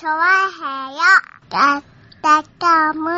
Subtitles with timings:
[0.00, 0.16] チョワ
[0.48, 1.00] ヘヨ
[1.50, 1.82] だっ
[2.22, 3.10] たかむ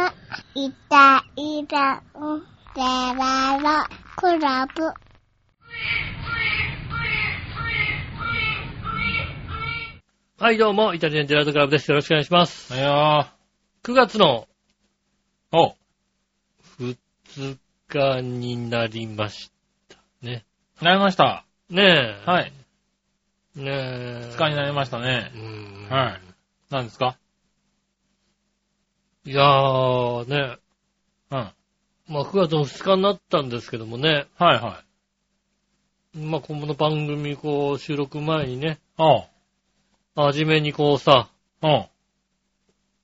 [0.57, 2.41] いたいたん
[2.75, 4.93] でららクラブ
[10.41, 11.89] はい、どうも、イタリアンジェラートクラブです。
[11.89, 12.75] よろしくお願いします。
[12.75, 13.33] いや
[13.85, 15.77] 9月のー、お、
[16.81, 19.53] 2日になりまし
[19.89, 20.45] たね。
[20.81, 21.45] なりました。
[21.71, 22.29] ねえ。
[22.29, 22.53] はい。
[23.55, 24.31] ねえ。
[24.33, 25.39] 2日になりましたねう。
[25.39, 25.89] ん。
[25.89, 26.32] はい。
[26.73, 27.19] 何ですか？
[29.27, 30.57] いやー、ね
[31.31, 31.39] うん。
[31.39, 31.55] はい
[32.11, 34.27] まあ9月の2日になったんですけどもね。
[34.39, 34.83] は
[36.15, 39.03] まあこの番組こう収録前にね、い。
[39.03, 39.25] おう。
[40.17, 41.29] 初めにこうさ、
[41.63, 41.89] おう。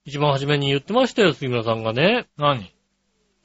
[0.05, 2.27] 一番初めに言ってましたよ、杉村さんがね。
[2.39, 2.73] 何？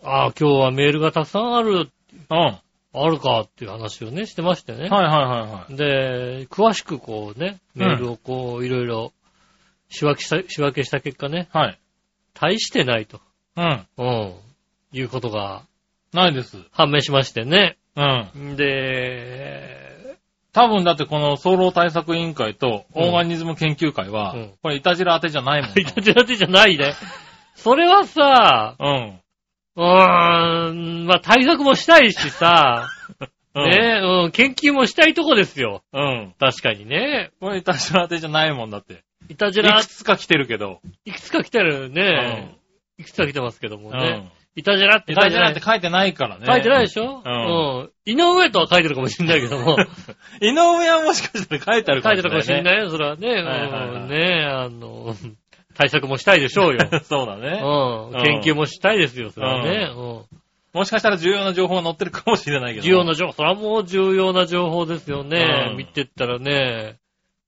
[0.02, 1.92] ああ、今日はメールがたくさんある、
[2.30, 2.36] うん。
[2.36, 2.62] はい
[2.96, 4.88] あるかっていう話をね、してましてね。
[4.88, 5.06] はいはい
[5.52, 5.76] はい。
[5.76, 9.14] で、詳しくこうね、メールをこう、いろいろ
[9.90, 11.80] 仕分けした、仕分けした結果ね、はい。
[12.34, 13.22] 大してないと、
[13.56, 13.88] うん。
[13.98, 14.34] うん、
[14.92, 15.64] いうことが
[16.14, 16.58] ないです。
[16.72, 17.78] 判明しましてね。
[17.96, 18.02] う
[18.38, 18.56] ん。
[18.56, 19.84] で、
[20.54, 25.76] 多分だってこの総合対策委員会とオーガニズム研究会は、うんこれイタジラ当てじゃないもんな。
[25.82, 26.94] いたじらてじゃないね。
[27.56, 29.20] それはさ、うん。
[29.76, 32.88] うーん、まあ対策もしたいしさ、
[33.56, 33.70] うん。
[33.70, 35.84] ね、うん、研究もしたいとこですよ。
[35.92, 36.34] うん。
[36.40, 37.32] 確かにね。
[37.40, 39.04] これイタジラ当てじゃないもんだって。
[39.30, 40.80] いたじらいく、つか来てるけど。
[41.06, 42.58] いくつか来てるね。
[42.98, 44.10] いくつか来てますけどもうね。
[44.10, 44.32] ん。
[44.56, 46.46] いたじらってイタジラ書いてないって書いてないからね。
[46.46, 47.24] 書いてないでしょ？
[47.26, 47.92] うんうん。
[48.06, 49.78] 井上とは書いてるかもしれないけども。
[50.42, 52.84] 井上はもしかしたら書いてあるか書いてるかもしれない、ね。
[52.84, 54.00] もしれないよ、それはね。
[54.00, 55.16] うんねあの、
[55.76, 56.80] 対策もしたいでしょうよ。
[57.04, 57.60] そうだね。
[57.64, 58.10] うん。
[58.10, 59.92] うん研究もしたいですよ、それはね。
[59.92, 60.22] うん。
[60.74, 62.84] もしかしたら重要な情報が載ってるかもしれないけど。
[62.84, 65.70] 重要な情報、それはもう重要な情報ですよね。
[65.72, 66.98] うん見てったらね、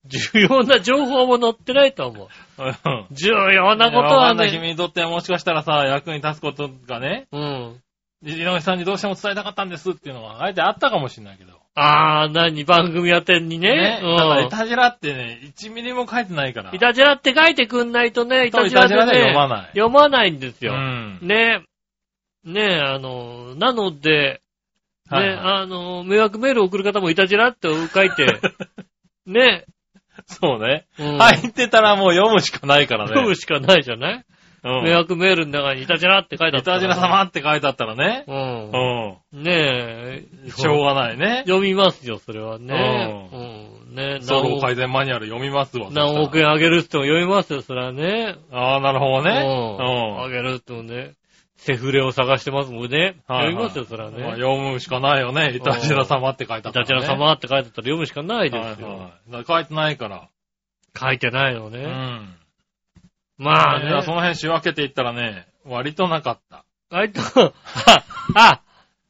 [0.07, 2.27] 重要な情報も載ってないと思う。
[2.57, 3.05] うん。
[3.11, 7.81] 重要なことはわかんない君ね、にとってはもしかしたらさ、役に立つことがね、うん。
[8.23, 11.53] 井上さんにどうしても伝えたかったんですっていうのは、あえてあったかもしれないけど。
[11.75, 13.99] あー、何、番組やってんにね。
[14.01, 14.49] ただ、うんイ。
[14.49, 16.71] タジラってね、1ミリも書いてないから。
[16.73, 20.73] いたじらって書いてくんないとね、いたじらでね、読まない読まないんですよ。
[20.73, 21.19] うん。
[21.21, 21.63] ね
[22.45, 24.41] ねあの、なので、
[25.11, 28.39] ね、はいはいあの、迷惑メール送る方もいたじらって書いて、
[29.27, 29.65] ね、
[30.27, 30.85] そうね。
[30.99, 33.09] うん入ってたらもう読むしかないからね。
[33.09, 34.25] 読むしかないじゃない、
[34.63, 34.83] うん。
[34.83, 38.23] 迷惑メールの中にいたじらって書いてあイったらね、タジラ様って書いてあったらね。
[38.27, 38.31] う。
[38.31, 40.47] うんねえ。
[40.47, 40.51] ん。
[40.51, 41.43] しょうがないね。
[41.45, 43.29] 読みますよ、それはね。
[43.31, 43.39] うう
[43.91, 43.95] ん。
[43.95, 45.89] ね総合改善マニュアル読みますわ。
[45.91, 48.35] 何億円あげるっても読みますよ、それはね。
[48.51, 49.31] ああ、なるほどね。
[49.31, 50.23] うん。
[50.23, 51.11] あげるってもね。
[51.65, 53.15] セフレを探してますもんね。
[53.27, 54.31] はいはい読みますよ、それはまあね。
[54.33, 55.51] 読むしかないよね。
[55.55, 56.85] イタジラ様って書いてあいったら、ね。
[56.85, 58.87] たじら様って書いてあったら読むしかないですよ。
[58.87, 59.45] はいはい。
[59.47, 60.29] 書いてないから。
[60.97, 61.85] 書いてないのうね。
[61.85, 62.35] ん。
[63.39, 64.01] まあね。
[64.03, 66.65] その辺仕分けていったらね、割となかった。
[66.91, 67.51] 割と、あ、
[68.35, 68.61] あ、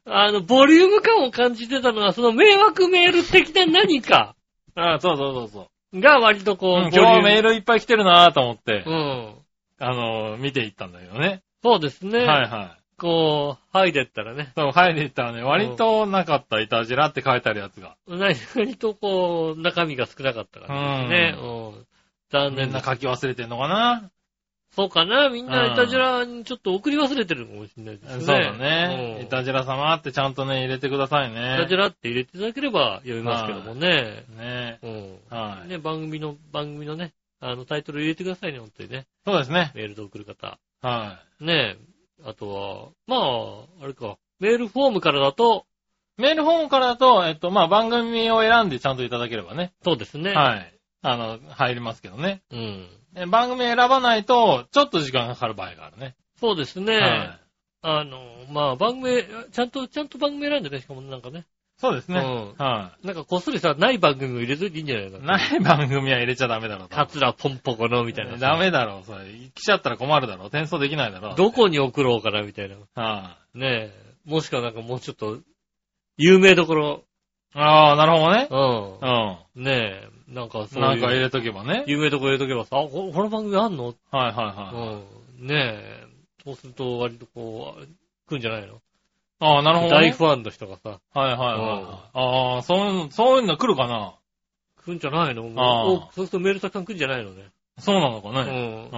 [0.05, 4.35] あの、ボリューム感を感じてたのは、その迷惑メール的な何か
[4.75, 5.99] あそうそうそうそう。
[5.99, 7.49] が割とこう、うん今日はメール。
[7.49, 9.35] ルいっぱい来てるなと思って、うん。
[9.79, 11.41] あの、見ていったんだけどね。
[11.65, 12.19] そうですね。
[12.19, 12.81] はいはい。
[12.99, 14.53] こう、剥いでったらね。
[14.55, 17.97] そう、入りに行ったらね、割となかった、いたじらって書いてあるやつが。
[18.07, 21.35] 何割とこう、中身が少なかったからね。
[21.35, 21.85] うん。
[22.31, 22.81] 残みん念な。
[22.81, 24.11] な書き忘れてんのかな？
[24.75, 28.23] そうかなみんなイタジラにちょっと送り忘れてるかもしれないですね。
[28.25, 29.15] そうだね。
[29.19, 31.55] うんいたじら様ってちゃんとね、入れてくださいね。
[31.55, 34.25] イタジラって入れていただければ読みますけどもね。
[34.37, 35.17] ねうん。
[35.29, 35.69] はい。
[35.69, 39.05] ね、番組の、番組のね、あの、タイトル入れてくださいね、本当にね。
[39.25, 39.71] そうですね。
[39.75, 40.59] メールで送る方。
[40.81, 41.77] はね
[42.23, 45.65] あとは、まあ、あれか、メールフォームからだと、
[46.17, 46.21] い。
[46.21, 49.73] メールフォームからだと、えっと、まあ、番組を選んでちゃんといただければね。
[49.83, 50.31] そうですね。
[50.33, 50.73] はい。
[51.01, 52.41] あの、入りますけどね。
[52.51, 52.89] うん。
[53.15, 56.15] え番組選ばないと、ちょっと時間かかる場合があるね。
[56.39, 56.97] そうですね。
[56.97, 57.39] はい。
[57.81, 58.19] あの、
[58.51, 61.45] まあ、番組、ちゃんと、ちゃんと番組選んでね、しかもなんかね。
[61.77, 62.19] そうですね。
[62.19, 65.21] うんはなんかこっそりさ、ない番組を入れといていいんじゃないかい。
[65.21, 65.37] な。
[65.37, 66.95] ない番組は入れちゃダメだろうと。
[66.95, 68.37] カツラポンポコのみたいな。
[68.37, 69.25] ダメだろう、それ。
[69.53, 70.47] 来ちゃったら困るだろう。
[70.47, 71.35] 転送できないだろう。
[71.35, 72.77] どこに送ろうかな、みたいな。
[72.95, 74.05] はねえ。
[74.25, 75.39] もしくはなんかもうちょっと、
[76.17, 77.03] 有名どころ。
[77.53, 77.59] い。
[77.59, 78.47] ああ、なるほどね。
[78.49, 79.57] う。
[79.57, 80.33] うんねえ。
[80.33, 80.67] なんかん。
[80.67, 80.89] そういう。
[80.89, 81.83] なんか入れとけばね。
[81.87, 83.93] 有名どころ入れとけばさ、あ、ここの番組あんの？
[84.11, 85.01] はいはいは
[85.39, 85.41] い。
[85.41, 85.47] うん。
[85.47, 86.07] ねえ。
[86.45, 88.79] そうすると割とこう、来るんじゃないの？
[89.39, 90.07] ああ、なるほど、ね。
[90.07, 91.81] 大ファンの人がさ、はいはいはい。
[91.81, 91.87] うん
[92.55, 94.15] ああ、そういうの、そういうの来るかな
[94.83, 95.51] 来るんじゃないの？
[95.57, 97.49] ああおそうするとメールたくさん来るんじゃないのね。
[97.79, 98.41] そうなのかうね。
[98.41, 98.89] ん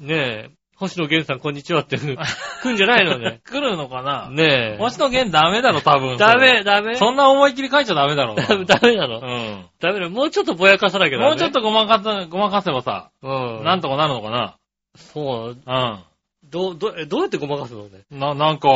[0.00, 0.04] う。
[0.04, 0.06] ん。
[0.06, 0.50] ねえ。
[0.76, 1.96] 星野源さんこんにちはって
[2.62, 3.40] 来んじゃないのね。
[3.44, 4.76] 来るのかなねえ。
[4.78, 6.16] 星野源ダメだろ、多分。
[6.16, 6.96] ダメ、ダメ。
[6.96, 8.34] そんな思いっきり書いちゃダメだろ。
[8.34, 9.66] ダメ、ダメなの、うん。
[9.80, 10.08] ダメだ。
[10.08, 11.28] もうちょっとぼやかさなきゃダメ。
[11.30, 13.28] もうちょっとごまかせ、ごまかせばさ、う
[13.60, 13.64] ん。
[13.64, 14.56] なんとかなるのかな
[14.96, 15.58] そう。
[15.64, 15.98] うん。
[16.44, 18.00] どう、どう、えどうやってごまかすのね？
[18.10, 18.68] な、なんか、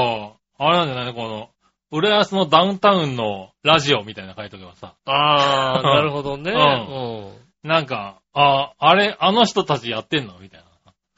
[0.58, 1.14] あれなんじゃないの？
[1.14, 1.48] この、
[1.90, 4.94] 浦安のダウンタウンのラジオみたいな書いとけばさ。
[5.04, 6.52] あー、 なるほどね。
[6.52, 10.38] うなんか、あ、あれ、あの人たちやってんの？
[10.38, 10.62] みたいう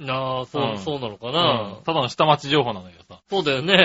[0.04, 0.06] ん。
[0.06, 1.32] なあ、そう、うんそうなのかな。
[1.32, 1.60] な。
[1.78, 1.82] うん。
[1.84, 3.20] ただの下町情報なんだけどさ。
[3.28, 3.76] そうだよね。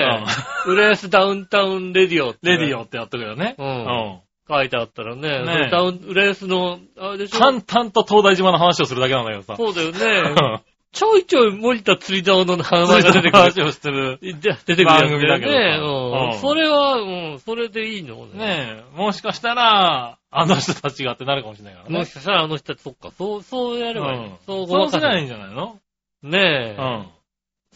[0.66, 2.38] 浦安ダウンタウンレディオって。
[2.50, 3.56] レディオってやっとくよね。
[3.58, 3.62] う。
[3.62, 4.20] うんん。
[4.48, 5.42] 書いてあったらね。
[5.42, 7.38] ねダウン、浦安の、あれでしょ？
[7.38, 9.56] 淡々と東大島の話をするだけなんだけどさ。
[9.56, 10.62] そうだようね。
[10.94, 13.30] んちょいちょい森田釣り竿の名前が出てくる。
[13.32, 14.18] 話をしてる。
[14.20, 15.78] で出てくる番組だけどさね。
[15.78, 16.38] ううんん。
[16.38, 18.26] それは、うん、それでいいの？
[18.26, 18.38] ね。
[18.38, 21.98] ねえ、もしかしたら、あの人たちがってなるかもしれないからね。
[21.98, 24.26] もしかしたらあの人たち、そっか、そう、そうやればいい。
[24.26, 25.78] うんそうごそうかせばいいんじゃないの？
[26.22, 26.80] ねえ。
[26.80, 27.08] うん。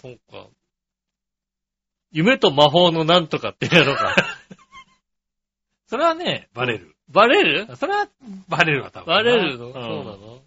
[0.00, 0.47] そっか。
[2.12, 4.15] 夢と魔法のなんとかってやろうか。
[5.88, 6.94] それはね、バレる。
[7.11, 7.76] バレる？
[7.76, 8.09] それは、
[8.49, 9.06] バレるわ、多分。
[9.06, 9.85] バレるの、うんそうな
[10.17, 10.43] の？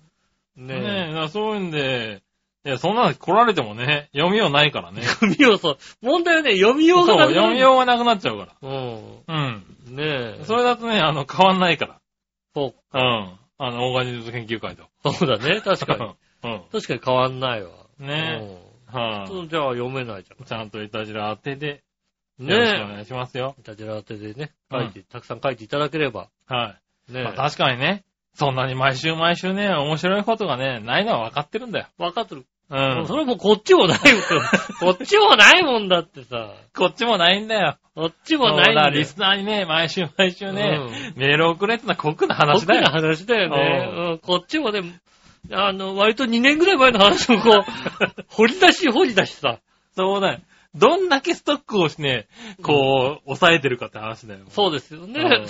[0.56, 2.22] ねえ、ねだからそういうんで、
[2.64, 5.06] いや、そんなの来られてもね、読みようないからねえ。
[5.18, 5.78] 読みよう、そう。
[6.02, 8.56] 問題はね、読みよそうう、がなくなる読みようがなくなっちゃうから。
[8.62, 9.24] うん。
[9.28, 9.96] うん。
[9.96, 10.44] ねえ。
[10.44, 12.00] それだとね、あの、変わんないか
[12.54, 12.74] そう。
[12.96, 13.02] ら。
[13.02, 13.40] うん。
[13.58, 14.84] あの、オーガニズム研究会と。
[15.12, 15.62] そうだね。
[15.66, 16.52] 確かに。
[16.52, 16.62] うん。
[16.72, 17.70] 確かに変わんないわ。
[18.00, 18.40] ね
[18.92, 19.00] うん。
[19.00, 20.46] はそうじゃあ読めないじい。
[20.46, 22.48] ちゃんといたじら当てで、ゃん。
[22.48, 23.56] よろしくおね願いしますよ。
[23.58, 23.62] え。
[23.62, 26.30] いたじら当てでね、書いて、たくさん書いていただければ。
[26.48, 26.76] は
[27.10, 27.14] い。
[27.14, 27.24] ねえ。
[27.24, 31.88] まあ確かにね、そんなに毎週毎週ね、面白いことがね、ないのは分かってるんだよ。
[31.98, 32.46] わかってる。
[32.70, 33.06] うん。
[33.06, 34.22] それはもうこっちもないもん。
[34.80, 36.54] こっちもないもんだってさ。
[36.74, 37.78] こっちもないんだよ。
[37.96, 43.08] こっちもないんだだリスナーにね、毎週毎週ね、うんメール送れってのは酷な話だ僕のよ。
[43.08, 43.92] 話だよね。
[43.94, 44.20] うん。
[44.20, 44.82] こっちもね、
[45.52, 47.64] あの、割と2年ぐらい前の話をこう、
[48.30, 49.60] 掘り出し掘り出しさ。
[49.96, 50.40] そうだよ。
[50.74, 52.28] どんだけストックをしてね、
[52.64, 54.46] こう、抑えてるかって話だよ。
[54.48, 55.46] そうですよね。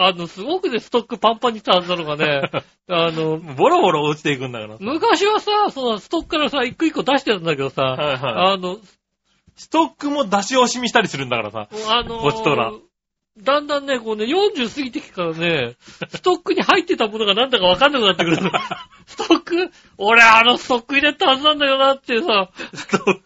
[0.00, 2.50] あの、すごくね、ストックパンパンにしたはずなのがね、
[2.88, 4.76] あの、ボロボロ落ちていくんだから。
[4.80, 8.52] 昔はさ、そのストックからさ、一個一個出してたんだけどさ、はいはい。
[8.54, 8.78] あの、
[9.56, 11.68] ストックも出し惜しみしたりするんだからさ。
[11.88, 12.72] あのーこっちとら
[13.38, 15.76] だんだんね、こうね、40過ぎてきてからね、
[16.10, 18.36] ストックに入ってたものがなんだかわかんなくなってくる。
[19.06, 19.70] ストック？
[19.96, 23.22] 俺あのストック入れたはずなんだよなってさ、ストック、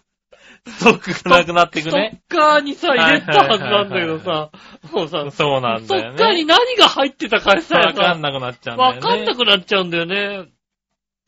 [0.66, 2.20] ストックがなくなっていくね。
[2.28, 4.50] ストッカーにさ、入れたはずなんだけどさ、
[4.92, 6.16] もうさ、そうなんだよね。
[6.16, 8.96] ッカーに何が入ってたかさ、わかんなくなっちゃうんだよね。
[8.96, 10.48] わかんなくなっちゃうんだよね。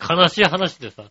[0.01, 1.05] 悲しい話でさ。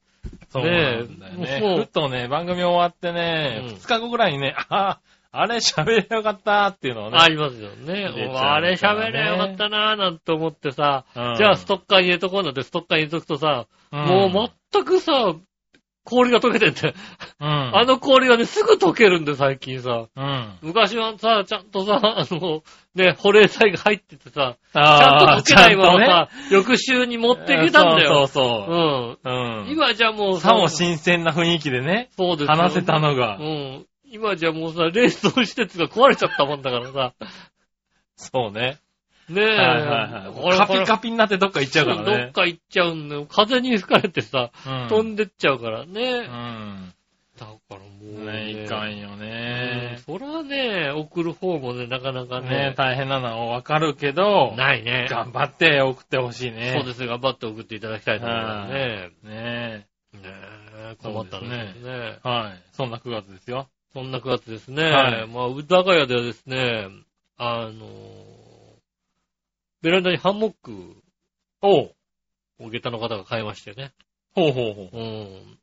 [0.49, 1.77] そうなんだよねね。
[1.77, 4.99] ふっとね、番組終わってね、うん2日後ぐらいにね、あ、
[5.31, 7.17] あれ喋れよかったっていうのをね。
[7.19, 8.11] ありますよね。
[8.11, 15.35] ねあれ喋れよかったなぁなんて思ってさ、うんじゃあストッカーに入れとこうなんてストッカーに入れとくとさ、うんもう全くさ、
[16.07, 16.95] 氷が溶けてって、
[17.41, 17.77] うん。
[17.77, 20.07] あの氷がね、すぐ溶けるんで最近さ。
[20.15, 20.57] うん。
[20.61, 22.63] 昔はさ、ちゃんとさ、あの、
[22.95, 28.27] ね、保冷剤が入っててさ、ちゃんと溶けないままさ、翌週に持ってきたんだよ。
[28.27, 28.77] そうそうう
[29.15, 29.17] ん。
[29.21, 29.29] そう。
[29.29, 29.29] う
[29.65, 29.69] ん。
[29.69, 33.43] 今じゃもうさも新鮮な雰囲気でね、そうですよ話せたのがう。
[33.43, 33.85] ん。
[34.09, 37.13] 今じゃもうさ、冷凍施設が壊れちゃったもんだからさ。
[38.15, 38.77] そうね。
[39.29, 39.45] ねえ。
[39.45, 40.57] はいはいはい。
[40.57, 42.31] カピカピになってどっか行っちゃうからどっね。
[42.33, 43.25] か行っちゃうんだよ。
[43.25, 46.01] 風に吹かれてさ、うん飛んでっちゃうからね。
[46.01, 46.93] うん。
[47.37, 49.99] だからもうね、いかんようんね。
[50.05, 55.07] それはね、送る方もね、なかなかねね、大変なのはわかるけど、ないね。
[55.09, 56.73] 頑張って送ってほしいね。
[56.75, 57.09] そうですよ。
[57.09, 59.09] 頑張って送っていただきたいと思いますね。
[59.23, 62.17] ねねえ、困ったんですね。
[62.23, 62.63] はい。
[62.71, 63.67] そんな9月ですよ。
[63.93, 64.83] そんな9月ですね。
[64.83, 66.87] はいまあ、うだが屋ではですね、
[67.37, 68.36] あの、
[69.81, 70.97] ベランダにハンモック。
[71.61, 71.91] を
[72.59, 73.93] 下駄の方が買いましてね。
[74.35, 74.97] ほうほうほう。
[74.97, 75.59] うん。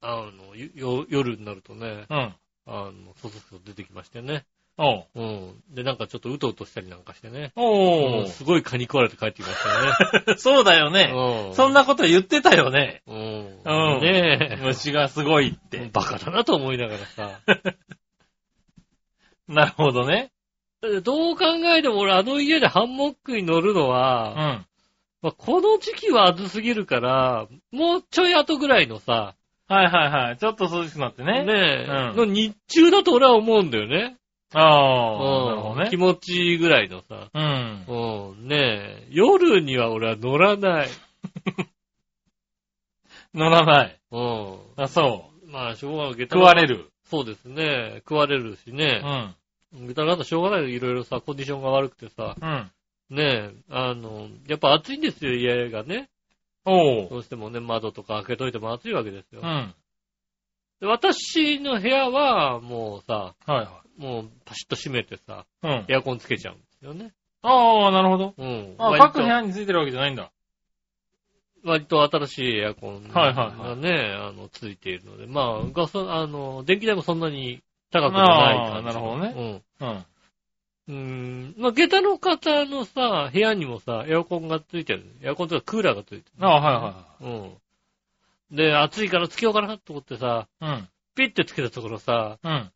[0.00, 2.34] あの、よ夜になるとね、うん。
[2.66, 4.46] あの、そそそ出てきましてね。
[4.78, 5.06] おう。
[5.14, 5.62] うん。
[5.70, 7.52] で、なんかちょっとうとうとしたりなんかしてね。
[7.56, 9.86] おうんすごい蚊に食われて帰ってきましたよ
[10.34, 10.36] ね。
[10.36, 11.14] そうだよね。
[11.48, 11.54] うん。
[11.54, 13.02] そんなこと言ってたよね。
[13.06, 13.62] うん。
[13.64, 14.56] うんねえ。
[14.62, 15.88] 虫がすごいって。
[15.92, 17.40] バカだなと思いながらさ。
[19.48, 20.30] なるほどね。
[21.02, 21.44] どう考
[21.76, 24.66] えても俺あの家でハンモックに乗るのうは、ん。
[25.22, 29.34] まあ、この時期は暑すぎるから、もうちょい後ぐらいのさ、
[29.68, 30.36] はいはいはい。
[30.36, 31.44] ちょっと涼しくなってね。
[31.44, 34.16] ねえ、うんの日中だと俺は思うんだよね。
[34.54, 34.70] ああ、な
[35.56, 35.82] るほどね。
[35.84, 37.30] うん気持ちいいぐらいのさ。
[37.34, 37.84] うん。
[37.88, 40.88] うん、ねえ、夜には俺は乗らない。
[43.34, 43.98] 乗らない。
[44.12, 44.58] うん。
[44.76, 45.50] あ、そう。
[45.50, 46.12] まあ、しょうがない。
[46.20, 46.92] 食われる。
[47.04, 47.96] そうですね。
[47.98, 49.02] 食われるしうね。
[49.84, 49.86] ん。
[49.86, 50.68] 下駄の方しょうがないよ。
[50.68, 52.36] いろいろさ、コンディションが悪くてさ。
[52.40, 52.70] うん。
[53.16, 56.08] ねえ、あの、やっぱ暑いんですよ、家がね。
[56.64, 57.08] おう。
[57.08, 59.46] どうしてもね、窓とか開けといても暑いわけですよう。
[59.46, 59.74] ん。
[60.80, 65.66] で私の部屋は、もうさ、はいはもうパシッと閉めてさ、い。
[65.66, 65.84] うん。
[65.88, 67.12] エアコンつけちゃうんですよね。
[67.42, 68.34] ああ、なるほど。
[68.36, 68.74] うん。
[68.78, 70.32] あ各部屋についてるわけじゃないんだ。
[71.64, 79.25] 割と新しいエアコンはいはいはがね、あの、ついているので、まあ、ガソ、あの、電気代もそんなに高くない感なるほどね。
[81.66, 85.04] まあ、下駄の方のさ、部屋にもさ、エアコンがついてる。
[85.20, 86.46] エアコンとかクーラーがついてる。
[86.46, 87.52] ああ、はいは
[88.50, 88.56] うん。
[88.56, 90.88] で、暑いからつけようかなと思ってさ、いはい。
[91.16, 92.52] ピッてつけたところさ、うん。
[92.52, 92.70] うん。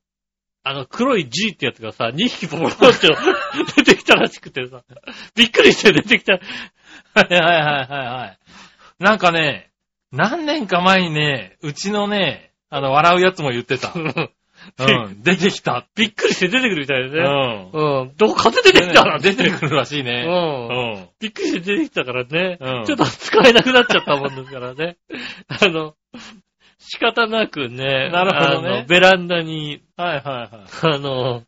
[0.62, 2.78] あの黒い G ってやつがさ、2匹ポロって
[3.76, 4.82] 出てきたらしくてさ、
[5.36, 6.34] びっくりして出てきた。
[6.34, 8.38] はいはいはいはいはい。
[8.98, 9.70] なんかね、
[10.10, 13.94] 何年か前にね、うちのね、あの、笑うやつも言ってた。
[14.78, 15.22] うん。
[15.22, 15.86] 出てきた。
[15.94, 17.22] びっくりして出てくるみたいでうね。
[17.22, 17.70] ん。
[17.72, 18.12] うん。
[18.16, 20.24] どこ風出てきたな出てくるらしいね。
[20.26, 20.68] うん。
[20.68, 21.08] うん。
[21.20, 22.58] びっくりして出てきたからね。
[22.60, 24.96] うんちょっと使えなくなっちゃったもんですからね。
[25.48, 25.94] あの、
[26.78, 30.94] 仕方なくね、なるほどねあの、ベランダに、はいはいはい。
[30.94, 31.42] あの、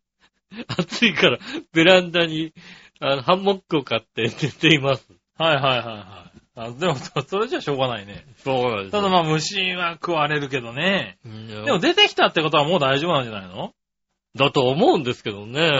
[0.69, 1.39] 暑いから、
[1.73, 2.53] ベランダに、
[3.01, 5.09] あの、ハンモックを買って寝ています。
[5.39, 6.32] はいはいはいはい。
[6.55, 8.27] あでも、そ それじゃしょうがないね。
[8.37, 11.19] そうですただまあ虫は食われるけどね。
[11.25, 13.75] うんでも出てきたってことはもう大丈夫なんじゃないの？
[14.35, 15.61] だと思うんですけどね。
[15.61, 15.77] んう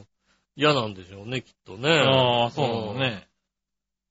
[0.00, 0.06] ん。
[0.56, 1.90] 嫌なんでしょうね、きっとね。
[1.90, 3.26] ああ、そうなのね。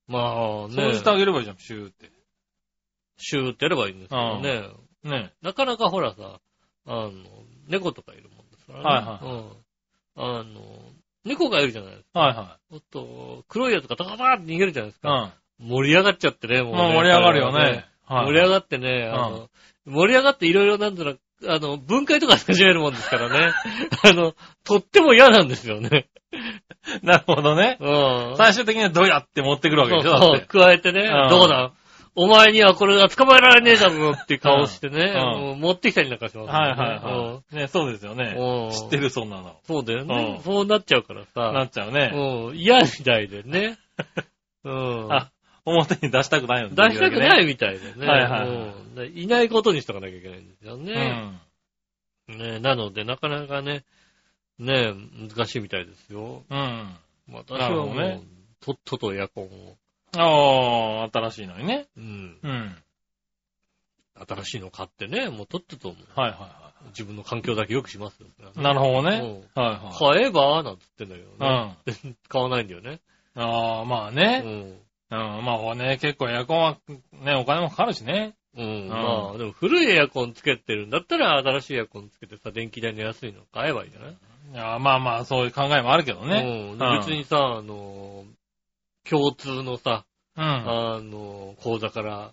[0.10, 0.16] うん。
[0.16, 0.74] まあね。
[0.74, 2.12] そうしてあげればいいじゃん、シューって。
[3.18, 4.70] シューってやればいいんですけどね。
[5.04, 5.34] ね。
[5.42, 6.40] なかなかほらさ、
[6.86, 7.12] あの、
[7.68, 8.86] 猫とかいるもんですからね。
[8.86, 9.64] はいはいうん。
[10.16, 10.92] あの、
[11.24, 12.20] 猫がいるじゃないですか。
[12.20, 15.02] はいはおっと、黒いやつがタカタカって逃げるじゃないですい。
[15.02, 15.34] か。
[15.60, 16.78] 盛り上がっちゃってね、もう、うん。
[16.78, 16.84] ね。
[16.84, 17.86] まあ盛り上がるよね。。
[18.06, 18.26] はい。
[18.28, 19.50] 盛り上がってね、あの、
[19.86, 23.54] 盛り上がっていろいろなんだろう、あの、分解とか始めるもんですからね。
[24.04, 24.34] あの、
[24.64, 26.08] とっても嫌なんですよね。
[27.04, 27.78] なるほどね。
[27.80, 28.38] うん。
[28.38, 30.42] 最終的にはどうやって持ってくるわけでしょ、そう。
[30.42, 31.72] 加えてね、うんどうだ？
[32.16, 35.16] お前にはこれが捕まえられねえだろって顔してね、
[35.58, 37.56] 持ってきたりなんかしますはいはいはい。
[37.56, 38.36] ね、そうですよね。
[38.38, 39.56] うん知ってる、そんなの。
[39.64, 40.36] そうだよね。
[40.38, 41.52] うんそうなっちゃうからさ。
[41.52, 42.12] なっちゃうね。
[42.14, 42.56] うん。
[42.56, 43.78] 嫌みたいでね。
[44.64, 45.08] うん。
[45.12, 45.32] あ、
[45.66, 46.70] 表に出したくないの。
[46.70, 48.06] 出したくないいみたいでね。
[48.06, 48.50] はいはい
[49.00, 51.40] はいいないことにしとかなきゃいけないんですようね。
[52.28, 52.38] ん。
[52.38, 53.84] ねなので、なかなかね、
[54.60, 54.94] ね
[55.30, 56.44] 難しいみたいですよ。
[56.50, 56.96] うん。
[57.32, 58.22] 私はもう、ね
[58.60, 59.78] とっととエアコンを。
[60.16, 61.88] ああ、新しいのにね。
[61.98, 62.38] うん。
[62.42, 62.76] うん。
[64.28, 68.28] 新しいの買ってね、もうとっととはいはいは自分の環境だけ良くしますよ。
[68.56, 68.62] い。
[68.62, 69.44] なるほどね。
[69.56, 69.98] うんはいはい。
[69.98, 71.40] 買えばなんつってんだけどうん。
[71.40, 71.46] ね。
[71.48, 71.76] あ
[72.30, 73.00] 買わないんだよね。
[73.36, 74.40] あ、まあうね。
[74.40, 74.83] ん。
[75.14, 75.46] うん。
[75.46, 76.78] まあね、結構エアコンは
[77.24, 78.36] ね、お金もかかるしね。
[78.58, 78.88] うん。
[78.88, 84.18] んまあ、でも古いエアコンつけてるんだったら、新しいエアコンつけてさ、電気代の安いの買えばいいんじゃない？
[84.54, 86.72] いや、まあまあ、そういう考えもあるけどね。
[86.72, 86.78] うん。
[86.80, 88.26] で別にさ、あの、
[89.10, 90.06] 共通のさ、
[90.36, 90.44] うん。
[90.44, 92.32] あの、口座から、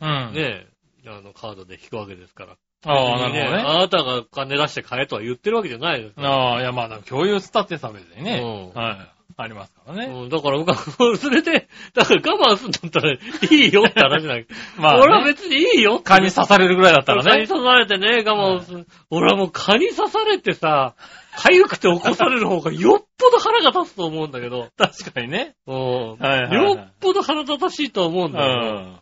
[0.00, 0.34] うん。
[0.34, 0.66] ね、
[1.06, 2.56] あの、カードで引くわけですから。
[2.84, 3.62] ああ、なるほどね。
[3.66, 6.14] あなたが金出して買えとは言ってるわけじゃないです。
[6.16, 8.40] ああ、いや、まあ、共有したってさ、別にね。
[8.74, 9.17] うんはい。
[9.36, 10.06] ありますからね。
[10.06, 10.76] うん、だから僕は、
[11.16, 13.18] それで、だから我慢するんだったらい
[13.50, 14.46] いよって話じゃない。
[14.78, 16.00] まあね俺は別にいいよ。
[16.00, 17.30] 蚊に刺されるぐらいだったらね。
[17.30, 18.86] 蚊に刺されてね、我慢する。
[19.10, 20.94] 俺はもう蚊に刺されてさ、
[21.36, 24.70] 痒くて起こされる方がよっぽど腹が立つと思うんだけど。
[24.76, 25.54] 確かにね。
[25.66, 26.16] うん。
[26.16, 28.80] はいはいはいよっぽど腹立たしいと思うんうだよ。
[28.80, 29.00] ん。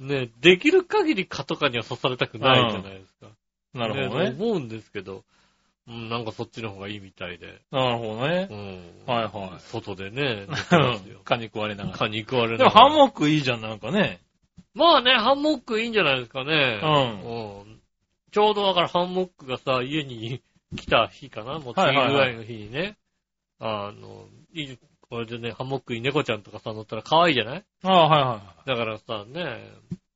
[0.00, 3.28] ね、できる限り蚊とかには刺されたくないじゃないですか。
[3.72, 4.36] なるほどね。
[4.38, 5.22] 思うんですけど、
[5.86, 7.60] うん、なんかそっちの方がいいみたいで。
[7.70, 8.54] なるほどねう。
[8.54, 9.14] ん。
[9.14, 9.60] はいはい。
[9.60, 10.46] 外でね、
[11.24, 11.98] 蚊に食われながら。
[11.98, 14.20] 蚊に食われなでもがらハンモックいいじゃん、なんかね。
[14.74, 16.80] まあね、ハンモックいいんじゃないですかね。
[16.82, 17.80] うんうん
[18.32, 20.42] ちょうどだからハンモックがさ、家に
[20.76, 22.96] 来た日かなもう次ぐらいの日にね。
[23.60, 27.64] あの、いい、これでね、ハンモックに猫ちゃんとかさ、乗ったら可愛いじゃない？
[27.84, 29.70] ああ、はいはだからさ、ね、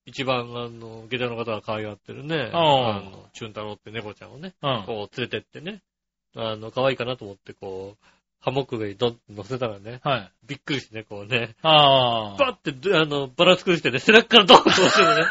[0.08, 4.66] 一番あの、下駄の方が可愛がってるね、あの、チュン太郎って猫ちゃんをね、い。
[4.66, 4.82] うん。
[4.84, 5.82] こう連れてってね、
[6.34, 8.04] あの、可愛いかなと思ってこう、
[8.40, 10.30] ハンモック上にドンって乗せたらね、はい。
[10.46, 12.36] びっくりしてね、こうね、ああ。
[12.38, 15.24] バッて、あの、バラ作りしてね、背中からドンと落ちるね。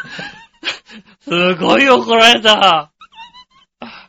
[1.22, 2.92] すごい怒られた。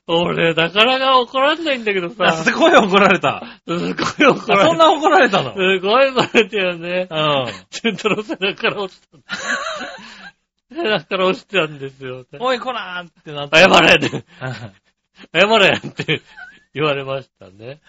[0.06, 3.42] 俺、なかなか怒られないんだけどあさ、すごい怒られた。
[3.66, 4.66] すごい怒られた。
[4.68, 5.52] そんな怒られたの？
[5.52, 7.08] すごい怒られたよね。
[7.10, 7.46] うん。
[7.68, 9.18] チュントロ背中から落ちた。
[10.70, 12.26] 背中から落ちてたんですよ。
[12.40, 13.56] おい、こらーってなって。
[13.58, 14.24] 謝れって、う ん
[15.32, 16.22] 謝れって
[16.74, 17.80] 言われましたね。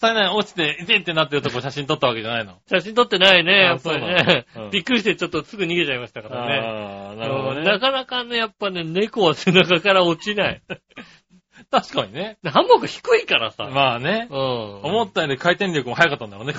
[0.00, 2.56] それね、落ちて、いてってなってるとこ写真撮ったわけじゃないの。
[2.68, 4.46] 写真撮ってないね、やっぱりあね。
[4.72, 6.58] びっくりしてちょっとすぐ逃げちゃいましたからね。
[6.58, 7.78] ああ、なるほどうんなね。
[7.78, 10.62] かなかね、やっぱね、猫は背中から落ちない。
[11.70, 12.38] 確かにね。
[12.44, 13.64] ハンモック低いからさ。
[13.64, 14.26] まあね。
[14.30, 14.36] うん。
[14.82, 16.54] 思ったより回転力も速かったんだろうね、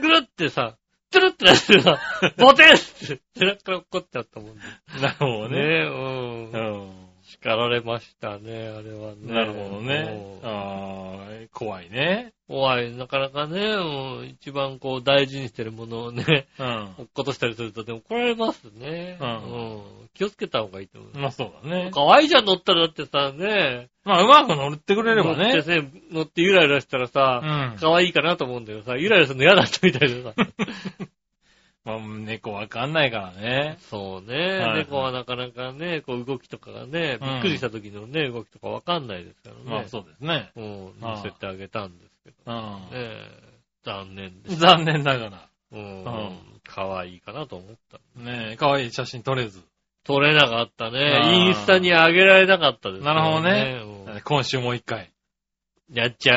[0.00, 0.74] ぐるってさ、
[1.12, 1.98] トゥルってなってさ、
[2.38, 4.62] ボテンって背中から落っこっちゃったもんね。
[5.00, 5.58] なるほどね。
[5.58, 6.50] ねうん。
[6.50, 7.01] うん。
[7.24, 9.32] 叱られましたね、あれはね。
[9.32, 10.40] なるほどね。
[10.42, 12.32] うんああ、怖いね。
[12.48, 12.94] 怖い。
[12.94, 16.66] なかなかね、うん一番こう大事にしてるものをね、うん。
[16.66, 19.18] 落っことしたりすると、でも怒られますね。
[19.20, 19.82] うん
[20.14, 21.18] 気をつけた方がいいと思う。
[21.18, 21.90] まあそうだね。
[21.94, 23.88] 可愛いじゃん、乗ったらだってさ、ね。
[24.04, 25.82] まあうまく乗ってくれれば乗ってね。
[25.82, 27.78] ね、乗ってゆらゆらしたらうさ、ん。
[27.80, 30.34] 可愛いかなと思うんだけどさ、ゆらゆらするの嫌だったみたいでさ。
[31.84, 33.76] まあ猫わかんないからね。
[33.90, 39.60] そうね、はい猫はなかなかね、こう動きとかがね、びっくりした時のね、動きとかわかんないですからね。
[39.66, 40.50] まあそうですね。
[40.56, 42.52] うん、はい乗せてあげたんですけど。
[42.52, 43.30] うねえ
[43.84, 44.56] 残念でん。
[44.56, 44.60] す。
[44.60, 45.48] 残念ながら。
[45.72, 46.38] うんうん。
[46.64, 47.98] 可愛いかなと思った。
[48.20, 49.62] ねえ、かわいい写真撮れず。
[50.04, 51.22] 撮れなかったね。
[51.34, 55.10] インスタに上げられなかったですよなるほどねうん今週もう一回。
[55.92, 56.34] やっちゃ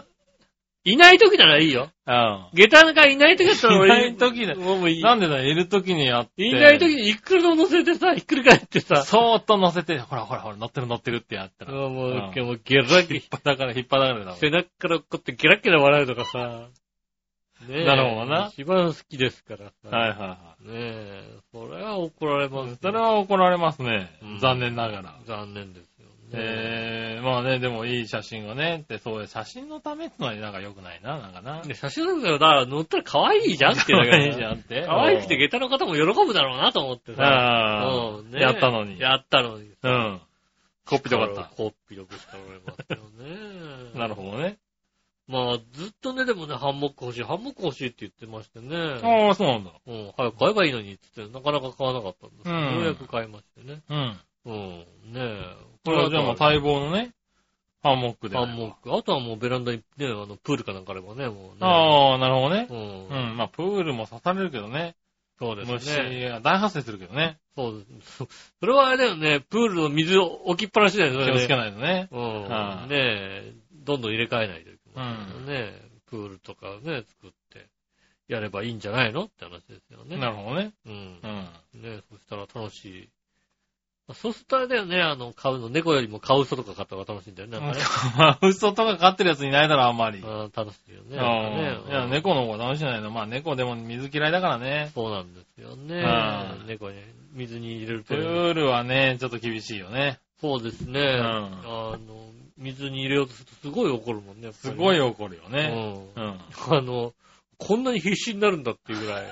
[0.00, 0.06] う？
[0.84, 1.90] いない時ならいいよ。
[2.06, 2.46] うん。
[2.52, 5.02] 下駄がいない時だったら俺、いない時だもういい。
[5.02, 6.44] なんでだ、いる時にやって。
[6.44, 11.72] いない時にいくらでも乗せてさ、ひっくり返ってさ、そーっと乗せて、ほらほらほら、乗ってる乗ってるってやったら。
[11.72, 14.36] もう、もう、うんもうゲラゲ引っ張だから、引っ張だからだもん。
[14.36, 16.68] 背中からこうやってゲラゲラ笑うとかさ。
[17.68, 19.96] ねえなるほどな一番好きですからさ。
[19.96, 22.76] はいはいはねえ、それは怒られます。
[22.76, 24.38] それは怒られますねうん。
[24.38, 25.18] 残念ながら。
[25.26, 25.93] 残念です。
[26.36, 31.62] えー、まあね、でもいい写真がね、って、そういう写真のためってのはなんか良くないな、なんかな。
[31.62, 32.38] ね写真なんだよ。
[32.38, 34.84] だから乗ったら可愛いじゃんっていうだけだよいいじゃんって。
[34.86, 37.22] 可愛くて下駄の方も喜ぶだろうなと思ってさ。
[37.24, 38.98] あうんねあ、やったのに。
[38.98, 39.70] やったのに。
[39.82, 40.20] うん。
[40.86, 41.44] こっぴどかった。
[41.56, 43.92] こっぴどく叱られますよね。
[43.98, 44.58] なるほどね。
[45.26, 48.76] まあ、ずっとね、でもね、ハンモック欲しい、ハンモック欲しいって言ってましてね。
[48.76, 49.72] ああ、そうなんだ。
[49.86, 53.82] うん、早く買えばいいのにって言って、なかなか買わなかったんですけど、うんようやく買いましてね。
[53.88, 54.20] うん。
[54.44, 55.73] うん、ねえ。
[55.84, 57.12] これはじゃあもう待望のね、
[57.84, 58.36] ハンモックで。
[58.36, 58.94] ハンモック。
[58.94, 61.58] あとはもうベランダにね、あの、プールかなんかあればね、もうね。
[61.60, 62.66] ああ、なるほどね。
[62.70, 63.08] うん。
[63.08, 63.36] うん。
[63.36, 64.96] まあ、プールも刺されるけどね。
[65.38, 66.28] そうです虫ね。
[66.30, 67.38] が大発生するけどね。
[67.54, 68.24] そうです。
[68.60, 71.24] それはあれだよね、プールの水を置きっぱなしだよね。
[71.26, 71.56] 気をつけい。
[71.58, 72.08] ないとね。
[72.10, 72.48] うん。
[72.48, 77.66] はいねえ、どんどん入れ替えないといけないうんねプールとかね、作って、
[78.28, 80.16] やればいいんじゃないのって話ですよね。
[80.16, 80.72] なるほどね。
[80.86, 81.20] うん
[81.74, 81.78] う。
[81.78, 81.82] ん。
[81.82, 83.08] ねそしたら楽しい。
[84.12, 87.58] そうするとあれだよね、あの、買うの、猫よりもカウソとか買った方が楽しいんだよね。
[87.58, 87.84] なんかね。
[88.18, 90.20] まあ、嘘とか飼ってるやついないだろ、あんまり。
[90.20, 91.12] 楽しいよね。
[91.12, 91.16] うん。
[91.16, 93.10] なんかねいや、猫の方が楽しいんじゃないの。
[93.10, 94.90] まあ、猫でも水嫌いだからね。
[94.94, 95.94] そうなんですよね
[96.60, 96.64] う。
[96.64, 96.98] ん猫に
[97.32, 98.14] 水に入れるプと。
[98.14, 100.18] ールはね、ちょっと厳しいよね。
[100.38, 101.00] そうですね。
[101.00, 104.52] んあの、水に入れようとするとすごい怒るもんね。
[104.52, 105.68] すごい怒るよね。
[105.68, 106.08] ね。
[106.14, 106.20] う。
[106.20, 106.40] うんん。
[106.68, 107.14] あの、
[107.56, 109.26] こんなに必死になるんだっていうぐらい。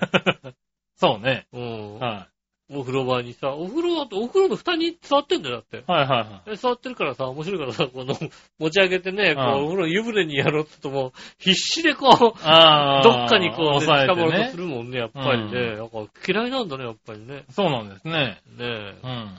[0.97, 1.47] そうね。
[1.53, 1.99] うん。
[1.99, 2.29] は
[2.75, 5.79] お風呂場にさ、お風呂だと、お風呂の蓋に座ってんだよ、だって。
[5.79, 5.83] い。
[5.87, 6.51] はいはいはい。
[6.51, 8.17] で座ってるからさ、面白いからさ、この、
[8.59, 12.11] 持ち上げてね、こう、うんお風呂湯船にやろうってともう、必死でこう。
[12.13, 12.33] どっ
[13.29, 14.51] かにこう、ね、抑え捕まろうと。
[14.51, 15.61] するもんね、やっぱりね。
[15.75, 17.45] うなんか嫌いなんだね、やっぱりね。
[17.51, 18.41] そうなんですね。
[18.57, 19.39] ねうん。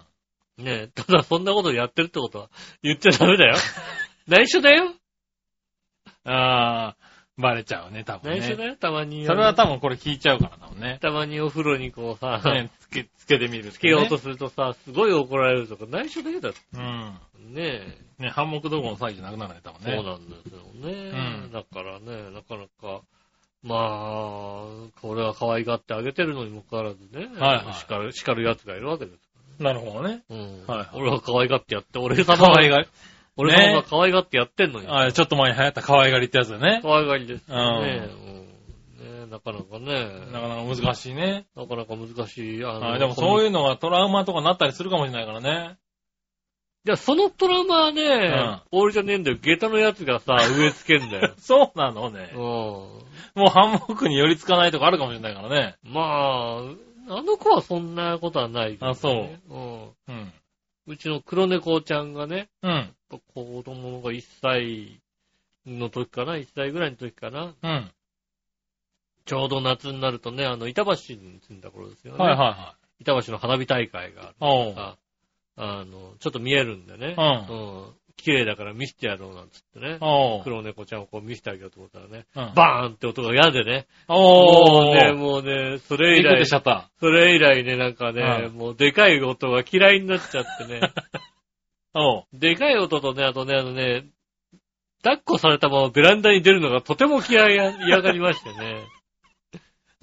[0.60, 0.64] え。
[0.64, 0.88] ねえ。
[0.88, 2.50] ただ、そんなことやってるってことは
[2.84, 3.56] 言っちゃダメだよ。
[4.28, 4.94] 内緒だよ。
[6.26, 6.96] ああ、
[7.38, 8.40] バレちゃうね、多分ね。
[8.40, 9.26] 内緒だよ、たまに。
[9.26, 11.00] それは多分これ聞いちゃうから多分ね。
[11.02, 16.60] たまにお風呂にこうさ、ね、つけ、つけてみるねつけようとするとさ、すごい怒られるとか、内緒だよ、だって。
[16.74, 17.54] うん。
[17.54, 17.62] ね
[18.20, 18.24] え。
[18.24, 19.96] ね、ハンモックどころの詐欺じゃなくなるね、多分ね。
[19.96, 21.10] そうなんですよね。
[21.46, 23.02] うんだからね、なかなか、
[23.64, 29.18] まあ、これは可愛がってあげてるのにもかかわらずね、はいはい叱る、叱る奴がいるわけです。
[29.60, 30.22] なるほどね。
[30.30, 30.66] うん。
[30.68, 32.84] はいはい俺は可愛がってやって、俺様可愛が
[33.38, 33.44] り。
[33.44, 34.88] 俺様が可愛がってやってんのに。
[34.90, 36.80] あちょっと前に流行った可愛がりってやつだよね。
[36.82, 38.10] 可愛がりですよね。
[38.24, 41.46] うんうんねなかなかね、なかなか難しいね。
[41.56, 42.64] なかなか難しい。
[42.64, 43.44] あはいでもそうう。
[43.44, 45.78] いうのがトラウマとかなったりするかもしれないからね。
[46.86, 49.38] いや、そのトラウマはね、俺じゃねえんだよ。
[49.42, 51.34] 下駄のやつがさ、 植え付けんだよ。
[51.38, 52.36] そうなのねう。
[52.36, 52.40] ん。
[52.40, 53.02] も
[53.38, 55.76] うハンモックに寄りつかないとかあるかもしれないからね。
[55.84, 59.84] まあ、あの子はそんなことはないね、あそううん。
[60.10, 60.34] うん。
[60.86, 62.94] うちの黒猫ちゃんがね、うん。
[63.10, 65.02] 子供が1歳
[65.66, 67.92] の時かな ?1 歳ぐらいの時かなうん。
[69.26, 72.24] ちょうど夏になるとね、あの、板橋に住んだ頃ですよね。
[72.24, 73.02] はいはいはい。
[73.04, 74.36] 板橋の花火大会がある。
[74.40, 74.98] あ
[75.56, 77.16] あの、ちょっと見えるんでね。
[77.18, 77.22] う
[77.54, 77.94] うん。
[78.18, 79.98] 綺麗だから見せてやろうなんつってね。
[80.44, 83.88] 黒猫ちゃんをこう見せてあげようと思ったらね、うんバーンって音が嫌でね。
[84.08, 86.46] もうね、もうね、それ以来。
[86.46, 90.82] それ以来ね、なんかね、うんもうでかい音が嫌いになっちゃってね。
[92.34, 94.06] でかい音とね、あとね、あのね、
[95.04, 98.84] 抱っこされたままベランダに出るのがとても嫌いや、嫌がりましてね。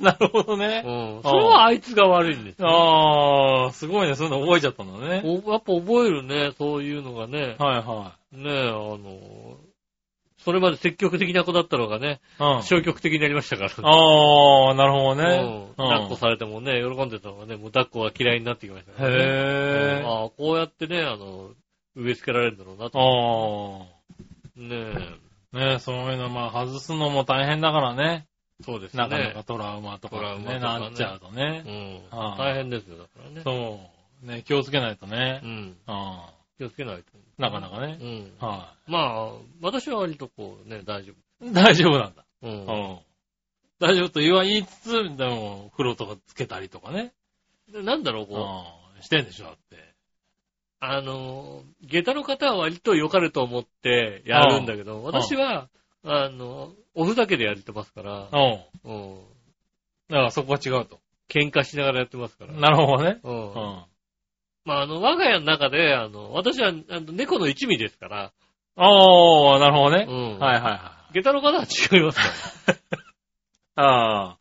[0.02, 0.80] なるほどうね。
[0.80, 1.22] ん。
[1.22, 2.68] それはあいつが悪いんですよ。
[2.68, 4.14] あー、すごいね。
[4.14, 5.22] そういうの覚えちゃったんだね。
[5.24, 7.56] おやっぱ覚えるね、そういうのがね。
[7.58, 9.58] はいはねえ、あの、
[10.38, 12.62] それまで積極的な子だったのがね、うん。
[12.62, 13.70] 消極的になりましたから。
[13.70, 15.24] ああ、なるほどね。
[15.42, 19.16] うん抱っこされてもね、喜んでたのがね、もう抱っこが嫌いになってきましたからね。
[19.16, 20.06] へぇー。
[20.06, 21.50] ああ、こうやってね、あの、
[21.94, 22.98] 植え付けられるんだろうなと。
[22.98, 25.58] あねえ。
[25.58, 25.70] あ。
[25.72, 28.26] ねそういうの、まあ、外すのも大変だからね。
[28.64, 29.02] そうですね。
[29.02, 31.62] なかなかトラウマとかトラウマね、なっちゃうとね。
[32.12, 32.18] うん。
[32.18, 33.42] ああ大変ですよ、だからね。
[33.42, 33.80] そ
[34.22, 34.26] う。
[34.26, 35.46] ね、気をつけないとねう。
[35.46, 35.76] ん。
[35.86, 37.02] あ気をつけないと。
[37.38, 37.42] あ。
[37.42, 38.04] なかなかねう。
[38.04, 38.32] ん。
[38.38, 41.14] はまあ、私は割とこうね、大丈い。
[41.52, 42.24] 大丈夫なんだ。
[42.42, 42.48] 夫。
[42.48, 42.50] う。
[42.50, 42.98] うんん。
[43.80, 47.12] 大丈夫と言わ言いつつ、でも、風呂とかつけたりとかね。
[47.72, 49.02] でなんだろう、こう、うん。
[49.02, 49.94] してんでしょ、だって。
[50.80, 55.68] あの、下駄の方は割と良かれと思ってやるんだけど、私は、
[56.04, 58.58] あの、おふざけでやってますから、うん。
[58.84, 59.20] うん。
[60.08, 61.00] だからそこは違うと。
[61.28, 62.52] 喧嘩しながらやってますから。
[62.54, 63.20] なるほどね。
[63.22, 63.30] う。
[63.30, 63.84] うんん。
[64.64, 68.32] まあ、あの、我が家の中で、あの、私は、あの猫の一味ですから、
[68.76, 70.12] おー、なるほどねう。
[70.12, 70.38] ん。
[70.38, 71.14] はいはいはい。
[71.14, 72.72] 下駄の方は違いますか
[73.76, 73.82] ら。
[73.82, 74.38] ああ。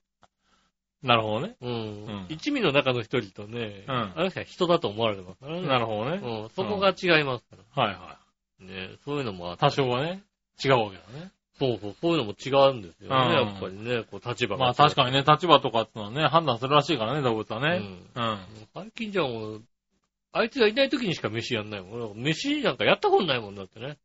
[1.01, 1.55] なるほどね。
[1.61, 1.71] うん。
[1.71, 5.67] うん一味の中の一人とね、うんあの人は人だと思われてますからね。
[5.67, 6.17] なるほどね。
[6.17, 6.49] うん。
[6.49, 7.83] そこが違いますから。
[7.83, 8.19] はいは
[8.59, 9.57] ね、そういうのもあっい。
[9.57, 9.61] て。
[9.61, 10.23] 多少はね、
[10.63, 11.31] 違うわけだね。
[11.59, 14.65] そうそう、そういうのも違うんですよね、うんやっぱりね、こう立場が。
[14.65, 17.77] まあ確かにね、立場とかってのはね、判断するらしいからね、動物はね。
[18.15, 18.23] うん。
[18.23, 18.39] うん。
[18.73, 19.61] 最近じゃもう、
[20.31, 22.11] あいつがいない時にしか飯やんないもん。
[22.11, 23.97] 俺飯なんかやったことないもんだってね。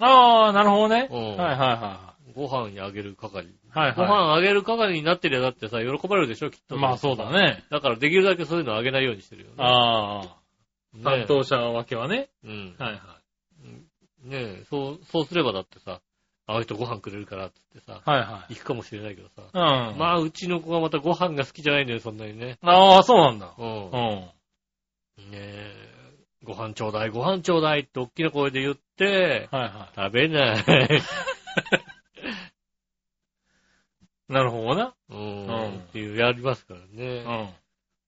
[0.00, 1.08] ああ、なるほどね。
[1.10, 3.46] うんはいはいはご飯にあげる係。
[3.48, 3.52] い。
[3.70, 6.62] はいごは飯あげる係になってりゃだってさ、喜ばれるでしょ、きっい。
[6.68, 6.76] と。
[6.76, 7.30] まあそうだ。
[7.30, 7.64] ね。
[7.70, 9.54] だからできるだけそういうのあげないようにしてるよね。
[9.58, 10.22] ああ。
[10.94, 12.30] ね担当者分けはね。
[12.44, 12.74] うん。
[12.78, 13.20] はいは
[14.24, 16.00] ねえ、そう、そうすればだってさ、
[16.50, 18.10] あの人ご飯くれるからって言ってさ、い。
[18.10, 19.42] はいは行くかもしれないけどさ。
[19.42, 19.44] い。
[19.44, 19.98] うん。
[19.98, 22.58] まあ、うちの子がまたご飯が好きじゃないんだよ、そんなにね。
[22.62, 23.54] ああ、そうなんだ。
[23.56, 23.84] うん。
[23.84, 23.92] うん。
[25.30, 30.58] ねえ、ご飯ちょうだい、ご飯ちょうだいって大きな声で言って、はいは食べない。
[30.58, 30.62] い。
[34.32, 34.94] なるほどな。
[35.08, 35.46] うん。
[35.46, 37.22] うんっていう、やりますからうね。
[37.22, 37.54] ん。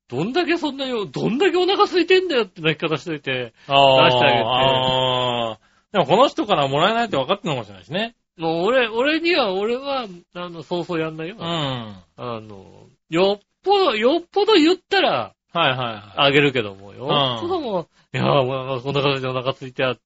[0.09, 4.05] どんだけそんなよ、どんだけお腹空いてんだよって泣き方しといて、ああ。
[4.07, 5.59] 出してあげてああ。
[5.93, 8.17] でもこの人からもらえないって分かってるのかもしれないしね。
[8.37, 11.37] もう俺、俺には、俺は、あの、そうそうやんないよ。
[11.39, 11.43] うん。
[11.43, 16.13] はあの、よっぽど、よっぽど言ったら、いはいはい。
[16.17, 17.05] あげるけども、よ
[17.37, 19.97] っぽどもう、いやーもうお腹空いてお腹空いて、あ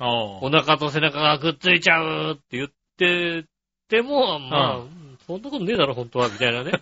[0.00, 3.44] お腹と背中がくっついちゃうって言って
[3.88, 4.88] ても、まあ、う
[5.26, 6.72] そんなことねえだろ、本当は、みたいなね。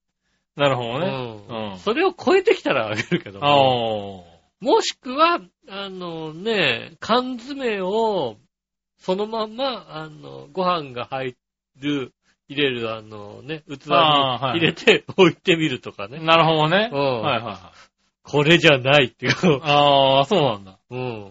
[0.54, 1.06] なるほどうね。
[1.06, 4.26] んうんそれを超えてきたらあげるけどあも、
[4.60, 4.64] あ。
[4.64, 8.36] もしくは、あのね、缶詰を、
[8.98, 11.36] そのまんま、あの、ご飯が入
[11.80, 12.12] る、
[12.48, 16.18] 入れる、あのね、器に入れて 置いてみるとかね。
[16.18, 16.90] なるほどね。
[16.92, 17.58] うんはいはいはい。
[18.22, 19.32] これじゃないっていう。
[19.62, 20.78] ああ、そうなんだ。
[20.90, 21.30] うん。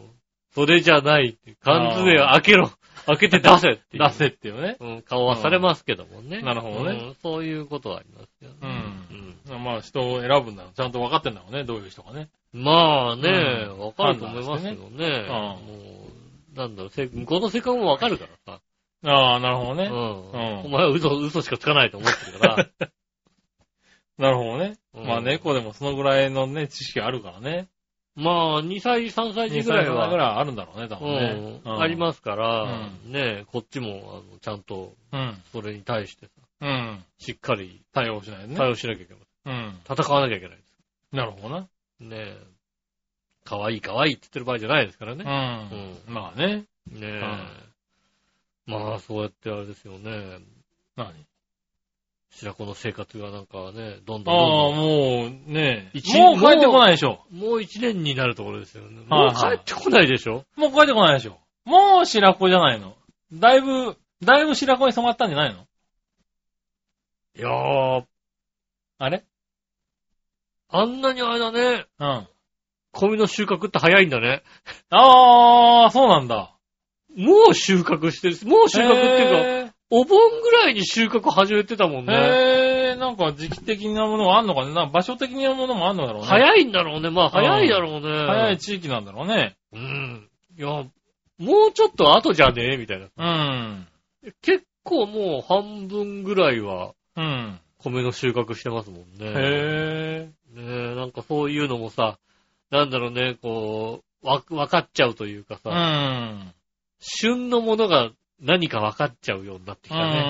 [0.54, 1.56] それじゃないって。
[1.62, 2.72] 缶詰を開けろ。
[3.06, 4.04] 開けて出せっていう。
[4.04, 4.78] 出せっていうね。
[4.80, 6.42] うん、顔はされますけどもね。
[6.42, 9.58] んなるほどねうんそういうことはありますようね。
[9.58, 9.64] ん。
[9.64, 10.74] まあ人を選ぶんだろう。
[10.74, 11.64] ちゃんと分かってんだろうね。
[11.64, 12.30] どういう人がね。
[12.54, 15.06] うんまあね、うんわかると思いますけどね。
[15.06, 15.87] うんもう、
[16.58, 18.62] なんだろう、せ向こうの性格もわかるからさ。
[19.06, 19.86] ああ、なるほどね。
[19.86, 20.32] うん。
[20.32, 22.67] うんお前は嘘、嘘しかつかないと思ってるから。
[24.17, 24.78] なるほどね。
[24.93, 27.70] うんまあ猫でもそのぐらいのね、知識あるからね。
[28.15, 30.10] まあ、2歳、3歳児2ぐらいは。
[30.10, 31.62] ぐらいあるんだろうね、多分ね。
[31.63, 32.63] うん、ありますから、
[33.06, 35.39] うねこっちも、あの、ちゃんと、うん。
[35.52, 37.06] それに対してさ、うん。
[37.20, 38.56] しっかり対応しないとね。
[38.56, 39.24] 対応しなきゃいけない。
[39.46, 39.80] うん。
[39.88, 40.58] 戦わなきゃいけない。
[41.12, 41.62] なるほどな。
[42.00, 42.57] ねえ。
[43.48, 45.24] かわいいかわいいって言ってる場合じゃないですからね。
[46.08, 46.14] うん。
[46.14, 46.66] まあね。
[46.92, 47.22] ねえ。
[48.66, 50.40] まあ、そうやってあれですよね。
[50.96, 51.26] 何？
[52.30, 57.24] 白子の生活がなんかね、どんああ、どんどんどんもうね、一もう帰ってこないでしょ。
[57.32, 59.06] もう一年になるところですよね。
[59.10, 60.44] はいはいもう帰ってこないでしょ？
[60.58, 61.40] もう帰ってこないでしょ。
[61.64, 62.96] もう白子じゃないの。
[63.32, 65.66] だいぶ、だいぶ白子に染まったんじゃないの？
[67.38, 68.06] いやー、
[68.98, 69.24] あれ？
[70.70, 72.28] あんなにあれだね、うん。
[72.98, 74.42] 米の収穫って早いんだね。
[74.90, 76.56] ああ、そうなんだ。
[77.16, 78.50] もう収穫してる。
[78.50, 82.18] もう収穫っていうか、お盆ぐらいに収穫始めてたもんかね。
[82.18, 82.22] へ
[82.92, 84.74] え、なんか時期的なものがあんのかね。
[84.74, 86.28] なんか場所的なものもあんのだろうね。
[86.28, 87.10] 早いんだろうね。
[87.10, 88.26] まあ早いだろうね。
[88.26, 89.56] 早い地域なんだろうね。
[89.74, 90.30] うん。
[90.58, 93.08] いや、もうちょっと後じゃねえみたいな。
[93.16, 93.88] うん。
[94.42, 97.60] 結構もう半分ぐらいはうん。
[97.80, 99.26] 米の収穫してますもんね。
[99.26, 100.30] へえ。
[100.54, 102.18] ねえ、なんかそういうのもさ、
[102.70, 106.54] なんだろうね、こう、わ、わかっちゃうというかうさ、ん。
[107.00, 109.98] 旬のものが何かわかっちゃうようになってきうん。
[109.98, 110.24] たね。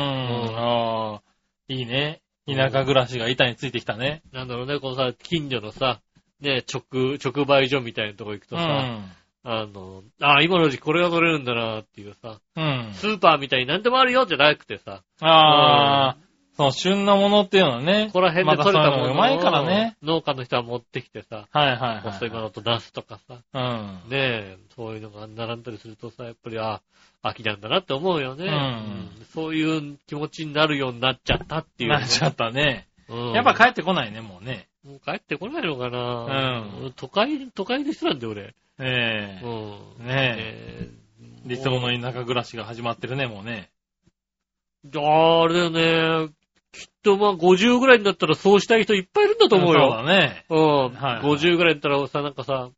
[0.56, 1.22] ああ、
[1.68, 2.22] いいね。
[2.48, 4.22] 田舎暮らしが板についてきたね。
[4.32, 6.00] なんだろうね、このさ、近所のさ、
[6.40, 9.12] ね、直、直売所みたいなとこ行くうとさ、ん。
[9.44, 12.90] あの、あ、今の時期これが取れるんだなっていうさ、うん。
[12.94, 16.18] スーパーみたいに何でもあるよじゃなくてさ、ああ、
[16.58, 18.08] そう、旬のものっていうのはね。
[18.08, 19.96] ここら辺で取れたものをまうまいからね。
[20.02, 23.38] 農家の人は持ってきてさ、はいはい細いもはのとナスとかさ、い。
[23.54, 24.10] うん。
[24.10, 26.82] ねえ、そういうのが並んだりするとさ、やっぱり、あ、
[27.22, 28.46] 秋なんだなって思うよね。
[28.46, 32.88] うんそういう気持ちになるようになっちゃったっていうね、なっちゃったね。
[33.08, 34.68] うんやっぱ帰ってこないね、もうね。
[34.84, 38.56] もう帰ってこないのかなうん都会、都会の人なんだよ、俺。
[38.80, 40.08] ええうん。
[40.08, 40.90] ねえ
[41.46, 43.70] 理想の田舎暮らしが始まってるね、もうね。
[44.96, 46.34] ああれだよね。
[46.78, 49.90] きっとまあ50ぐらいになったらそうしたい人いっぱいいるんだと思うそうよ。
[49.90, 50.46] だね。
[50.50, 50.90] うん。
[50.94, 52.70] はい50ぐらいだったらさ、なんかさ、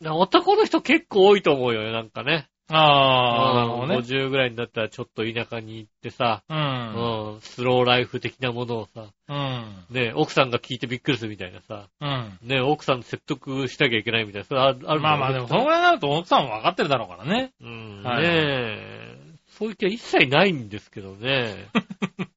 [0.00, 2.48] な男の人結構多いと思うよね、なんかね。
[2.70, 3.96] ああ、なるほどね。
[3.96, 6.54] 50ぐらいになったらちょっと田舎に行ってさ、う。
[6.54, 9.84] うんん、スローライフ的なものをさ、うん。
[9.90, 12.38] ね、奥さんが聞いてびっくりするみたいなさ、うん。
[12.42, 17.52] ね、奥さん説得しなきゃいけないみたいな、それああるまあまあでも、そのぐらいになると奥さんも分かってるだろうからね。
[17.62, 21.68] うん、はいねえ、そういう気は一切ないんですけどね。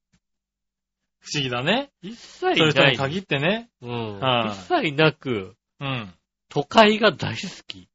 [1.22, 1.90] 不思議だね。
[2.02, 2.92] 一切そういう人ない。
[2.92, 3.70] に限ってね。
[3.80, 4.18] うん。
[4.18, 6.12] はい一切なく、うん。
[6.48, 7.88] 都会が大好き。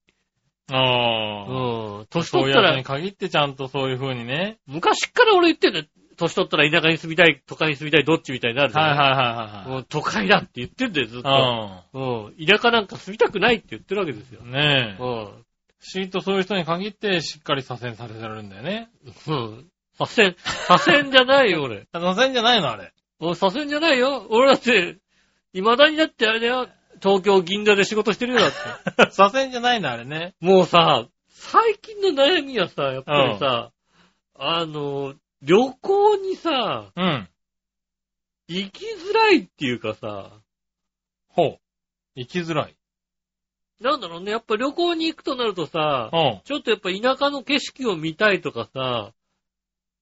[0.71, 1.99] ああ。
[1.99, 2.05] うん。
[2.09, 4.57] 年取ったらに、限ってちゃんとそういう風にね。
[4.65, 5.85] 昔っから俺言ってんだよ。
[6.17, 11.29] 年取ったら田舎に住みたい、都会に住みたい、どっちみたいになるじゃんはいはいはいもう都会だって言ってんだよ、ずっと。
[11.29, 12.45] はうん。
[12.45, 14.49] 田舎なんか住みたくないって言ってるわけですよい。。
[14.49, 15.03] ねえ。
[15.03, 15.45] うん。
[15.79, 18.89] 不思議とそういう人に限ってしっかり左遷されてるんだよね。
[19.27, 19.67] うん。
[19.99, 20.35] 左遷、
[20.67, 21.85] 左遷じゃないよ、俺。
[21.93, 22.93] 左遷じゃないのあれ。
[23.19, 24.27] 俺左遷じゃないよ。
[24.29, 24.97] 俺だって、
[25.53, 26.67] 未だにだってあれだよ。
[27.01, 29.11] 東京銀座で仕事してるよ、だって。
[29.11, 30.35] 左遷じゃないのあれね。
[30.39, 33.71] もうさ、最近の悩みはさ、やっぱりさ、
[34.35, 37.29] あの、旅行にさ、うん。
[38.47, 40.31] 行きづらいっていうかさ、
[41.29, 41.59] ほう。
[42.15, 42.75] 行きづらい。
[43.79, 46.41] なんだろうね、やっぱ旅行に行くとなるとさ、うん。
[46.45, 49.13] ちょっとやっぱ田舎の景色を見たいとかさ、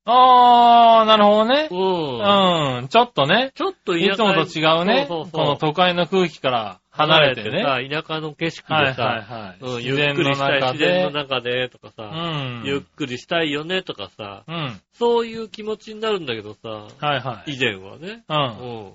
[0.06, 1.68] あー、なるほどね。
[1.72, 2.78] うん。
[2.80, 2.88] うん。
[2.90, 3.52] ちょっとね。
[3.56, 5.06] ちょっといつもと違うね。
[5.08, 7.64] そうそうそうこの都会の空気から離れてね。
[7.64, 9.58] さ、田舎の景色はいでさ、はいはい。
[9.62, 11.18] うん、自然のゆっくりしたい、中自然ので。
[11.18, 12.64] 中でとかさ、うん。
[12.66, 14.80] ゆっくりしたいよねとかさ、うん。
[14.94, 17.56] そういう気持ちになるんだけどさ、はいはい。
[17.56, 18.24] 以前はね。
[18.30, 18.34] う。
[18.34, 18.94] うんん。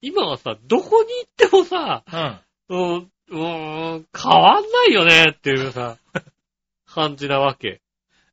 [0.00, 2.04] 今はさ、どこに行ってもさ、
[2.68, 3.10] うん。
[3.30, 5.98] うん、変わんないよねっていうさ、
[6.86, 7.82] 感じなわけ。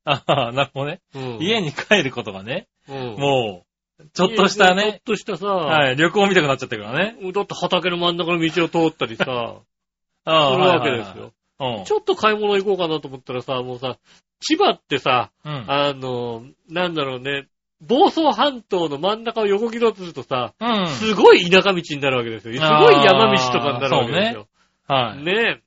[0.06, 1.02] ああ、なるほどね。
[1.16, 3.66] うん、家に帰ることがね、うん、も
[4.00, 7.18] う、ちょっとしたちょっね、としたさ、はい、旅行見たくなっちゃってるからね。
[7.34, 9.26] だって畑の真ん中の道を通ったりさ、
[10.26, 11.14] ああ、するわけですよ。
[11.14, 11.86] はいはいはい。
[11.86, 13.98] ちょっと買い物行こうかなと思ったらさ、もうさ、
[14.42, 15.54] 千葉ってさ、うん。
[15.54, 15.72] うん。
[15.72, 17.48] あの、なんだろうね、
[17.82, 20.88] 房総半島の真ん中を横切ろうとするとさ、うん。
[20.88, 22.54] すごい田舎道になるわけですよ。
[22.54, 24.48] すごい山道とかになるわけですよ。
[24.88, 25.24] はい。
[25.24, 25.62] ね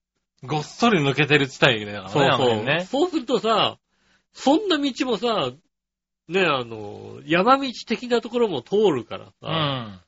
[0.45, 2.09] ごっそり抜けてる地帯だからね。
[2.11, 2.31] そうそう。
[2.33, 2.85] あの辺ね。
[2.85, 3.79] そうするとさ、
[4.33, 5.53] そんな道もさ、
[6.29, 10.03] ねあの、山道的なところも通るからうさ、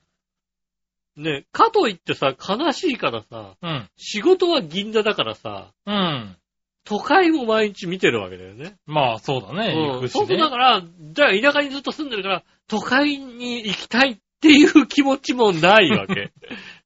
[1.17, 1.23] ん。
[1.23, 3.89] ねかといってさ、悲しいからさ、うん。
[3.97, 6.37] 仕事は銀座だからさ、うん。
[6.85, 8.77] 都会も毎日見てるわけだよね。
[8.87, 9.75] まあ、そうだね。
[9.75, 10.09] 行うん。
[10.09, 10.39] そうするくしね。
[10.39, 16.33] とだから、じゃあ田舎にずっと住んでるから、都会に行きたいっていう気持ちもないわけ。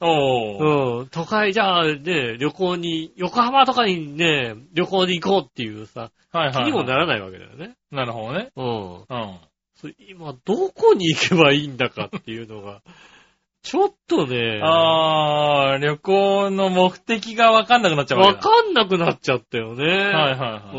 [0.00, 1.00] おー。
[1.00, 1.08] うん。
[1.08, 6.64] 都会じゃあね、旅行に、横浜とかにね、旅行に行こうっていうさ、はいはいはい。
[6.64, 7.76] 気にもならないわけだよね。
[7.90, 8.50] なるほどね。
[8.56, 8.94] うん。
[8.98, 9.38] うん。
[9.76, 12.82] それ今、どこに行けばいいんだかっていうのが、
[13.62, 18.42] ちょっとね、あー、旅行の目的がわかんなくなっちゃうわわけだ。
[18.42, 19.86] かんなくなっちゃったよね。
[19.86, 20.78] はいはいはい。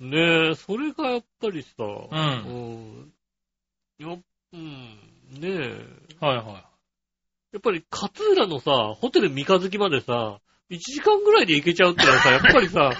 [0.00, 0.10] うん。
[0.10, 2.08] ねえ、それがやっぱりさ、う。
[2.10, 3.12] うんん。
[3.98, 4.18] よ
[4.52, 4.98] うん。
[5.30, 6.24] ねえ。
[6.24, 6.73] はいはい。
[7.54, 10.40] やっぱり勝浦のさ、ホテル三日月までさ、
[10.70, 12.90] 1時間ぐらいで行けちゃうってのはさ、やっぱりさ、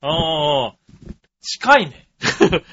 [0.00, 0.72] あー、
[1.42, 2.08] 近いね。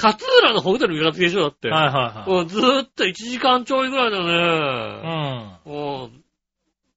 [0.00, 1.68] 勝浦のホテル三日月でしょだって。
[1.70, 2.40] はいはいはい。
[2.42, 4.32] うんずーっと1時間ちょいぐらいだうね。
[4.32, 5.58] ん。
[5.66, 6.24] うん。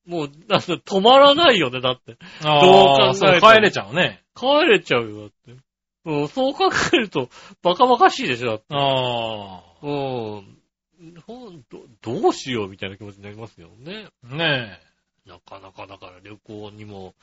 [0.05, 2.17] もう、だって止まらないよね、だって。
[2.45, 4.21] あどう考えー、そう、帰れちゃうね。
[4.35, 5.63] 帰れちゃうよ、だって。
[6.05, 7.29] うん、そう考えると、
[7.63, 8.65] バカバカしいでしょ、だって。
[8.69, 10.62] あうん。
[11.11, 14.07] どどうしようみたいな気持ちになりますよね。
[14.25, 14.35] ー。
[14.35, 14.79] ね
[15.25, 17.13] なかなかだから旅行にも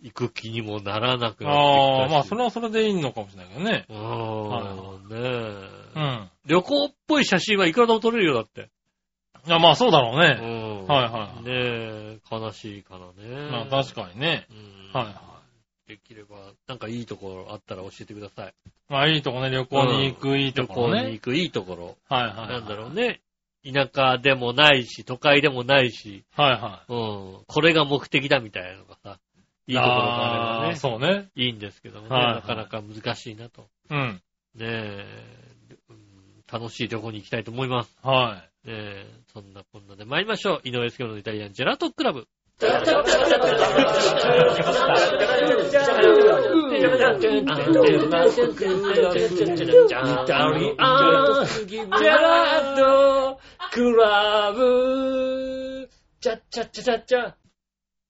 [0.00, 1.46] 行く気にもならなくえ。
[1.46, 2.04] なってきたし。
[2.04, 3.86] あー、まあそれはそれでいいのかもしれないけどね。
[3.88, 5.16] うん、ね
[5.96, 6.30] え、うん。
[6.46, 8.70] 旅行っぽい写真はいくらでも撮れるよ、だって。
[9.46, 10.84] いや、まあそうだろううね。
[10.84, 10.86] ん。
[10.86, 13.50] はいはいねえ、悲しいからね。
[13.50, 14.46] まあ確かにね。
[14.50, 14.92] うん。
[14.92, 15.27] はいは
[15.88, 18.54] できれば、なんかいいところあったら教えてください。
[18.90, 21.00] まあいいとこね、旅行に行くいいと旅ころね。
[21.00, 21.96] 行に行くいいところ。
[22.08, 22.48] はいはい。
[22.48, 22.94] なんだろう。
[22.94, 23.20] ね。
[23.64, 29.18] 田舎でもないし、都会でもないし、はいはうん、これが目的だみたいなのがさ、
[29.66, 29.74] いい。
[29.74, 31.28] いところがあればーね、そうね。
[31.34, 33.66] いいんですけどもね、はいはいなかなか難しいなと。
[33.90, 34.22] うん。
[34.54, 35.06] ねえ、
[35.88, 35.98] うん
[36.50, 37.96] 楽しい旅行に行きたいと思います。
[38.02, 40.60] はねえ、そんなこんなで参りましょう。
[40.64, 42.26] 井上杉村のイタリアンジェラートクラブ。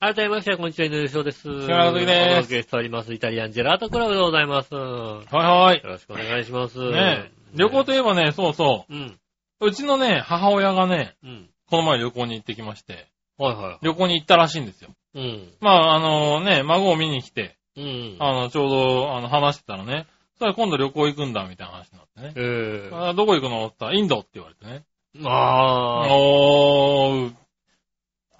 [0.00, 0.66] 改めまして、こん。
[0.68, 1.42] にちは、井上翔です。
[1.42, 4.72] 木村和之ですお届けしております、イタリアンジェラートクラブでございます。
[4.72, 5.36] よい。
[5.36, 5.82] はいはい。
[5.84, 6.78] ろしくお願いします。
[6.78, 9.18] ね旅行といえばね、そうそうん。
[9.60, 9.66] う。
[9.66, 11.50] うちのね、母親がね、うん。
[11.68, 14.90] この前旅行に行ってきまして、はいは旅行に行ったらしいんですよ。
[15.14, 15.18] い。
[15.18, 15.52] うん。
[15.60, 18.16] まあ、あのね、孫を見に来て、うん。
[18.18, 20.06] あの、ちょうど、あの、話してたらね、
[20.38, 22.32] それ今度旅行行くんだ、みたいな話になってね。
[22.36, 24.84] ええあどこ行くのって言ったら、インドって言われてね。
[25.24, 26.14] ああ。
[26.14, 27.34] おー、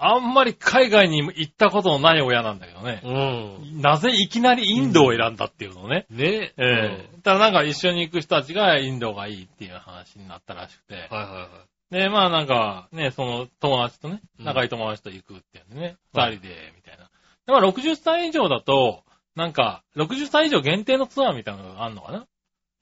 [0.00, 3.02] あんまり海外に行ったことのない親なんだけどね。
[3.04, 3.82] うん。
[3.82, 6.06] なぜいきなりインドを選んだっていうのね。
[6.08, 11.16] ねええただなんか一緒に行く人たちがインドがいいっていう話になったらしくてうん。。
[11.16, 11.48] はいはいはい。
[11.90, 17.04] で、まあなんか、ね、その友達とね、うん仲いい友達と行くっていうんでね、はい二人で、みたいな。
[17.46, 22.26] で、まあ60歳以上だと、なんか、60歳以上限定のツアーみたいなのがあるのかな？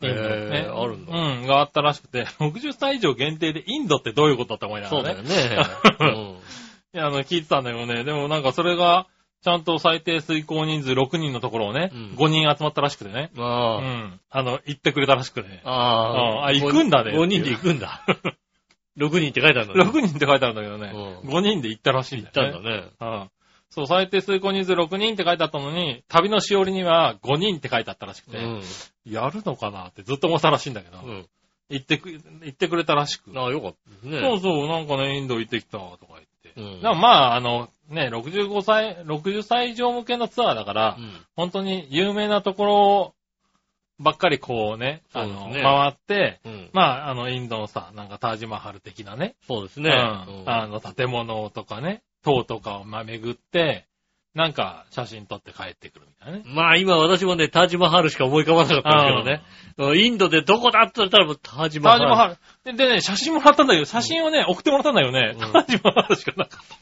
[0.02, 0.64] インドへね。
[0.66, 5.14] えあるんだうん、があったらしくて、 60歳以上限定でインドってどういうことだと思いながらね。
[5.14, 6.38] そうだよね。
[6.94, 8.04] いや、あの、聞いてたんだけどね。
[8.04, 9.06] でもなんかそれが、
[9.42, 13.30] ちゃんと最低遂行人数6人のところをね、うん5人集まったらしくてね。
[13.36, 13.42] うん。
[13.42, 14.20] うあん。
[14.30, 15.60] あの、行ってくれたらしくてね。
[15.64, 15.70] あ。
[15.70, 16.46] ああ。
[16.46, 18.04] あ行くんだね5人で行くんだ。
[18.96, 19.90] 6人って書いてあるんだね。
[19.90, 20.92] 6人って書いてあるんだけどね。
[21.22, 22.50] うん5人で行ったらしいん行だよね。
[22.50, 23.22] ったんだね。
[23.22, 23.30] うん。
[23.70, 28.62] そう、最低遂行人数6人って書いてあったのに、旅のしおりには5人って書いてあったらしくて、うん。
[29.04, 31.26] やるのかなってずっと思ってたらしいんだけど、うん。
[31.68, 33.32] 行ってく、行ってくれたらしく。
[33.34, 34.20] ああ、よかったですね。
[34.20, 36.52] そうそう、なんかね、インド行ってきたとか言って。
[36.56, 36.80] うん。
[36.80, 41.12] でもまあ、あの、ね、65歳、60歳以上向けのツアーだから、うん。
[41.34, 43.14] 本当に有名なところ
[43.98, 46.70] ばっかりこうね、あの、ね回って、うん。
[46.72, 49.90] まあ、あの、インドのさ、なんかタージマハル的なね、そうですね。
[49.90, 53.86] うんあの、建物とかね、塔とかをまあ巡って、
[54.34, 56.44] なんか写真撮って帰ってくるみたいなね。
[56.46, 59.24] まあ今私もね、タージマハルしか思い浮かばなかったんです
[59.76, 59.98] けどね。
[59.98, 62.00] インドでどこだって言ったらもうタージマハル。
[62.00, 62.76] タージマハル。
[62.76, 65.36] で、でね、写真もらったんだけど、写真をね、送ってもらったんだよね。
[65.36, 66.76] うんタージマハルしかなかった。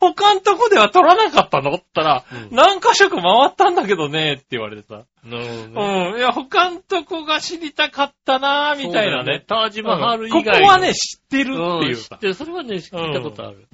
[0.00, 1.74] 他のとこでは撮らなかったの？
[1.74, 5.04] って言ったら、うん何箇所か回ったんだけどね、って言われてさ。
[5.24, 6.10] なるほどね。
[6.12, 6.18] うん。
[6.18, 9.44] いや、他のとこが知りたかったなみたいなね。
[9.46, 12.16] タージマハル以こ外こはね、知ってるっていうさ。
[12.16, 12.34] 知ってる。
[12.34, 13.66] それはね、聞いたことある。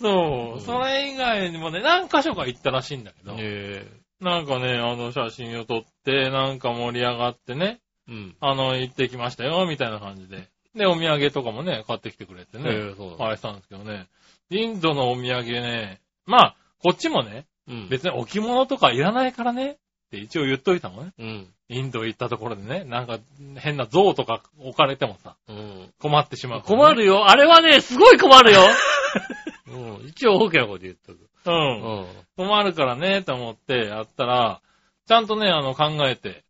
[0.00, 0.56] そうう。
[0.56, 3.34] んそれ以外にもね、何箇所か行ったらしいんだけど。
[3.38, 3.86] え
[4.20, 8.36] なんかね、あの写真を撮って、なんか盛り上がってね、えうん。
[8.40, 10.48] あの、行ってきましたよ、みたいな感じで。
[10.74, 13.26] で、お土産とかもね、買ってきてくれてね、ええそうだ。
[13.26, 14.06] あれしたんですけどね。
[14.50, 17.88] インドのお土産ね、まあ、こっちもね、うん。
[17.88, 19.76] 別に置物とかいらないからね、っ
[20.10, 21.12] て一応言っといたのね。
[21.18, 21.48] うん。
[21.68, 23.18] インド行ったところでね、なんか
[23.56, 25.92] 変な像とか置かれてもさ、うん。
[26.00, 26.94] 困ってしまう、困。
[26.94, 27.28] るよ。
[27.28, 28.60] あれはね、すごい困るよ。
[29.66, 30.06] うん。
[30.06, 31.18] 一応 OK なこと言っとく。
[31.18, 31.28] う。
[31.46, 32.06] うんん。
[32.36, 34.60] 困るからね、と思ってやったら、
[35.08, 36.44] ちゃんとね、あの、考えて、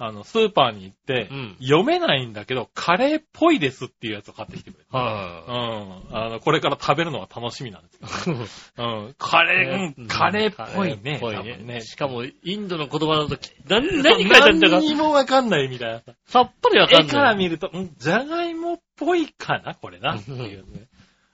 [0.00, 4.96] あの、スーパーに行って、うん読めないんだけど、カレーっぽいですっていうやつを買ってきてくれた。
[4.96, 6.16] はうん。
[6.16, 8.44] あの、これから食べるのが楽しみなんですけど、い。
[8.44, 9.14] うん。
[9.18, 11.18] カレー、うん、カレーっぽいね。
[11.20, 11.80] ぽい多分ね。
[11.80, 16.12] しかも、インドの言葉だとき、な何書いてか何にもわかんないみたいなさ。
[16.26, 17.06] さっぱりわかんない。
[17.08, 20.16] 絵から見ると、んじゃがいもっぽいかなこれな。
[20.16, 20.86] っていうね。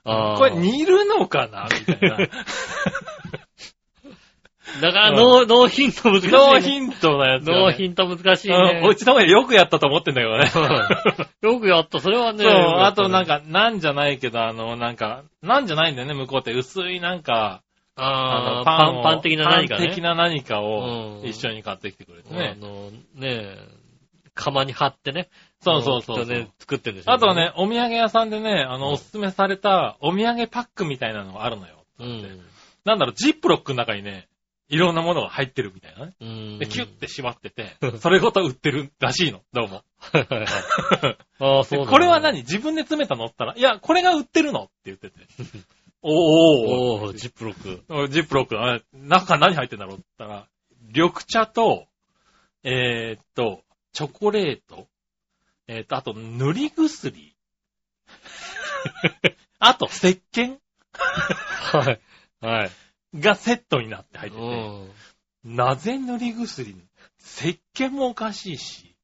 [0.05, 2.17] あーこれ煮るのかなみたいな。
[4.81, 6.31] だから、ノー、ノーヒント難しい、ね。
[6.31, 8.81] ノーヒントなやつ、ノーヒント難しいね。
[8.83, 8.89] うん。
[8.89, 10.49] うちの親よくやったと思ってんだけどね。
[11.41, 11.99] よくやった。
[11.99, 12.43] それはね。
[12.43, 16.51] そう、あとなん、か、なんじゃないけど、あの、なんか、なんじゃないんだよね、向こうって。
[16.51, 17.61] 薄いなんか、
[17.95, 19.85] あーのパン、をパン的な何かね。
[19.85, 22.57] パン的な何かうんを一緒に買ってきてくれてあね。
[22.59, 23.57] の、ねえ、
[24.33, 25.29] 釜に貼ってね。
[25.61, 26.25] そうそうそう
[26.59, 31.85] 作ってるんでしょうあとはね、、お土産屋さんでね、あの、おすすめされたお土産パックみたいなのがあるのよ。
[31.99, 32.41] うん。
[32.83, 34.27] なんだろう、ジップロックの中にね、
[34.67, 36.15] いろんなものが入ってるみたいなね。
[36.19, 36.59] うん。
[36.59, 39.83] で、キュッて縛ってて、それごと売ってるらしいの、どうも。
[41.39, 42.39] ああ、そうこれは何？
[42.39, 43.25] 自分で詰めたの？
[43.25, 45.19] ったら、いや、これが売ってるのって言ってて。
[46.01, 47.83] おーおージップロック。
[47.89, 50.47] おジップロック、あ中何入ってんだろうって言ったら、
[50.81, 51.87] 緑茶と、
[52.63, 54.87] えー、っと、チョコレート、
[55.67, 57.35] えー、っと、あと、塗り薬。
[59.59, 60.57] あと、石鹸
[60.91, 61.99] はい。
[62.41, 62.71] はい。
[63.19, 65.55] がセットになって入ってうて、ん。
[65.55, 68.95] なぜ塗り薬石鹸もおかしいし、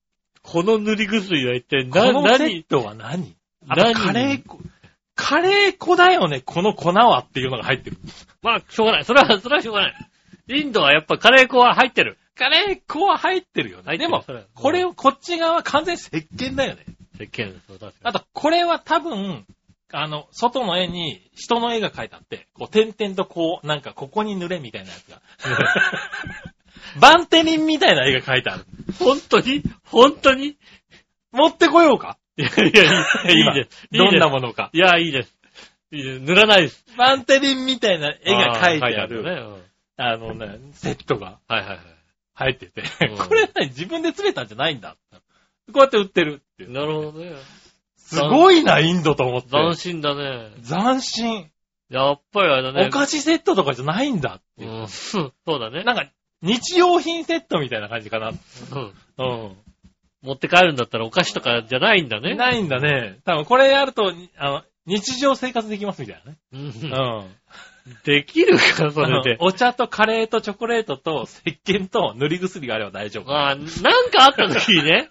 [0.42, 3.36] この塗り薬は一体こな、のセッ何トは何？
[3.66, 3.94] 何？
[3.94, 4.60] カレー粉、
[5.16, 7.98] カレー粉だよね、この粉はっていうのが入ってる。
[8.42, 9.06] まあ、しょうがない。
[9.06, 9.94] それは、それはしょうがない。
[10.48, 12.18] インドはやっぱカレー粉は入ってる。
[12.36, 13.98] カレー粉は入ってるよね。
[13.98, 16.86] でもこれを、こっち側は完全に石鹸だよね。
[17.16, 17.94] 石鹸ですよ、確かに。
[18.04, 19.46] あと、これは多分、
[19.94, 25.22] あの、外の絵に人の絵が描いてあって、こう、点々とこう、なんか、ここに塗れみたいなやつが。
[27.00, 28.66] バンテリンみたいな絵が描いてある。
[29.00, 29.64] 本当に？
[29.86, 30.58] 本当に？
[31.32, 32.18] 持ってこようか？
[32.38, 33.88] いやいや、いいです。
[33.92, 34.70] どんなもものか。
[34.74, 35.36] いや、いいです。
[35.92, 36.86] いいです塗らないです。
[36.98, 39.32] バンテリンみたいな絵が描いてあーる、ね。
[39.32, 39.64] うん
[39.98, 41.80] あのね、セットがはいはいはい。
[42.34, 43.68] 入ってて、うんこれ何？
[43.68, 44.96] 自分で詰めたんじゃないんだ。
[45.72, 46.72] こうやって売ってるっていう。
[46.72, 47.34] なるほどね。
[48.12, 49.50] すごいな、インドと思って。
[49.50, 50.52] 斬新だね。
[50.68, 51.50] 斬新。
[51.90, 52.88] やっぱりあれだね。
[52.88, 54.72] お菓子セットとかじゃないんだっていう。
[54.72, 55.84] うん、 そうだね。
[55.84, 56.06] なんか、
[56.42, 58.30] 日用品セットみたいな感じかな。
[58.30, 59.58] うんうん。
[60.24, 62.36] 持って帰るんだったらお菓子とかじゃないんだね。
[62.36, 63.20] ないんだね。
[63.26, 66.38] 多分これやると、あの、日常生活できますみたいなね。
[66.54, 67.36] うんうん。
[68.04, 69.38] できるか、それで。
[69.40, 73.32] お茶とカレーとチョコレートと石鹸と塗り薬があれば大丈夫。
[73.32, 73.66] ああ、なん
[74.12, 75.10] かあった時にね。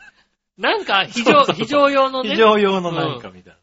[0.61, 2.31] なんか、 非常、非常用のね。
[2.31, 3.55] 非常用の何かみたい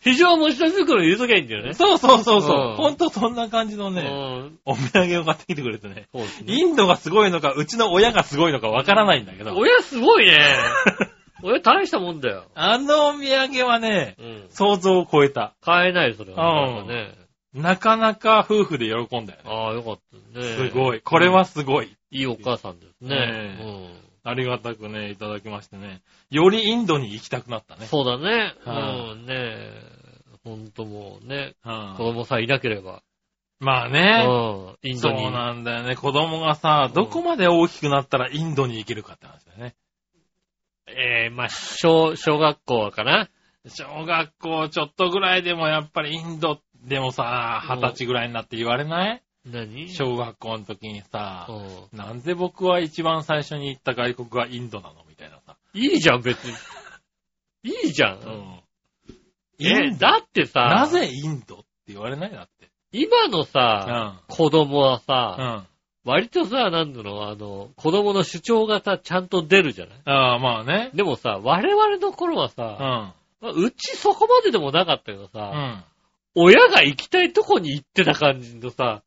[0.00, 1.68] 非常持ち出し袋入れときゃいいんだよな。
[1.68, 1.74] ね。
[1.74, 2.72] そうそうそうそうう。
[2.72, 4.58] んほんとそんな感じのうね、ん。
[4.64, 6.08] お土産を買ってきてくれてね。
[6.44, 9.54] インドがすごいのか、うちの親がすごいのかわからないんだけど。
[9.54, 10.38] 親すごいね。
[11.44, 12.44] 親大したもんだよ。
[12.54, 14.46] あのお土産はね、うん。
[14.50, 15.54] 想像を超えた。
[15.60, 16.80] 買えない、それは。
[16.80, 16.86] うん
[17.52, 18.02] なんかね。
[18.02, 19.44] なか夫婦で喜んだよね。
[19.44, 19.98] ああ、よかっ
[20.34, 20.44] たね。
[20.44, 21.00] すごい。
[21.00, 21.96] これはすごい。
[22.10, 23.08] いいお母さんですね。
[23.08, 26.00] ねありがたくね、いただきましてね。
[26.30, 27.80] よりインドに行きたくなったうん。
[27.80, 27.86] ね。
[27.86, 28.54] そうだね。
[28.64, 29.82] はうん、ねえ。
[30.44, 33.02] ほんともうね、うん子供さんいなければ。
[33.60, 34.24] まあうね。
[34.24, 34.76] ん。
[34.82, 35.30] インドそうに。
[35.32, 35.96] なんだよね。
[35.96, 39.74] 子供がさ、どこまで大きくなったらインドに行けるかって話だよね。
[40.88, 43.28] ええまあ、小、小学校かな。
[43.66, 49.22] 小学校ちょっとぐらいでもやっぱりインドでもさ、うん二十歳ぐらいになって言われない？
[49.44, 49.88] 何？
[49.92, 51.98] 小学校の時にさう、ん。
[51.98, 55.56] なんで僕は一番最初に行った外国がインドなのみたいなさ。
[55.74, 56.52] いいじゃん、別に。
[57.64, 58.18] いいじゃん。
[58.18, 58.60] うん。
[59.60, 62.68] えだってさ、なぜインドって言われないだって。
[62.92, 64.32] 今のうさ、ん。
[64.32, 65.66] 子供はうさ、ん。
[66.04, 70.00] 割とさ、なんだろう、あの、子供の主張がさ、ちゃんと出るじゃない？
[70.04, 70.90] ああ、まあね。
[70.94, 75.84] でもさ、我々の頃はうさ、うちそこまででもなかったけどうさ、ん。
[76.34, 79.02] 親が行きたいとこに行ってた感じのさ、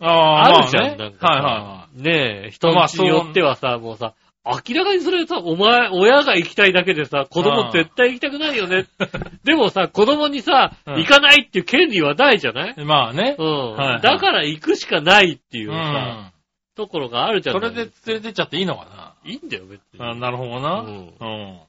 [0.00, 1.26] ああ、あるじゃん、なんかさ。
[1.28, 2.02] はいはいはい。
[2.02, 4.14] ねえ、人によってはさ、もうさ、
[4.46, 8.86] 明らかにそれさ、お前、親が行きたいだけでさ、子供絶対行きたくないよね。
[9.44, 12.74] でもさ、子供にさ、うん行かないっていう権利はないじゃない？
[12.84, 13.42] まあねう。
[13.44, 16.32] ん、はいはいだから行くしかないっていううさ、ん。
[16.76, 17.60] ところがあるじゃない？
[17.70, 19.98] それで連れてっちゃっていいのかいいんだよ、別に。
[19.98, 20.80] なあなるほどな。
[20.80, 21.60] ううんん。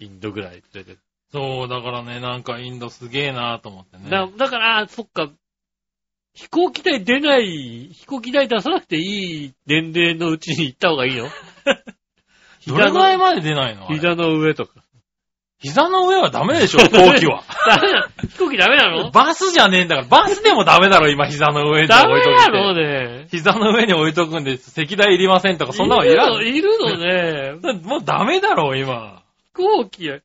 [0.00, 0.96] インドぐらい連れて。
[1.30, 4.08] そう、だからね、なんかインドすげえなと思ってね。
[4.10, 5.28] だだから、そっか、
[6.34, 11.28] 飛行機代出ない、飛行機代出さなくていい年齢のうちに行った方がいいの？
[12.66, 13.86] どれ膝の、ぐらいまで出ないの？
[13.88, 14.72] 膝の上とか。
[15.60, 17.42] 膝の上はダメでしょ、 飛行機は。
[17.66, 19.10] ダメな飛行機ダメなの？
[19.10, 23.08] バスじゃねえんだから、バスでもダメだろ、今膝の上にダメ置いとなのくんで。
[23.22, 23.28] ね。
[23.30, 26.34] 膝の上に置いとくんで、席代いりませんとか、そんなのいらん。
[26.42, 27.78] いるのいるのね。
[27.84, 29.22] もうダメだろ、今。
[29.54, 30.20] 飛行機、飛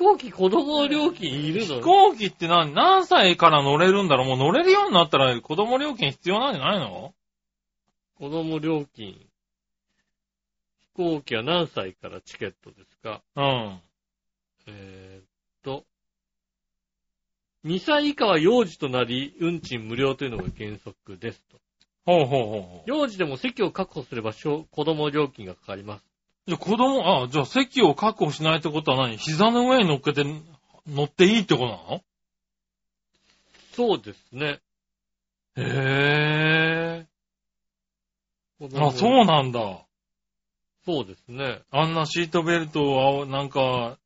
[0.00, 1.76] 行機子供料金いるの？
[1.76, 4.26] 飛行機って何、何歳から乗れるんだろう？
[4.26, 7.14] もう乗れるようになったら子供料金必要なんじゃないの？
[8.18, 9.14] 子供料金。
[10.80, 13.22] 飛行機は何歳からチケットですか？
[13.36, 13.80] うん。
[14.66, 15.24] えーっ
[15.62, 15.84] と、
[17.64, 21.58] 2歳以下は幼児となり、運賃無料というのが原則ですと。
[22.06, 22.90] ほうほうほうほう。
[22.90, 26.09] 幼児でも席を確保すれば小子供料金がかかります。
[26.50, 29.16] じゃあ子供、あ、じゃあ席を確保しないってことは何？
[29.18, 30.24] 膝の上に乗っけて
[30.84, 32.02] 乗っていいってことなの？
[33.74, 34.58] そうですね。
[35.56, 38.84] へぇー。
[38.84, 39.86] あ、そうなんだ。
[40.84, 41.60] そうですね。
[41.70, 43.96] あんなシートベルトを、なんか、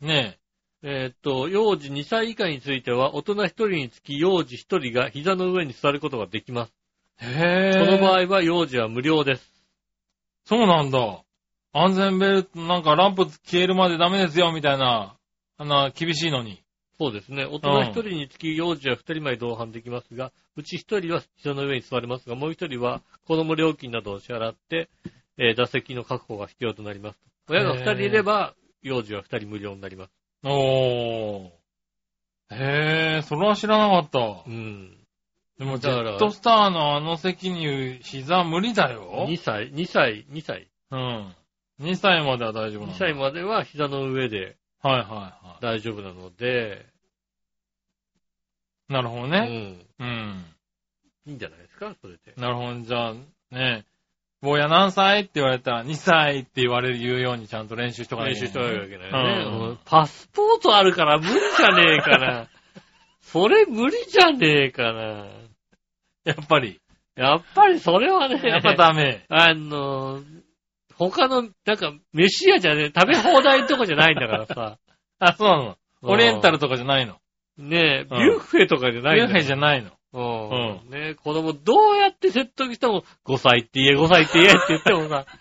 [0.00, 0.38] ね
[0.82, 6.72] えーっと、幼児2歳以下については、大人1人につき幼児1人が膝の上に座ることができます。
[7.20, 7.26] え。
[7.26, 7.84] へぇー。
[7.84, 9.52] その場合は幼児は無料です。
[10.46, 11.25] そうなんだ。
[11.78, 15.16] 安全ベルト、なんかランプ消えるまでダメですよ、みたいな、
[15.58, 16.62] あんな、厳しいのに。
[16.98, 17.44] そうですね。
[17.44, 24.88] 大人1人につき幼児は2人まで同伴できますが、うち1人は膝の上に座れますが、もう1人は子供料金などを支払って、
[25.36, 27.18] えー座席の確保が必要となります。
[27.50, 30.10] 親が2人いれば、幼児は2人無料になります。
[30.44, 31.50] おー。
[32.52, 34.44] へぇー、それは知らなかった。
[34.46, 34.96] うん。
[35.58, 39.26] でも、ジェットスターのあの席に膝無理だよ。
[39.28, 40.68] 2歳、2歳、2歳。
[40.90, 41.34] うん。
[41.80, 42.94] 2歳までは大丈夫な2んだ。
[42.98, 46.86] 歳までは膝の上ではいはいは大丈夫なので、
[48.88, 48.92] い。
[48.92, 49.40] なるほどうね。
[49.40, 49.86] ん。
[49.98, 50.44] うん。
[51.26, 52.34] いいんじゃないですか、それで。
[52.36, 52.80] なるほど。
[52.82, 53.14] じゃあ、
[53.50, 53.84] ね、
[54.42, 55.20] 坊や何歳？
[55.22, 59.44] って言われたら2歳って言われる言うようにちゃんと練習しとかない練習しとかなきゃいけないね。
[59.44, 62.48] うんうんパスポートあるから無理じゃねえかな。
[63.22, 65.26] それ無理じゃねえかな。
[66.24, 66.80] やっぱり。
[67.16, 69.24] やっぱりそれはね、やっぱダメ。
[69.30, 70.20] あの、
[70.98, 74.78] 他の、なんか、飯屋じゃねえ、食べ放題とかじゃないんだからさ。
[75.18, 75.78] あ、そうなの。
[76.02, 77.16] オリエンタルとかじゃないの。
[77.58, 79.90] ねえ、うんビュッフェとかじゃないビュッフェじゃないの。
[80.12, 80.90] うん。
[80.90, 85.26] ね子供どうやって説得しても、5歳って言え、5歳って言えって言ってもさ、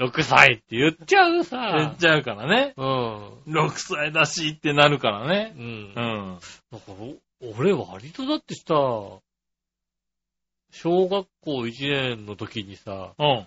[0.00, 1.96] 6歳って言っちゃう言さっ。
[1.98, 2.72] ちゃうからね。
[2.76, 3.42] うん。
[3.44, 5.54] 6歳だしってなるからね。
[5.56, 5.94] うん。
[5.94, 6.38] だうん。
[6.38, 8.64] から、俺割とだってさ、
[10.72, 13.46] 小学校1年の時にさ、うん。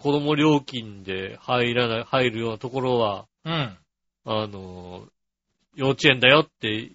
[0.00, 3.76] 子供料金で入らない、入るようなところは、うん。
[4.24, 5.06] あの、
[5.74, 6.90] 幼稚園だよって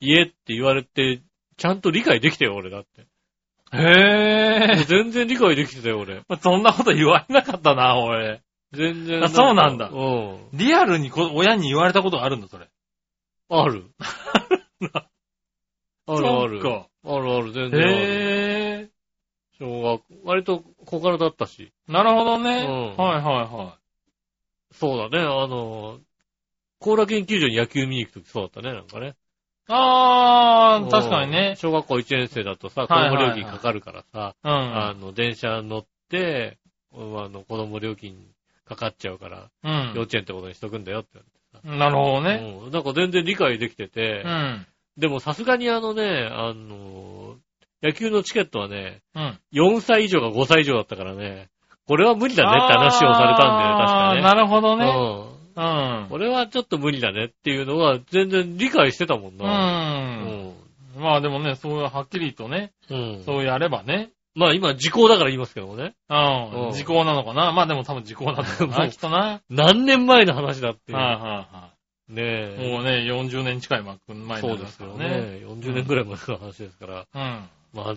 [0.00, 1.22] 言えって言われて、
[1.56, 3.06] ちゃんと理解できたよ、俺だって。
[3.72, 4.84] へえ。
[4.86, 6.22] 全然理解できてたよ、俺。
[6.40, 8.42] そんなこと言われなかったな、俺。
[8.72, 9.24] 全然。
[9.24, 10.48] あそうなんだうん。
[10.52, 12.68] リアルにこ親に言われたことがあるんだ、それ。
[13.50, 13.84] ある。
[16.06, 16.60] あるある。
[17.04, 17.92] あるある、全然ある。
[17.92, 18.77] へえ。
[19.60, 21.72] 小学、割と小柄だったし。
[21.88, 22.66] なるほどね。
[22.66, 23.78] うんはいはいは
[24.72, 26.00] そうだね、あの、
[26.78, 29.08] コーラ研究所に野球見に行くときそうだったね、なんかね。
[29.08, 29.14] い。
[29.68, 31.54] あー、確かにうんね。
[31.56, 35.00] 小学校1年生だとさ、子供料金かかるからさ、うあん。
[35.00, 36.58] の、電車乗って、
[36.92, 36.96] あ
[37.28, 38.16] の、子供料金
[38.64, 41.78] かかっちゃうから、幼う稚園ってことにしとくんだよってん。
[41.78, 42.22] なるほど。
[42.22, 42.60] ね。
[42.64, 42.70] うん。
[42.70, 44.66] なんか全然理解できてて、うん。
[44.96, 47.36] でもさすがにあのね、あの、
[47.82, 49.38] 野球のチケットはね、うん。
[49.52, 51.48] 4歳以上が5歳以上だったからね、
[51.86, 54.22] これは無理だねって話をされたんだよね、確かね。
[54.22, 54.84] なるほどね。
[55.56, 56.02] うん。
[56.02, 56.08] うん。
[56.08, 59.36] これはちょっと無理だねっていうのは全然理解してたもんう。
[59.36, 60.22] な。
[60.22, 62.94] うんまあでもね、そういうはっきりとね、ん。
[62.94, 63.22] うん。
[63.24, 64.10] そうやればね。
[64.34, 65.94] まあ今時効だから言いますけどもね。
[66.08, 66.72] ううんん。
[66.72, 67.52] 時効なのかな？
[67.52, 69.40] まあでも多分時効だったもうな、きっとな。
[69.48, 70.98] 何年前の話だっていう。
[70.98, 71.70] はいはいは
[72.08, 72.66] ねい。
[72.66, 72.70] え。
[72.72, 75.08] もうね、40年近い前になそうでりますすからよね。
[75.08, 75.46] ね。
[75.46, 77.06] 40年ぐらい前の話ですから。
[77.14, 77.48] うん。
[77.72, 77.94] まあ、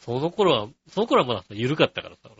[0.00, 2.30] その頃は、その頃はまださ緩かったからさ。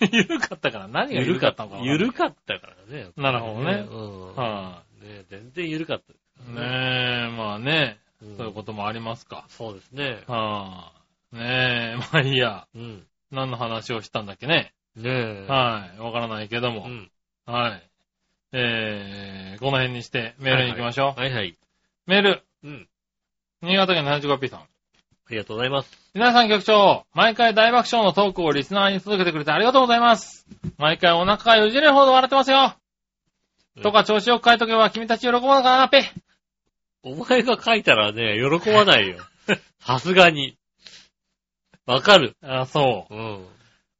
[0.00, 3.10] ゆる かったから何がゆるかったのかな緩かったからね。
[3.16, 4.34] なるほどねうん。
[4.34, 6.12] はね全然緩かった。
[6.50, 6.60] ね。
[6.60, 9.44] ねえ、まあね、うんそういうこともありますか。
[9.48, 10.22] そうですね。
[10.26, 10.92] は
[11.32, 11.36] あ。
[11.36, 12.66] ねえ、 まあいいや。
[12.74, 13.06] うん。
[13.30, 14.72] 何の話をしたんだっけね。
[14.96, 15.46] ねえ。
[15.46, 15.98] はい。
[16.00, 16.86] わからないけども。
[16.86, 17.10] うん。
[17.44, 17.82] はい。
[18.52, 21.20] えー、この辺にしてメールに行きましょう。
[21.20, 21.56] はいはい。
[22.06, 22.42] メール。
[22.64, 22.88] うん。
[23.60, 24.68] 新潟県 75P さん。
[25.28, 25.90] ありがとうございます。
[26.14, 30.46] 皆さん局長、毎回大爆笑のトークをリスナーに届けてくれてありがとうございます。
[30.78, 32.74] 毎回お腹がよじれるほど笑ってますよ。
[33.82, 36.10] とか調子よく書いとけば君たち喜ぶのかな、ペ。
[37.02, 39.18] お前が書いたらね、喜ばないよ。
[39.80, 40.56] さすがに。
[41.84, 42.34] わかる。
[42.42, 43.46] あ、そうん。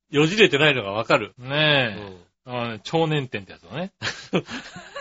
[0.09, 1.35] よじれてないのがわかる。
[1.39, 1.45] う。
[1.45, 1.95] うね
[2.47, 2.51] え。
[2.51, 2.53] ん。
[2.55, 3.93] あのね超年点ってやつだね。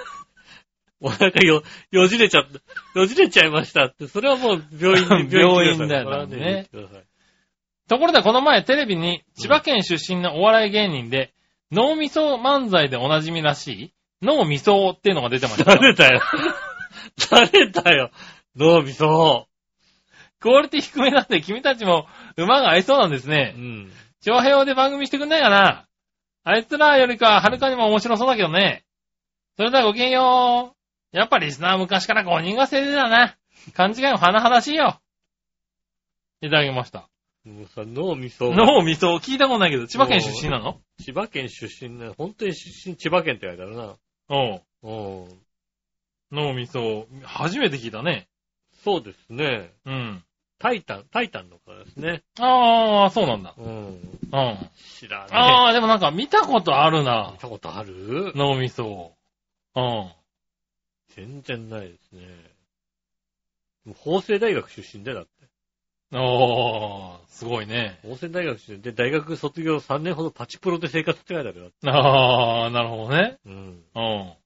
[1.00, 6.68] お腹よ、よじれちゃった、よじれちゃいましたって、それはもう病院に、病院 だよね
[7.88, 11.34] ところでこの前テレビに千葉県出身のお笑い芸人で、
[11.72, 15.80] 脳みそ漫才でおなじみらしい、脳みそっていうのが出てましたよ。
[15.80, 16.22] 誰だよ。
[17.30, 18.12] 誰だよ。
[18.56, 19.48] 脳みそ。
[20.40, 23.54] クオリティ低めなんで君たちも馬が合いそうなんですうね。
[23.58, 23.92] ん。
[24.22, 25.86] 長平で番組してくんないかな
[26.44, 28.84] あいつらよりかはるかにも面白そうだけどね。
[29.58, 30.77] それではごきげんよう。
[31.12, 33.38] やっぱリスナー昔から5人が制でだな。
[33.74, 35.00] 勘違いも甚だしいよ。
[36.42, 37.10] いただきました。
[37.46, 38.54] もうさ、脳みそ。
[38.54, 40.82] 脳みそ聞いたことないけど、千葉県出身なの？
[41.00, 42.12] 千葉県出身ね。
[42.18, 43.96] 本当に出身千葉県って書いてあるな。
[44.30, 44.64] おう。
[44.84, 45.42] うん。
[46.32, 48.28] 脳みそ、初めて聞いたね。
[48.84, 49.72] そうですね。
[49.86, 50.24] うん。
[50.60, 52.24] タイタン、タイタンのからですね。
[52.40, 53.54] ああ、そうなんだ。
[53.58, 53.66] うん。
[53.66, 54.00] うん。
[55.00, 57.40] 知らねああ、でもなんか見たことあるな見。
[57.40, 58.34] たことある？
[58.36, 59.14] 脳みそ。
[59.76, 60.12] うん。
[61.18, 62.22] 全然ないですね。
[63.86, 65.32] もう法政大学出身でだって。
[66.14, 68.00] おー、すごいね。
[68.04, 71.72] 法政大学出身で、大学卒業3年ほどパチプロで生活って書いてあるよ。
[71.86, 73.40] ああ、なるほどね。
[73.46, 73.84] うん。
[73.96, 74.38] うん。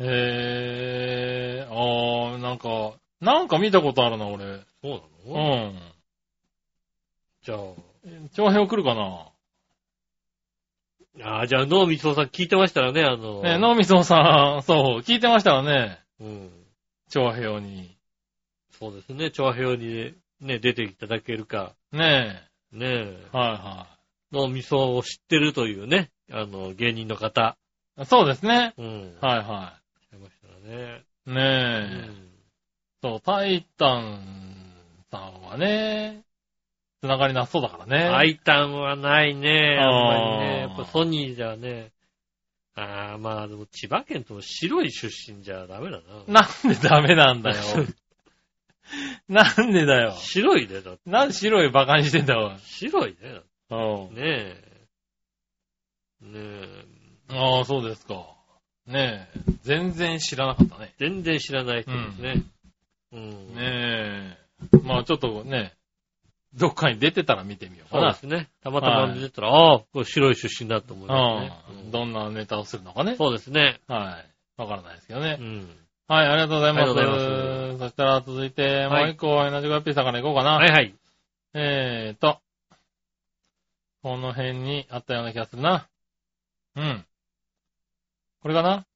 [0.00, 4.60] へえ、ああ、なんか、なんか見たことあるな、俺。
[4.82, 5.70] そううなの？
[5.70, 5.94] ん。
[7.42, 7.56] じゃ
[8.32, 9.33] 長編来るかな
[11.22, 11.28] あ。
[11.28, 13.42] ああ、じゃあ脳みそさん聞いてましたらね、あの。
[13.42, 16.50] ね、脳みそさん、そう、聞いてましたらね、うん。
[17.08, 17.96] 長編に。
[18.78, 19.30] そうですね。
[19.30, 21.74] 調和表にね、出ていただけるか。
[21.92, 22.42] ね
[22.72, 23.36] ねええ、。
[23.36, 23.86] はいは
[24.32, 26.10] 脳みそを知ってるというね。
[26.30, 27.56] あの、芸人の方。
[28.04, 28.74] そうですね。
[28.76, 29.16] うん。
[29.20, 29.74] はいは
[30.12, 31.04] いましたね。
[31.26, 31.30] い。
[31.30, 32.08] うねえ。
[32.08, 32.34] ん。
[33.00, 34.18] そう、タイタン
[35.10, 36.23] さんはね、
[37.04, 38.08] つながりなさそうだからね。
[38.08, 39.78] アイタンはないね。
[39.78, 40.60] あんまりね。
[40.60, 41.92] やっぱソニーじゃね。
[42.74, 46.40] ああ、まあでも千葉県と白い出身じゃダメだな。
[46.40, 47.56] なんでダメなんだよ。
[49.28, 50.12] なんでだよ。
[50.12, 51.10] 白いね、だって。
[51.10, 52.56] なんで白いバカにしてんだよ。
[52.62, 53.40] 白いね。
[53.68, 53.76] う
[54.10, 54.14] ん。
[54.14, 54.64] ねえ。
[56.22, 57.36] ねえ。
[57.36, 58.34] ああ、そうですか。
[58.86, 59.40] ねえ。
[59.62, 60.94] 全然知らなかったね。
[60.98, 62.42] 全然知らない人ですね。
[63.12, 63.54] うん。
[63.54, 64.38] ね
[64.72, 64.76] え。
[64.82, 65.74] まあちょっとね、
[66.56, 68.14] どっかに出てたら見てみようかな。
[68.14, 68.50] そうですね。
[68.62, 71.80] たまたま見てたら、ああ、これ白い出身だと思いますね。
[71.84, 71.90] うん。
[71.90, 73.16] どんなネタをするのかね。
[73.16, 73.80] そうですね。
[73.88, 74.60] はい。
[74.60, 75.42] わからないですけどねう。
[75.42, 75.76] ん。
[76.06, 76.90] はい、ありがとうございます。
[76.90, 80.56] ありがとうございまそしたら続いて、もはいう一個、エナジーガッピーさんから行こうかな。
[80.56, 80.94] はいはい。
[81.54, 82.38] えーと、
[84.02, 85.88] この辺にあったような気がするな。
[86.76, 87.04] うん。
[88.42, 88.86] これかな？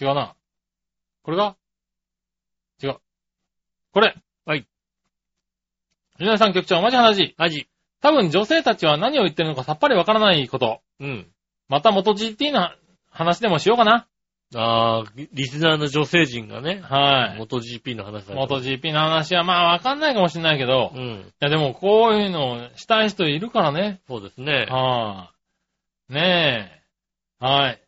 [0.00, 0.34] 違うな。
[1.22, 1.56] これが
[2.82, 2.96] 違う。
[3.92, 4.16] これ
[4.46, 4.66] はい。
[6.20, 7.34] 皆さん局長、お待ち話。
[7.38, 7.66] アジ。
[8.02, 10.82] 多分女性たちは何を言ってるのかさっぱりわからないこと。
[11.00, 11.26] うん。
[11.66, 12.68] また元 GT の
[13.10, 14.06] 話でもしようかな。
[14.54, 17.38] ああ、リスナーの女性陣がね、はい。
[17.38, 21.32] 元 GP の話だ元 GP の話はまあわかんないかもしれないけど、いうん。
[21.40, 24.02] やでもこういうのをしたい人いるからね。
[24.06, 24.66] そうですね。
[24.68, 25.32] は
[26.10, 26.82] い、ね
[27.40, 27.44] え。
[27.44, 27.82] はい。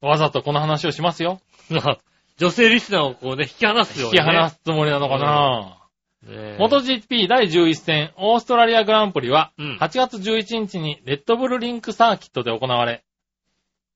[0.00, 1.40] わざとこの話をしますよ。
[2.38, 4.24] 女性リスナーをこうね、引き離すように、ね。
[4.24, 5.81] 引き離すつもりなのかな、
[6.22, 6.56] ねえ。
[6.58, 13.04] 元 GP 第11戦オーストラリアグランプリはうん8月11日にレッドブルリンクサーキットで行われ、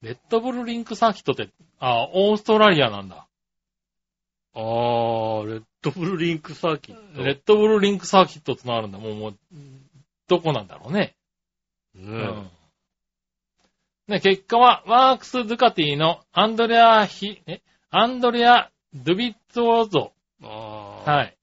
[0.02, 1.48] レッドブルリンクサーキットって、
[1.78, 3.26] あ、オーストラリアなんだ。
[4.54, 7.22] あー、レッドブルリンクサーキット。
[7.22, 8.98] レッドブルリンクサーキットってのあるんだ。
[8.98, 9.38] もう、もう、
[10.28, 11.16] どこなんだろうね。
[11.94, 11.98] う。
[11.98, 12.50] うん
[14.08, 17.60] ね、結果は、ワークス・ドゥカティのアンドレア・ヒ、え、
[17.90, 20.12] アンドレア・ドゥビッツォーゾ、
[20.42, 21.10] あー。
[21.10, 21.36] はい。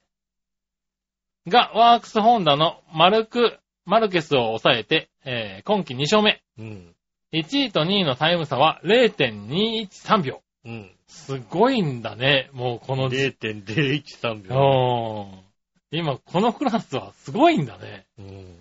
[1.48, 6.42] が、ワークス・ホンダのマルク、マルケスを抑えて、えー今季2勝目。
[6.58, 6.96] うん。
[7.34, 10.42] 1位と2位のタイム差は0.213秒。
[10.66, 10.92] うん。
[11.08, 15.28] すごいんだね、もうこの時0.013秒。
[15.34, 15.54] うん
[15.96, 18.08] 今、このクラスはすごいんだね。
[18.18, 18.56] うん。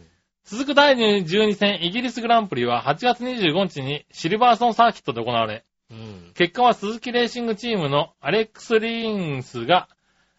[0.45, 6.33] 続く第12戦イギリスグランプリは8月25日にシルバーソンサーキットで行われ、うん。
[6.35, 9.89] 結果は鈴木レーシングチームのアレックス・リーンスが、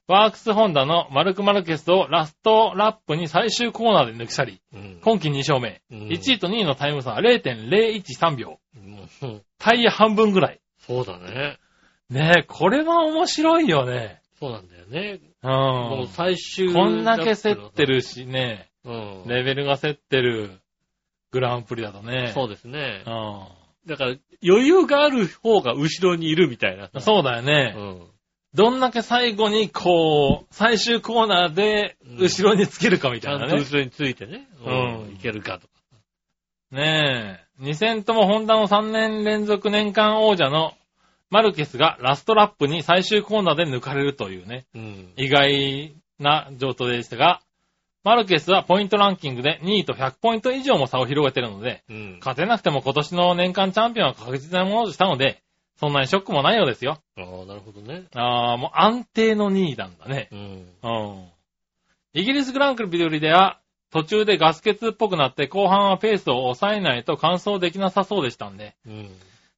[0.08, 5.00] ワークスホンダのマルク・マルケスをラストラップに最終コーナーで抜き去り、うん。
[5.02, 5.82] 今季2勝目。
[5.92, 8.60] うん1位と2位のタイム差は0.013秒。
[8.76, 10.60] うんタイヤ半分ぐらい。
[10.80, 11.58] そうだね。
[12.10, 14.22] ねえ、これは面白いよね。
[14.40, 15.20] そうなんだよね。
[15.42, 15.48] う。
[15.48, 17.86] もうん最終こんだけ競って。
[17.86, 19.24] るしね、うん。
[19.28, 20.60] レベルが競ってる
[21.32, 22.32] グランプリだとね。
[22.34, 23.10] そうですねう。
[23.10, 23.48] ん。
[23.86, 27.00] だから、余裕がある方が後ろにいるみたいなさ。
[27.00, 27.72] そうだようね。
[27.72, 28.13] ん。
[28.54, 33.60] どんだけ最後にこう、最終コーナーで後ろにつけるかみちゃんたいなね。
[33.60, 34.48] と後ろについてね。
[34.64, 34.70] う
[35.10, 35.74] んいけるかとか。
[36.72, 37.64] ねえ。
[37.64, 40.74] 2戦ともホンダの3年連続年間王者の
[41.30, 45.14] マルケスがラストラップに最終コーナーで抜かれるというね、うん。
[45.18, 47.42] 意外な状態でしたが、
[48.04, 52.18] マルケスはポイントランキングで2位と100ポイント以上も差を広げてるので、うん。
[52.20, 55.43] 勝てなくても今年の年間チャンピオンは確実なものとしたので、
[55.80, 57.00] そんなにショックもないようですよ。
[57.18, 58.04] ああ、なるほどね。
[58.14, 60.30] ああ、もう安定の2位なんだね。
[60.32, 60.68] うん。
[60.84, 61.28] うん。
[62.14, 63.60] イギリスグランプリでは、
[63.92, 69.10] 途中でガス欠っぽくなって後半はペースを抑えないと完走できなさそうでしたんで、うん。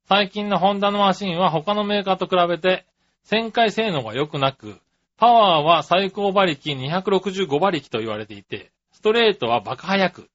[0.08, 2.86] 最近のホンダのマシンは他のメーカーと比べて
[3.26, 4.76] 旋回性能が良くなく、
[5.18, 10.30] パワーは最高馬力265馬力と言われていて、ストレートはバカ速く。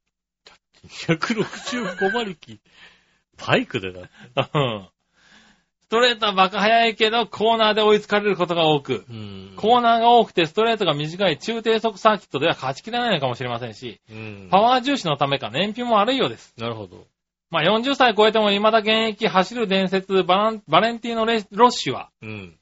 [0.89, 2.61] 165馬力？
[3.47, 4.01] バイクでだ。
[4.55, 5.00] うんス
[5.91, 9.53] トレートはバカ速いけど、コーナーで追いつかれることが多く、うん。
[9.57, 14.49] コーナーが多くてストレートが短い中低速サーキットでは勝ちきれないのかもしれませんし、うん。
[14.51, 16.55] パワー重視のためか燃費も悪いようです。
[16.57, 17.07] なるほど。
[17.51, 22.57] まあ、40歳超えても未だ現役走る伝説バランバレンティーノレロッシュは、うん。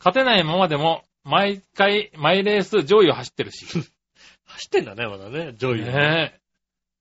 [0.00, 3.66] 勝てないままでも、毎回、毎レース上位を走ってるし。
[4.46, 5.84] 走ってんだね、まだね、ジョイ。
[5.84, 6.45] ねえ。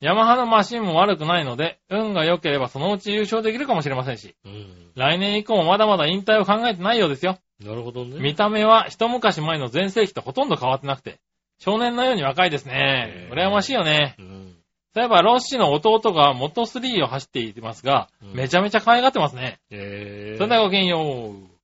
[0.05, 4.91] ヤマハのマシンも悪くないので、運が良ければそのうち優勝できるかもしれませんし、うん。
[4.95, 7.39] 来年以降もまだまだ引退を考えてないようですよ。
[7.59, 8.19] なるほどね。
[8.19, 11.17] 見た目は一昔前の全盛期とほとんど変わってなくて、
[11.57, 14.15] 少年のように若いですね羨ましいよね。
[14.19, 14.55] うん。
[14.93, 19.59] そういえば、ロッシーの弟が元3を走っていますが、うんめちゃめちゃ可愛がってますね。
[19.71, 20.37] えー。
[20.37, 21.55] それではごきげんよう。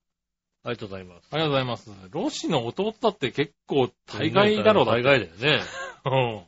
[0.64, 1.28] ありがとうございます。
[1.30, 1.90] ありがとうございます。
[2.10, 4.92] ロッシーの弟だって結構大概だろうだ。
[4.92, 5.62] 大概だよね。
[6.04, 6.42] うん。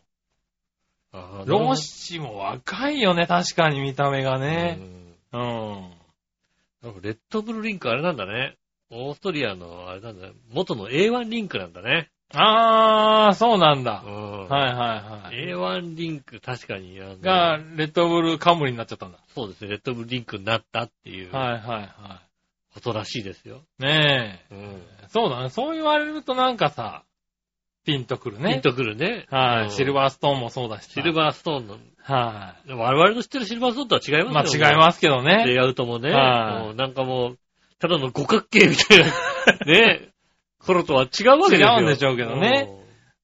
[1.47, 4.79] ロッシーも若いよね、確かに見た目がね。
[5.33, 5.91] うんうん。
[6.83, 8.57] なんかレッドブルリンクあれなんだね。
[8.91, 10.33] オーストリアの、あれなんだね。
[10.53, 12.11] 元の A1 リンクなんだね。
[12.33, 14.09] あー、そうなんだう。
[14.09, 14.49] ん。
[14.49, 15.37] はいはいはい。
[15.51, 19.19] A1 リンク、確かに、が、レッドブルカムリになっちゃったんだ。
[19.35, 22.23] そうですね、レッドブルリンクになったっていうはいはいは
[22.73, 23.63] ことらしいですよ。
[23.79, 23.83] い。
[23.83, 24.59] ねうん。
[25.03, 25.07] え。
[25.09, 25.49] そうだね。
[25.49, 27.05] そう言われるとなんかさ、
[27.85, 28.55] ピンとくるね。
[28.55, 29.27] ピンとくるね。
[29.31, 29.65] はい。
[29.65, 30.93] うんシルバーストーンもそうだしさ。
[30.93, 34.25] シルバーストーンの、は我々の知ってるシルバーストーンとは違いい。
[34.25, 35.45] まあますよ違いますけどね。
[35.47, 36.11] レイアウトもね。
[36.11, 37.39] はいなんかもう、
[37.79, 39.07] ただの五角形みたいな、
[39.67, 40.09] ね、
[40.59, 41.69] 頃とは違うわけですよ。
[41.77, 42.69] 違うんでしょうけどね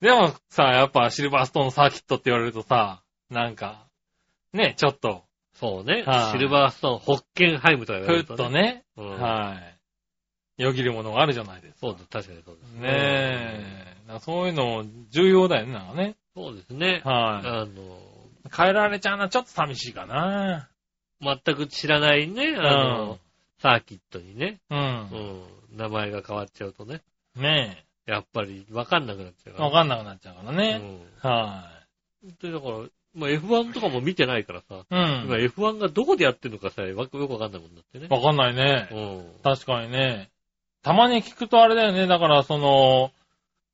[0.01, 3.87] でもさ、やっぱシルバーストーンサーキットって言われるとさ、なんか、
[4.53, 5.21] ね、ちょっと、うん。
[5.53, 6.33] そうねはい。
[6.33, 9.57] シルバーストーン、ホッケンハイムとか言わふっれるととね、うんは
[10.59, 10.63] い。
[10.63, 11.79] よぎるものがあるじゃないですか。
[11.81, 12.73] そうです、確かにそうです。
[12.73, 13.90] ねえ。
[14.19, 16.17] そういうの重要だよね、なんかね。
[16.35, 17.03] そうですね。
[17.05, 17.69] はあの、い。
[18.55, 20.69] 変えられちゃうのはちょっと寂しいかな。
[21.21, 23.19] 全く知らないね、あの、
[23.59, 24.75] サーキットにね、う。
[24.75, 25.43] うんん、
[25.77, 27.03] 名前が変わっちゃうとね、
[27.37, 29.57] ねやっぱりわかんなくなっちゃうえ。
[29.57, 29.65] から。
[29.67, 30.81] わかんなくなっちゃうからね。
[31.23, 31.71] うんは
[32.41, 32.79] で、だから、
[33.15, 34.79] まあ、F1 とかも見てないからさ、い。
[34.79, 34.85] う
[35.25, 35.41] 今ん。
[35.41, 38.09] F1 がどこでやってるのかさ、わよくわかんないもんだってね。
[38.11, 38.89] わかんないね。
[38.91, 39.43] うん。
[39.43, 40.31] 確かにね。
[40.83, 42.07] たまに聞くとあれだよね。
[42.07, 43.11] だから、その、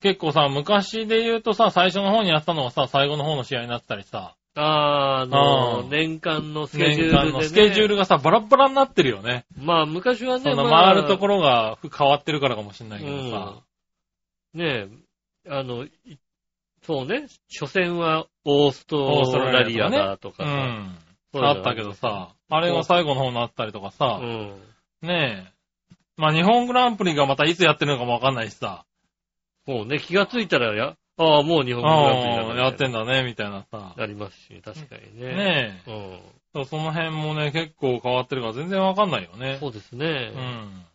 [0.01, 7.23] 結構さ、昔で言うとさ、最初の方にやってたのがさ、最後の方の試合になってたりさ、あーあの、うん年間のスケジュールで、ね。
[7.25, 9.45] 年間のスケジュールがさ、バラッバラになってるよね。
[9.59, 13.63] まあ、昔はね、そのまあ回るところが変わってるからかもしれないけどさ。
[14.55, 14.89] ねえ、
[15.51, 15.91] あの、い
[16.83, 18.97] そうね、初戦はオースト
[19.39, 21.45] ラリアだとかさ、うん。
[21.45, 24.63] あったけどさ、あれが最後の方になったりとかさう、ん。
[25.03, 25.53] ねえ。
[26.17, 28.87] まあ日本グランプリがまたいつやってるのかもわかんないしさ、
[29.67, 33.95] もうね、気がついたらや、ああ、もう日本あグラやってんだね、みたいなさ。
[33.97, 35.35] なりますし、確かにね。
[35.35, 35.91] ねえ。
[36.55, 36.67] うん。
[36.67, 39.57] その辺もね、結構変わってるから全然わかんないよね。
[39.61, 40.39] そうですねう。
[40.39, 40.87] ん。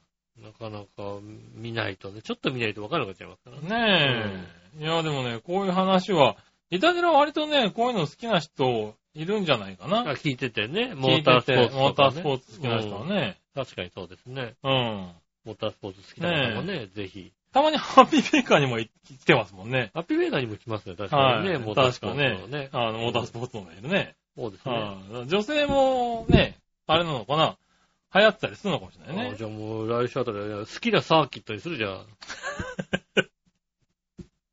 [0.43, 1.19] なかなか
[1.55, 4.25] 見ないとね、ちょっと見ないとわからなくなっちゃいますからね。
[4.25, 4.43] ね
[4.79, 4.83] え。
[4.83, 6.37] いや、でもね、こういう話は、
[6.69, 10.01] イタジラは割とね、こういうの好きな人いるんじゃないかな。
[10.01, 11.75] あ聞いててね、モータースポーツ。
[11.75, 13.35] モータースポーツ好きな人はね。
[13.35, 14.55] うん確かにそうですね。
[14.63, 15.11] うん。
[15.43, 17.33] モータースポーツ好きな方もね、ぜひ。
[17.53, 18.89] たまにハッピーメーカーにも来
[19.25, 19.91] てますもんね。
[19.93, 21.43] ハッピーメーカーにも来ますね、確かはい。
[21.43, 22.69] にね、モータースポーツの確かねね。。
[22.71, 24.15] あの、モータースポーツのがいるね。
[24.37, 24.73] そうですね。
[24.73, 25.27] はい。
[25.27, 27.57] 女性もね、あれなのかな
[28.13, 29.31] 流行ってたりするのかもしれないね。
[29.33, 32.05] あじゃあもう来週あたりは好きなサーキットにするじゃん。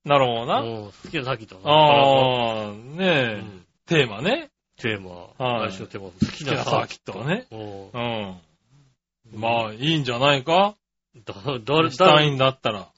[0.04, 0.60] なるほどな。
[0.60, 4.50] うん好きなサーキットああ、うねえ、んテーマね。
[4.76, 5.10] テーマ。
[5.44, 6.10] はい来週のテーマ。
[6.10, 7.46] 好きなサーキットね。
[7.50, 8.40] うんうん。
[9.40, 10.76] まあ、いいんじゃないか
[11.24, 12.88] だ、誰、したい誰、んだったら。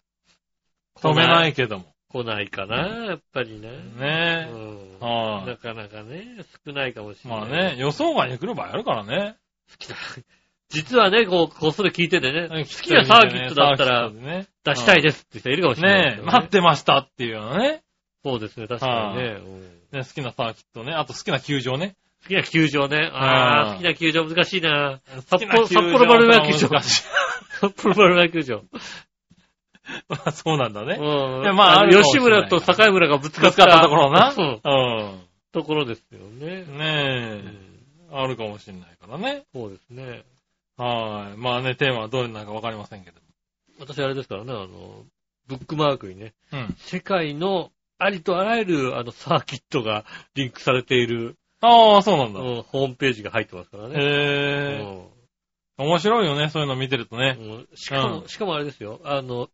[1.00, 1.86] 止めないけども。
[2.12, 3.68] 来ないかな、やっぱりね。
[3.68, 4.98] うねん。
[4.98, 7.28] はなかなかね、少ないかもしい。
[7.28, 7.40] れない。
[7.40, 7.76] まあね、。
[7.78, 9.36] 予想外に来る場合あるからね。
[9.70, 9.96] 好きだ。
[10.70, 17.82] 実はね、こう、こっそり聞いててね、好きなサーキットだったら出したいでですって人いるかもしれないねえ、待ってましたっていうようなね。
[18.24, 19.28] そうですね、確かにね。
[19.30, 20.92] うんね、好きなサーキットね。
[20.92, 21.96] あと好きな球場ね。
[22.22, 23.10] 好きな球場ね。
[23.12, 25.00] あはいあ、好きな球場難しいな。
[25.16, 26.68] 好札幌、札幌丸山球場。
[27.60, 28.62] 札幌丸山球場。
[30.08, 30.96] まあそうなんだね。
[30.98, 31.02] う
[31.40, 34.34] んいやまああるかもし吉れない村と境村がぶつかっつかったところな。
[34.36, 35.18] うんう
[35.52, 36.64] ところですよね。
[36.64, 36.74] ん。
[36.74, 36.86] うねん
[37.38, 37.42] え、
[38.12, 39.44] あるかもしれないからね。
[39.52, 40.24] そうですね。
[40.76, 41.38] はい。
[41.38, 43.20] まあね、テーマはどれなのかわかりませんけど。
[43.80, 45.04] 私あれですからね、あの、
[45.48, 46.76] ブックマークにね、うん。
[46.78, 50.04] 世界のありとあらゆるあのサーキットが
[50.34, 52.40] リンクされている、ああ、そうなんだ。
[52.40, 53.94] うんホームページが入ってますからね。
[53.94, 53.98] へ
[54.80, 55.19] え。
[55.80, 57.38] 面白いよね、そういうの見てるとね。
[57.74, 59.48] しかも、うんしかもあれですよ、あの、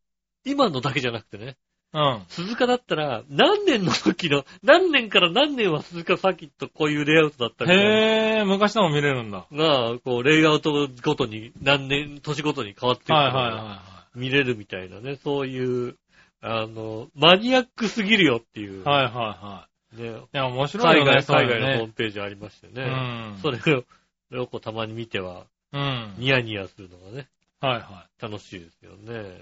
[0.45, 1.57] 今のだけじゃなくてね、
[1.93, 2.23] うん。
[2.29, 7.85] 鈴鹿だったら、何年の時の、何年から何年は鈴鹿サーキットこういうレイアウトだったみたいな。
[7.85, 9.47] へえ、昔のも見れるんだ。
[9.51, 13.83] が、こう、レイアウトごとに、何年、年ごとに変わっていくはいはいは
[14.15, 15.97] 見れるみたいなね、そういう、
[16.43, 18.85] あの、マニアックすぎるよっていう、い。
[18.85, 20.21] はいはいはね、い。
[20.21, 21.87] いや、面白いよね、海外、そういう海外のホーね。
[21.87, 22.85] ムページありましてうね。
[22.85, 23.39] ん。
[23.41, 25.47] それを、それをこうたまに見ては、
[25.77, 26.15] うん。
[26.19, 27.29] ニヤニヤするのがね、
[27.61, 29.39] はいは楽しいですよね。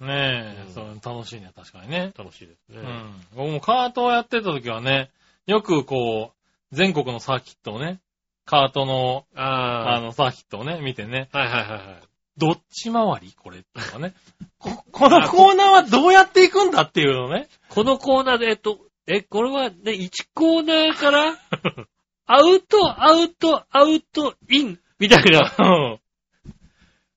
[0.00, 0.04] い。
[0.04, 2.12] ねえう、んそう、楽しいね、確かにね。
[2.16, 2.80] 楽しいですね。
[2.80, 3.26] うん。
[3.36, 5.10] 僕もカートをやってた時はね、
[5.46, 8.00] よくこう、全国のサーキットをね、
[8.44, 12.02] カートの、ああの、サーキットをね、見てね、あ、はいはいはいはい。
[12.38, 14.14] どっち回りこれとかね。
[14.58, 17.48] こ、このコーナーはどうやっていくんだっていうのね。
[17.68, 21.36] このコーナーで、えっと、え、これはね、1コーナーから、
[22.26, 25.54] アウト、アウト、アウト、イン、みたいな。
[25.58, 25.62] う
[25.96, 26.00] ん。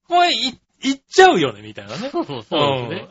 [0.07, 2.09] これ、い、行っちゃうよね、みたいなね。
[2.09, 2.59] そうそうですね。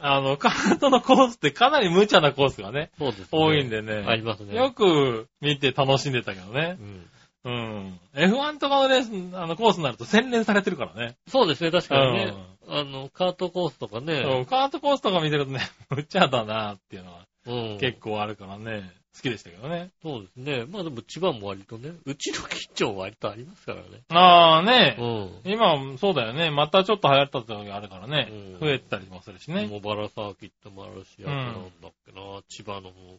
[0.00, 3.26] うんあの、カートのコースってかなり無茶なコースがね、そうですね。
[3.32, 4.04] 多いんでね。
[4.06, 4.54] ありますね。
[4.54, 6.82] よく見て楽しんでたけどねう。
[6.82, 7.06] ん。
[7.44, 8.00] うん。
[8.14, 11.16] F1 とかのレース、あの、コースになると洗練されてるからね。
[11.28, 12.34] そうですね、確かにね。
[12.68, 14.46] あの、カートコースとかうんね。
[14.48, 15.60] カートコースとか見てるとね、
[15.90, 17.78] 無茶だなっていうのはうん。
[17.78, 19.90] 結構あるからね、好きでしたけどね。
[20.02, 20.66] そうですね。
[20.66, 24.02] まあでも千葉も割とね、うちのキッチンは割とありますからね。
[24.08, 25.52] ああねう、ん。
[25.52, 26.50] 今、そうだよね。
[26.50, 28.60] またちょっと流行った時があるからねうん。
[28.60, 29.68] 増えてたりもするしね。
[29.68, 33.18] 茂原サーキットもあるし、あとうんなんだっけな、千葉の方。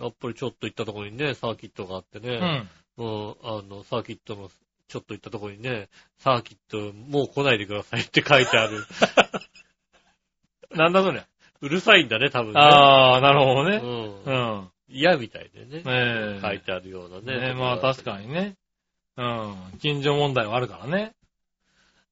[0.00, 2.38] やっぱりちょっと行ったところにね、サーキットがあってうね。
[2.38, 2.68] ん。
[2.98, 3.34] うん。
[3.42, 4.50] あの、サーキットの、
[4.86, 8.86] ちょっと行ったところにね、サーキットもう来ないでくださいって書いてある。
[10.70, 11.26] なんだそりゃ。
[11.60, 12.60] うるさいんだね、多分ね。
[12.60, 13.76] ああ、なるほどね。
[13.76, 14.60] うんう。
[14.60, 14.70] ん。
[14.88, 15.78] 嫌みたいでね。
[15.78, 16.40] ねえ。
[16.42, 17.40] 書いてあるようなね。
[17.48, 18.56] ねまあ確かにね。
[19.16, 19.56] うん。
[19.80, 21.14] 近所問題はあるからね。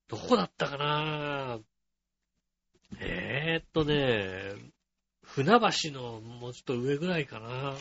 [0.09, 1.59] どこだったかな？
[3.01, 4.55] えーっとね、
[5.23, 7.75] 船橋のもうちょっと上ぐらいかな。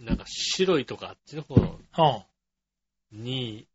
[0.00, 1.54] なんか白いとかあっちの方
[1.92, 2.24] は
[3.12, 3.66] に、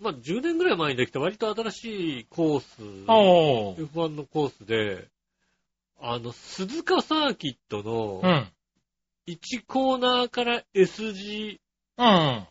[0.00, 2.64] まあ10年ぐらい前にできた割と新しいコース、
[3.08, 3.18] あ。
[3.18, 3.86] おー。
[3.86, 5.08] F1 のコースで、
[6.00, 8.52] あの、鈴鹿サーキットのうん。
[9.28, 11.60] 1コーナーから S 字
[11.98, 12.46] うん。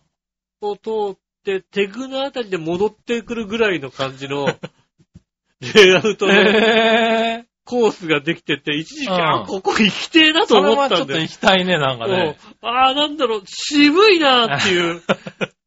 [0.62, 4.48] を通って、テグのあたりで戻ってくるぐらいの感じの、
[5.74, 11.22] レイアウトのへぇコースができてて、一時期、うんあ、ここ行きてえなとそれはちょっと思ったんだよ。
[11.22, 12.38] 行きたいね、なんかね。
[12.62, 15.02] うんああ、なんだろう、渋いなっていう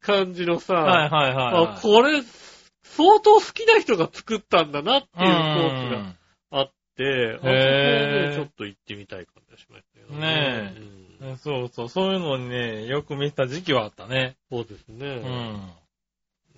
[0.01, 1.65] 感じのさ、 はいはいはいはい。
[1.75, 2.21] あ、これ、
[2.83, 6.15] 相当好きな人が作ったんだなっていうコースが
[6.51, 14.35] あって、あそこをね、へーちょっと行ってみたい感じがしましたよねえうんうんそうそう、そういうのにね、よく見てた時期はあったね。
[14.51, 15.05] そうですね。
[15.07, 15.73] うあん。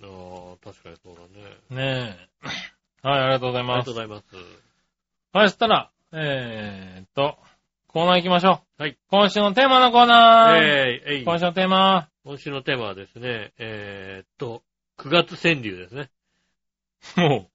[0.02, 1.56] あ、確かにそうだね。
[1.70, 2.48] ねえ。
[3.08, 3.94] はい、ありがとうございますありがとう。
[3.94, 4.36] ございます。
[5.32, 7.38] はい、そしたら、えーっと、
[7.88, 8.82] コーナー行きましょう。
[8.82, 8.96] はい。
[9.08, 10.56] 今週のテーマのコーナー。
[10.56, 12.08] えー、えい今週のテーマ。
[12.24, 14.62] 今週のテーマはですね、えーっと、
[14.98, 16.10] 9月川柳ですね。
[17.16, 17.50] も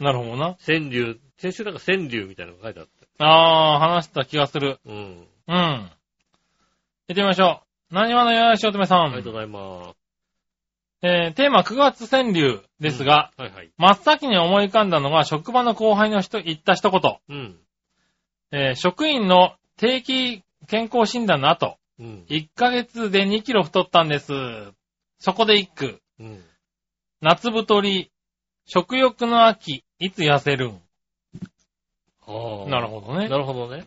[0.00, 0.56] う、なるほどな。
[0.64, 2.86] 川柳、先週なんか川柳みたいなのが書いてあっ
[3.18, 3.26] た。
[3.26, 4.78] あー、話した気がする。
[4.86, 4.94] うん。
[5.48, 5.56] うん。
[5.56, 7.94] 行ってみましょう。
[7.94, 9.02] 何話のよやしおとめさん。
[9.02, 10.04] ありがとうございます。
[11.02, 13.70] えー、テーマ9月川柳ですが、はいはい。
[13.76, 17.18] 真っ先に思い浮かんだのが職場の後輩の人、言った一言。
[17.28, 17.56] うん。
[18.52, 22.24] えー職員の定期健康診断の後、うん。
[22.28, 24.32] 1ヶ月で2キロ太ったんです。
[25.18, 26.00] そこで一句。
[26.18, 26.42] うん。
[27.20, 28.10] 夏太り、
[28.66, 30.80] 食欲の秋、いつ痩せるん。
[32.26, 32.68] ああ。
[32.68, 33.84] なるほどねなるほどね。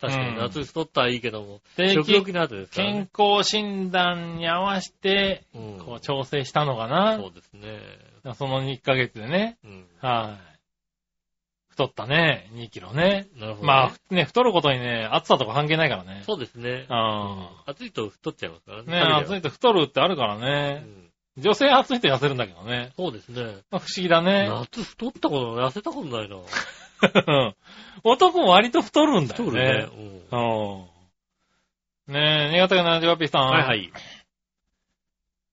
[0.00, 3.08] 確かにうん夏太ったらいいけども、定食欲期の後ですから健ね。
[3.16, 7.16] 康診断に合わせて、うんこう調整したのかな。
[7.16, 7.80] そうですね。
[8.34, 9.58] その1ヶ月でね。
[9.62, 9.86] うん。
[10.00, 10.50] はい。
[11.68, 12.50] 太ったね。
[12.54, 13.28] 2キロね。
[13.36, 13.66] なるほど、ね。
[13.66, 16.22] まあ、ね、太ることにね、暑さとか関係ないからね。
[16.26, 16.86] そうですね。
[16.88, 18.92] あ暑いと太っちゃいますからね。
[18.92, 20.74] ね暑いと太るってあるからうね。
[20.80, 22.92] ん女性暑いと痩せるんだけどね。
[22.96, 23.42] そうですね。
[23.70, 24.48] まあ不思議だね。
[24.48, 26.36] 夏太ったこと痩せたことないな。
[27.26, 27.54] うん
[28.02, 29.88] 男も割と太るんだよ太るねね。。
[30.30, 30.86] うん
[32.08, 32.14] うん。
[32.14, 33.46] ねえ、新潟県の 78P さん。
[33.48, 33.92] はいはい。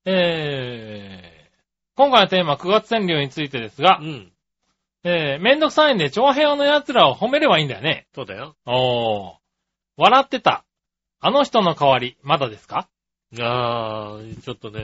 [0.05, 4.31] えー、今回のテーマ9月川柳についてですがう、ん。
[5.03, 8.07] えー、めんどくさいんで長平の奴らを褒めればいいんだよね。
[8.15, 8.55] そうだよ。
[8.65, 9.33] おー。
[9.97, 10.63] 笑ってた。
[11.19, 12.87] あの人の代わり、まだですか？
[13.39, 14.81] あー、ちょっとね、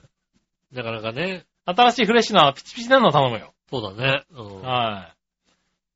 [0.72, 3.52] なかなかね、新しいフレッシュなピチピチなのを頼むよ。
[3.70, 4.22] そうだね。
[4.30, 4.62] うん。
[4.62, 5.16] はい。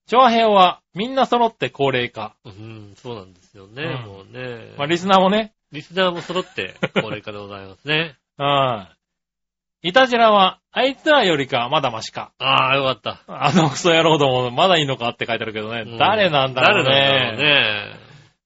[0.08, 2.34] 長平はみんな揃って高齢化。
[2.44, 4.74] うん、そうなんですよね、うんもうね。
[4.76, 5.52] まあ、リスナーもね。
[5.70, 8.16] リスナーも揃って、高齢化でございますね。
[8.38, 8.88] は
[9.84, 9.90] い。
[9.90, 12.32] いたじらは、あいつらよりかまだマシか。
[12.38, 13.20] あー、よかった。
[13.28, 15.82] あのクソ野郎ども、まだいいのかって書いてあるけどね。
[15.82, 16.90] うん誰なんだろうね。
[16.90, 17.52] 誰なんだろう
[17.90, 17.98] ね。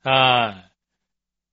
[0.05, 0.55] は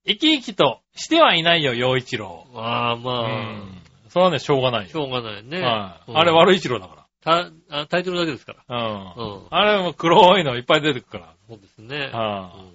[0.05, 0.13] い。
[0.13, 2.47] 生き生きとしてはいないよ、陽一郎。
[2.55, 3.81] あー、うまあ、ん。
[4.09, 4.89] それはね、しょうがないよ。
[4.89, 5.61] しょうがないね。
[5.61, 6.11] はい。
[6.11, 7.39] うんあれ悪い一郎だかたあタ
[7.99, 8.75] イトルだけですから。
[8.75, 9.13] ら。
[9.17, 9.43] ううん。
[9.43, 9.47] ん。
[9.49, 12.09] あれも黒いのいっぱい出てくるかそうですね。
[12.11, 12.19] ら。
[12.19, 12.73] はうんい。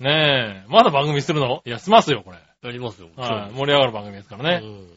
[0.00, 0.68] ねえ。
[0.68, 1.62] まだ番組するの？
[1.66, 2.38] いや、しますよ、これ。
[2.62, 3.08] やりますよ。
[3.16, 3.54] はい。
[3.54, 4.66] 盛り上がる番組ですからね。
[4.66, 4.90] うん。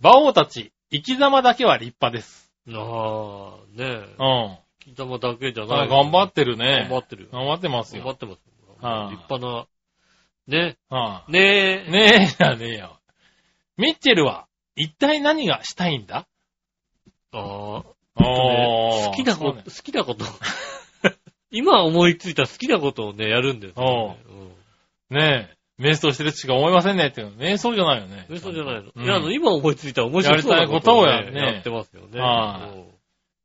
[0.00, 2.52] 馬王たち、生き様だけは立派です。
[2.68, 3.84] ああ、ねえ。
[3.84, 4.58] うん。
[4.78, 5.78] 金玉だけじゃない。
[5.80, 6.86] はい頑張ってるね。
[6.88, 7.28] 頑張ってるよ。
[7.32, 8.04] 頑張ってますよ。
[8.04, 8.40] 頑張ってます。
[8.80, 9.66] はい立派な。
[10.46, 10.76] ね。
[10.88, 11.88] はねえ。
[11.88, 11.90] い。
[11.90, 12.98] ねえじゃねえよ。
[13.76, 14.46] ミッチェルは、
[14.76, 16.26] 一体何がしたいんだ？
[17.32, 18.00] ああ。
[18.16, 20.24] お好きなこと、好きなこと。
[21.50, 24.16] 今思いついた好きなことをね、やるんですよ
[25.10, 25.18] ね。
[25.18, 25.60] ねえ。
[25.80, 27.36] 瞑想してるしか思いませんねっていうの。
[27.36, 28.26] 瞑想じゃないよね。
[28.28, 28.36] うん。
[28.36, 28.90] 嘘じゃないの。
[28.94, 32.20] うんいや、あの、今思いついた面白そうなやりたいことをやねやってますよね。
[32.20, 32.84] はいうん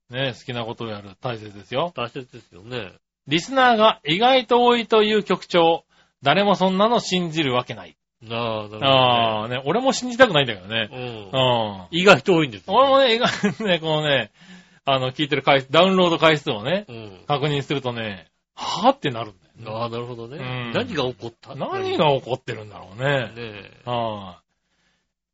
[0.07, 1.09] ねえ、好きなことをやる。
[1.19, 1.91] 大切ですよ。
[1.95, 2.91] 大切ですよね。
[3.27, 5.83] リスナーが意外と多いという局長。
[6.21, 7.97] 誰もそんなの信じるわけない。
[8.31, 8.87] ああ、なるほど、ね。
[8.87, 10.89] ああ、ね、俺も信じたくないんだけどね。
[10.91, 11.83] うんう。
[11.83, 11.87] ん。
[11.91, 12.73] 意外と多いんですよ。
[12.73, 14.31] 俺もね、意外にね、このね、
[14.85, 17.23] あの、聞いてる回数、ダウンロード回数をね、うん。
[17.27, 19.79] 確認するとね、はぁってなるんだよね。
[19.81, 20.37] ああ、なるほどね。
[20.37, 21.55] うん何が起こった？
[21.55, 23.05] 何が起こってるんだろうね。
[23.05, 23.81] ねえ。
[23.85, 24.41] ああ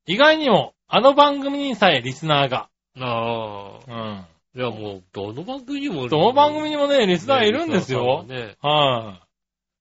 [0.07, 2.69] 意外にも、あの番組にさえリスナーが、
[2.99, 3.91] ああ。
[3.91, 4.25] うん。
[4.55, 6.07] いや、もう、どの番組にも。
[6.09, 8.23] どの番組にもね、リスナーいるんですよ。
[8.27, 8.55] ね。
[8.61, 9.30] はい、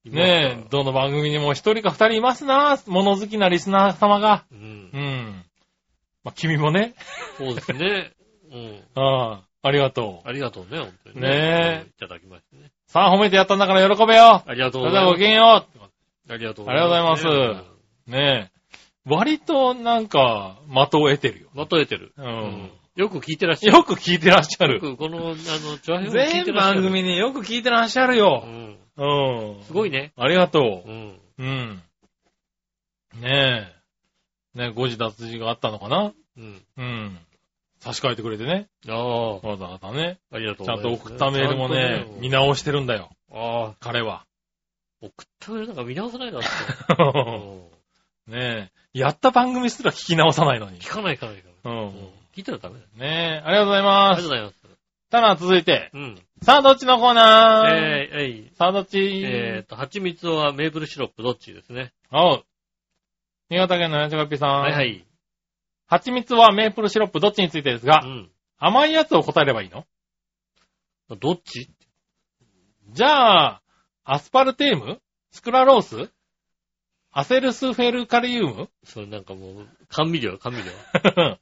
[0.05, 4.47] ねえ、どの番組にも一人か二人いますな、物好きなリスナー様が。
[4.51, 4.99] うんう。
[4.99, 5.45] ん。
[6.25, 6.95] まあ、君もね。
[7.37, 8.13] そうですね。
[8.51, 8.85] うん。
[8.95, 10.29] ああ、ありがとう。
[10.29, 12.71] ありがとうね、本当にねえいただきましてね。
[12.87, 14.43] さあ、褒めてやったんだから喜べよ。
[14.47, 15.17] ありがとうごございます。
[15.17, 15.67] きげんよ
[16.31, 18.11] ありがとうありがとうございますう。
[18.11, 18.61] ねえ。
[19.05, 21.49] 割となんか、的を得てるよ。
[21.55, 22.13] まとえてる。
[22.17, 22.71] うん。
[23.01, 23.77] よく聞いてらっしゃる。
[23.79, 24.75] よく聞いてらっしゃる。
[24.75, 26.75] よくこの、あの、チョアヘヨを聞い全てらっしゃる。
[26.75, 28.45] 番組によく聞いてらっしゃるうよ。
[28.47, 28.79] ん。
[28.97, 29.65] うん。
[29.65, 30.13] すごいね。
[30.17, 31.19] ありがとうん。
[31.39, 31.43] う。
[31.43, 31.83] うん。
[33.21, 33.73] ね
[34.55, 34.59] え。
[34.59, 36.13] ね誤字脱字があったのかな？
[36.37, 36.63] うん。
[36.77, 37.19] うん。
[37.79, 38.69] 差し替えてくれてね。
[38.89, 40.19] ああ、わざわざね。
[40.31, 40.93] ありがとうちゃんと。
[40.93, 43.11] 送ったメールもね、見な直してるんだよ。
[43.33, 44.27] ああ、彼は。
[45.01, 46.49] 送ったメールなんか見直さないなって。
[46.99, 48.99] う んねえ。
[48.99, 50.79] やった番組すら聞き直さないのに。
[50.79, 51.85] 聞かない聞かない聞かうない。
[51.85, 52.20] うんん。
[52.41, 52.89] 聞いたらダメだよ。
[52.97, 53.47] ねえ。
[53.47, 54.23] ありがとうございあます。
[54.23, 54.57] りがとうございます。
[55.11, 55.91] ただ続いて。
[55.93, 56.23] うん。
[56.43, 57.69] さあ、どっちのコーナー？
[57.69, 58.51] えー、えい。
[58.57, 58.99] さあ、どっち？
[59.25, 61.93] えーと、蜂蜜はメープルシロップどっちですね。
[62.13, 62.45] おう。
[63.51, 64.61] 新潟県のやちがっぴさん。
[64.61, 65.05] はいはい。
[65.87, 68.31] 蜂蜜はメープルシロップどっちについてですがう、ん。
[68.59, 69.85] 甘いやつを答えればいいの？
[71.19, 71.69] どっち？
[72.93, 73.63] じゃあ、
[74.05, 75.01] アスパルテーム？
[75.33, 76.11] スクラロース？
[77.13, 78.69] アセスルファムカリウム？
[78.85, 80.71] それなんかもう、甘味料、甘味料。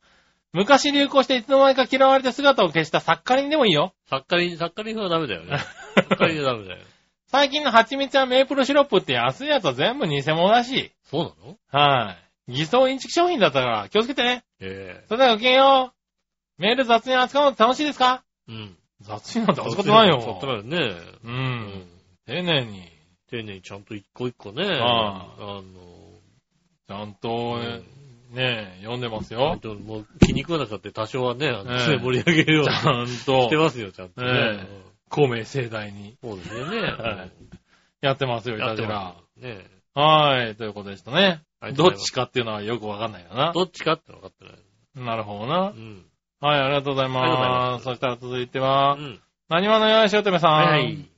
[0.52, 3.92] 昔流行していつの間にか嫌われて姿を消したサッカリンでもいいよ。
[4.08, 5.58] サッカリン、サッカリンはダメだよね。
[5.58, 6.80] サッカリンはダメだよ。
[7.26, 10.92] 最近の蜂蜜やメープルシロップって安いやつは全部偽物だし。
[11.10, 11.58] そうなの？
[11.70, 12.16] は
[12.48, 12.52] い。
[12.54, 14.44] 偽装インチキ商品だったから気をつけてね。
[14.60, 15.92] えそれではごきげんよ
[16.58, 16.62] う。
[16.62, 18.24] メール雑に扱うの楽しいですか？
[18.48, 18.76] えうん。
[19.02, 20.16] 雑になんて扱ってないよ。
[20.16, 20.96] 扱ってないよね。
[21.24, 21.28] う。。
[21.28, 21.86] うん
[22.26, 22.90] 丁寧に。
[23.30, 24.64] 丁寧にちゃんと一個一個ね。
[24.80, 25.62] ああの、
[26.86, 27.84] ちゃんと、うん
[28.30, 29.58] ねえ、読んでます本よ。
[29.60, 34.28] 当にもう気に食わなかった多少はね、あのええ盛り上げるようちにゃんしてと、ますよ、ちゃんとね。
[34.30, 36.78] ええ公明正大にうんそうですよね。
[36.92, 37.30] はい
[38.00, 39.16] やってますよ、いやってらま。
[39.36, 39.66] すね。
[39.94, 41.40] はい、ということでしたね。
[41.60, 43.52] どっありがとうございますちかっていうのはよくわかんないよな。
[43.52, 45.06] どっちかっての分かってない。
[45.06, 45.72] なるほどなう。
[45.72, 46.04] ん。
[46.40, 47.70] はい、ありがとうございありがとうございま。
[47.72, 49.20] ますすそしたら続いてうは、ん。
[49.48, 50.52] 何話のよしおとめさん。
[50.52, 51.08] はいはい。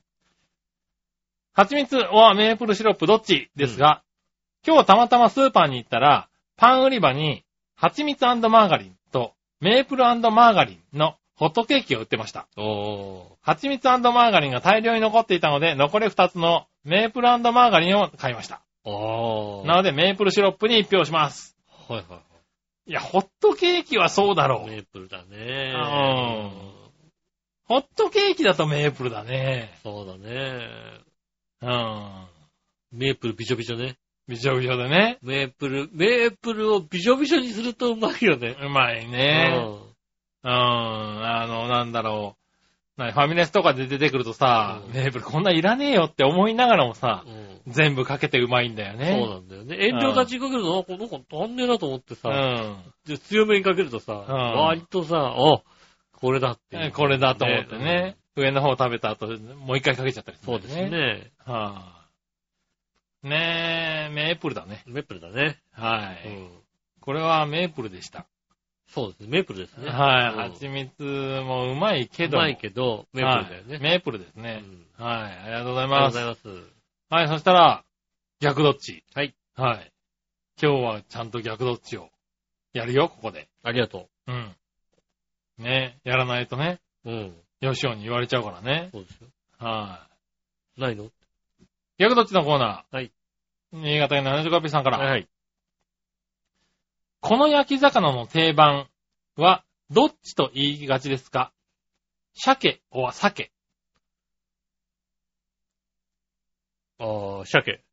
[1.53, 4.01] 蜂蜜はメープルシロップどっちですが、
[4.65, 7.43] 今日たまたまスーパーに行ったら、パン売り場に、
[7.75, 12.47] 蜂蜜マーガリンとメープルマーガリンのホットケーキを売ってました。
[12.57, 13.25] おー。
[13.41, 18.61] 蜂蜜マーガリンが大量に残っていたので、残り2つのメープルマーガリンを買いました。
[18.85, 19.65] あー。
[19.65, 21.57] なので、メープルシロップに1票します。
[21.87, 22.17] はいはいは
[22.87, 24.63] いや、ホットケーキはそうだろい。
[24.65, 24.67] う。
[24.67, 25.73] メープルだね。
[25.75, 26.81] うん
[27.65, 29.79] ホットケーキだとメープルだね。
[29.81, 30.59] そうだね。
[31.61, 32.27] うん。
[32.91, 33.95] メープルびしょびしょね。
[34.31, 35.17] びしょびしょでね。
[35.21, 38.55] メープル、メープルをびしょびしょにするとうまいよね。
[38.61, 39.53] うまいね。
[40.43, 40.49] うん。
[40.49, 42.35] あの、なんだろ
[42.97, 43.01] う。
[43.01, 47.33] なファミレスとかで出てくるとさ、うんメープルこんないらねえよって思いながらもさう、ん。
[47.33, 49.19] うん全部かけてうまいんだよね。
[49.21, 49.77] そうなんだよね。
[49.87, 52.77] 遠慮がちかけると、あ、この子足んねえなと思ってさ、うん。
[53.05, 55.61] で強めにかけるとさ、ん割とさ、あ、
[56.13, 56.91] これだって。
[56.91, 58.17] これだと思ってね。
[58.35, 60.75] 上の方食べた後、もう一回かけちゃったりすそうです。
[60.75, 61.31] ね。
[61.45, 62.00] はあ、
[63.23, 64.83] ねえ、メープルだね。
[64.87, 65.59] メープルだね。
[65.71, 66.27] はい。
[66.27, 66.49] うん。
[66.99, 68.25] これはメープルでした。
[68.87, 69.27] そうですね。
[69.29, 69.89] メープルですね。
[69.89, 70.33] はい。
[70.33, 72.37] うん蜂蜜もうまいけど。
[72.37, 73.73] うまいけど、メープルだよね。
[73.73, 74.55] はいメープルですうね。
[74.57, 75.33] んはい。
[75.33, 76.13] ありがとうございありがとうます。
[76.13, 76.71] ございます。
[77.09, 77.27] はい。
[77.27, 77.83] そしたら、
[78.39, 79.03] 逆どっち？
[79.13, 79.33] はい。
[79.55, 79.91] はい。
[80.61, 82.09] 今日はちゃんと逆どっちを
[82.73, 83.49] やるよ、ここで。
[83.63, 84.55] ありがとうん。
[85.57, 87.11] ねやらないとね、う。
[87.11, 87.35] うん。
[87.61, 88.89] よしおに言われちゃうからね。
[88.91, 89.27] そうですよ。
[89.59, 90.07] は
[90.77, 90.81] い。
[90.81, 91.11] ないの？
[92.01, 92.95] 逆どっちのコーナー？
[92.95, 93.13] はい。
[93.71, 94.97] 新潟県の70カピさんから。
[94.97, 95.27] はいはい。
[97.19, 98.87] この焼き魚の定番
[99.35, 101.53] は、どっちと言いがちですか？
[102.33, 103.51] 鮭は鮭。
[106.97, 107.83] あー、鮭。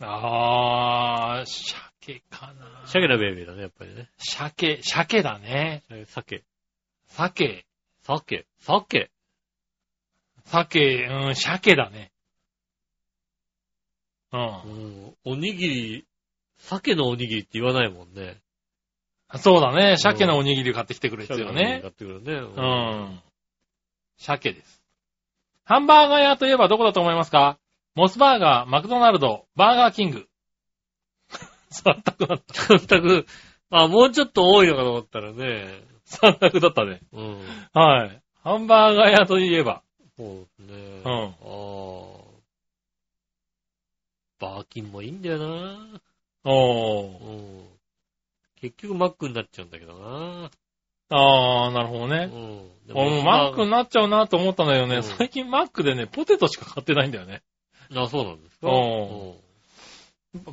[0.00, 2.86] あー、鮭かな。
[2.86, 4.10] 鮭のベイビーだね、やっぱりね。
[4.18, 5.82] 鮭、鮭だね。
[6.08, 6.44] 鮭。
[7.06, 7.64] 鮭、
[8.02, 8.46] 鮭。
[8.60, 9.10] 鮭。
[10.44, 12.12] 鮭、うん、鮭だね。
[14.32, 14.36] う。
[14.36, 15.14] うんん。
[15.24, 16.04] おにぎり、
[16.58, 18.40] 鮭のおにぎりって言わないもんね。
[19.38, 19.96] そうだね。
[19.96, 21.90] 鮭のおにぎり買ってきてくれってよね買。
[21.90, 22.32] ってくるね。
[22.34, 22.60] う。
[22.60, 23.20] ん。
[24.18, 24.82] 鮭です。
[25.64, 27.58] ハンバーガー屋といえばどこだと思いますか？
[27.96, 30.28] モスバーガー、マクドナルド、バーガーキング。
[31.70, 32.54] 三択だった。
[32.54, 33.26] 三択、
[33.70, 35.82] あ、もうちょっと多いのかと思ったらね。
[36.04, 37.00] 三択だったね。
[37.12, 37.40] うん。
[37.72, 38.22] はい。
[38.44, 39.82] ハンバーガー屋といえば。
[40.16, 41.02] そうですね。
[41.04, 42.15] うんああ。
[44.38, 46.00] バーキンもいいんだよな。
[46.44, 47.18] おー。
[47.18, 47.64] うん。
[48.60, 50.50] 結局マックになっちゃうんだけどな。
[51.08, 52.26] あー、なるほどうね。
[52.26, 52.28] ん。
[52.86, 57.42] で俺もマックになっちゃうなと思ったんだけどね、うん最近マックでね、ポテトしか買ってないんだよね。
[57.94, 58.68] あ、そうなんですか？
[58.68, 59.34] うん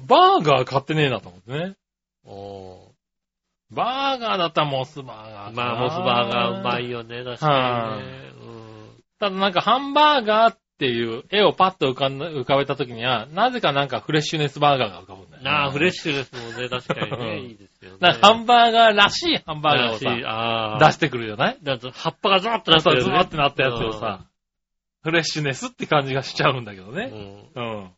[0.08, 1.76] バーガー買ってねえなと思ってね。
[2.26, 2.30] う
[2.92, 5.74] んバーガーだったらモスバーガーかな。
[5.74, 8.14] まあ、モスバーガーうまいよね、確かにね。
[9.20, 15.48] ただなんかハンバーガーっていう絵をパッと浮かん浮かべた時には、なぜかなんかフレッシュネスバーガーが浮かぶんだよ、うん。
[15.48, 17.36] ああ、フレッシシュですもんね、確かにうね。
[17.40, 17.98] んいいですよね。
[18.02, 18.14] ュ。
[18.20, 20.86] ハンバーガーらしいハンバーガーをさ。
[20.88, 21.58] 出してくるじゃない？
[21.64, 23.14] だと葉っぱがザーッとなってそう、るよね。
[23.14, 24.26] ズバってなったやつをさ、
[25.04, 27.06] フレッシュネスって感じがしちゃうんだけどうね。
[27.06, 27.50] ん。
[27.56, 27.92] うん。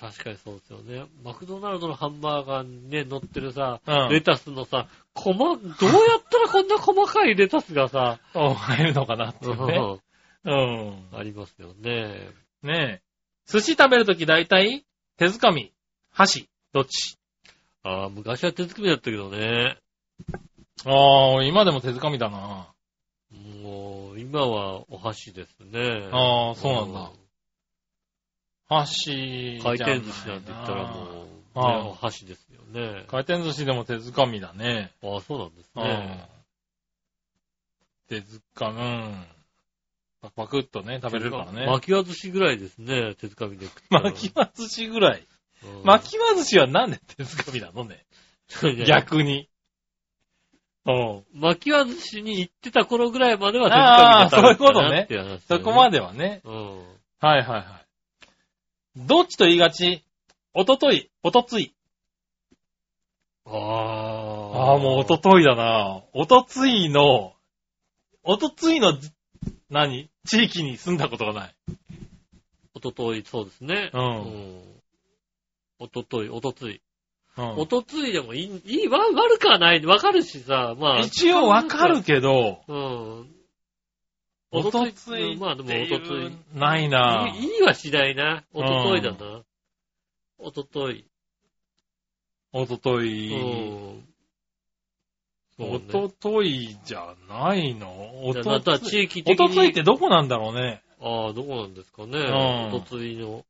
[0.00, 1.04] 確かにそうですよね。
[1.22, 9.98] マクドナルドのハンバーガーにね、乗ってるさ、うんレタスのさ、細、どうやったらこんな細かいレタスがさ、 お入るのかなっていうね。
[10.44, 11.08] うん。
[11.12, 12.30] ありますよね。
[12.62, 13.02] ねえ。
[13.46, 14.84] 寿司食べるとき大体、
[15.16, 15.72] 手づかみ、
[16.10, 17.18] 箸、どっち？
[17.82, 19.78] ああ、昔は手づかみだったけどね。
[20.86, 22.68] ああ、今でも手づかみだな。
[23.62, 26.08] もう、今はお箸ですね。
[26.12, 27.10] ああそうなんだ
[28.68, 29.74] 箸じゃ回。
[29.74, 33.04] 転寿司なんて言ったらもう、ね、ああお箸ですよね。
[33.08, 34.92] 回転寿司でも手づかみだね。
[35.02, 36.28] ああ、そうなんですうんね。。
[38.08, 39.26] 手づかみ、うん。
[40.24, 41.66] パクパクっとね、食べれるからね。
[41.66, 44.02] 巻き輪寿司ぐらいですね、手づかみで食ったら。
[44.04, 45.26] 巻き輪寿司ぐらい。
[45.64, 48.04] うん巻き輪寿司はなんで手づかみなのね。
[48.86, 49.48] 逆に。
[50.86, 51.24] うん。
[51.34, 56.40] 巻き輪寿司に行ってた頃ぐらいまでは手づあーかみだったのかなっていう話だよねそこまではね。
[56.44, 56.78] うん。
[56.78, 56.86] はい
[57.20, 59.06] はいはい。
[59.06, 60.04] どっちと言いがち？
[60.54, 61.74] おととい、おとつい。
[63.44, 64.70] ああ。
[64.70, 66.02] ああ、もうおとといだな。
[66.12, 67.34] おとついの、
[68.22, 68.96] おとついの、
[69.68, 70.08] 何？
[70.24, 71.54] 地域に住んだことがない。
[72.74, 73.90] おととい、そうですね。
[73.92, 74.62] うんん
[75.78, 76.80] おととい、おとつい。
[77.36, 79.84] うんおとついでもいい、いい、わ悪くはない。
[79.84, 81.00] わかるしさ、まあ。
[81.00, 83.34] 一応わかるけど、うん。
[84.52, 86.26] おとついまあでもおとつい。
[86.26, 88.44] う、ないないいいはしないな。
[88.52, 89.42] おとといだな。
[90.38, 91.04] おととい。
[92.52, 93.32] おととうい。
[93.32, 94.13] うね
[95.58, 98.26] おとといじゃないの？
[98.26, 98.86] おとつい。
[98.86, 99.44] 地域的に。
[99.44, 100.82] おとついってどこなんだろうね。
[101.00, 102.18] ああ、どこなんですかね。
[102.18, 103.44] んおとついの。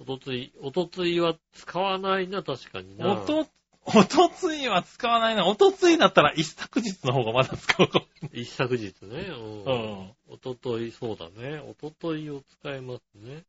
[0.00, 3.12] おとつい、おとついは使わないな、確かにな。
[3.12, 3.46] おと、
[3.86, 5.46] おとついは使わないな。
[5.46, 8.06] おとついだったら一昨日の方がまだ使うかも。
[8.32, 9.28] 一昨日ね。
[9.30, 9.40] う。
[9.40, 10.12] うんん。
[10.30, 11.58] おととい、そうだね。
[11.58, 13.42] おとといを使いますね。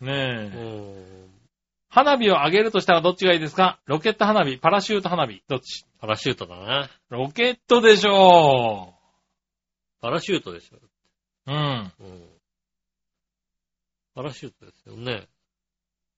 [0.00, 0.12] うね
[0.54, 1.26] え。
[1.26, 1.41] ん。
[1.94, 3.78] 花火を上げるとしたらどっちがいいですか？
[3.84, 5.84] ロケット花火、パラシュート花火、どっち？
[6.00, 6.88] パラシュートだな。
[7.10, 8.94] ロケットでしょ
[10.00, 10.78] パラシュートでしょ。
[10.78, 10.80] う。
[11.46, 11.92] うん。
[12.00, 12.22] うん。
[14.14, 15.28] パラシュートですよね。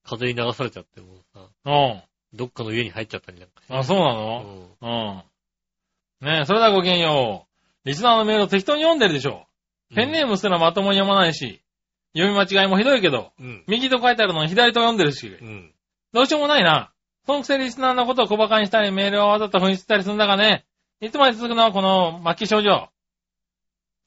[0.04, 2.02] 風に流されちゃってもさ、うん。
[2.34, 3.54] どっかの家に入っちゃったりなんか。
[3.68, 4.40] あ、そうなうの
[4.80, 5.22] ん。
[6.22, 6.26] うん。
[6.28, 7.48] ねえ、それではごきげんよ
[7.84, 7.88] う。
[7.88, 9.48] リスナーのメールを適当に読んでるでしょ
[9.90, 9.94] う。
[9.96, 11.63] ペンネームすらまともに読まないし、
[12.16, 13.64] 読み間違いもひどいけど、うん。
[13.66, 15.74] 右と書いてあるのに左と読んでるし、うん。
[16.12, 16.92] どうしようもないな。
[17.26, 20.64] そのくせリスナーのことを小馬鹿にしたり、メールをわざと紛失したりするんだがね。
[21.00, 22.88] いつまで続くのはこの末期症状。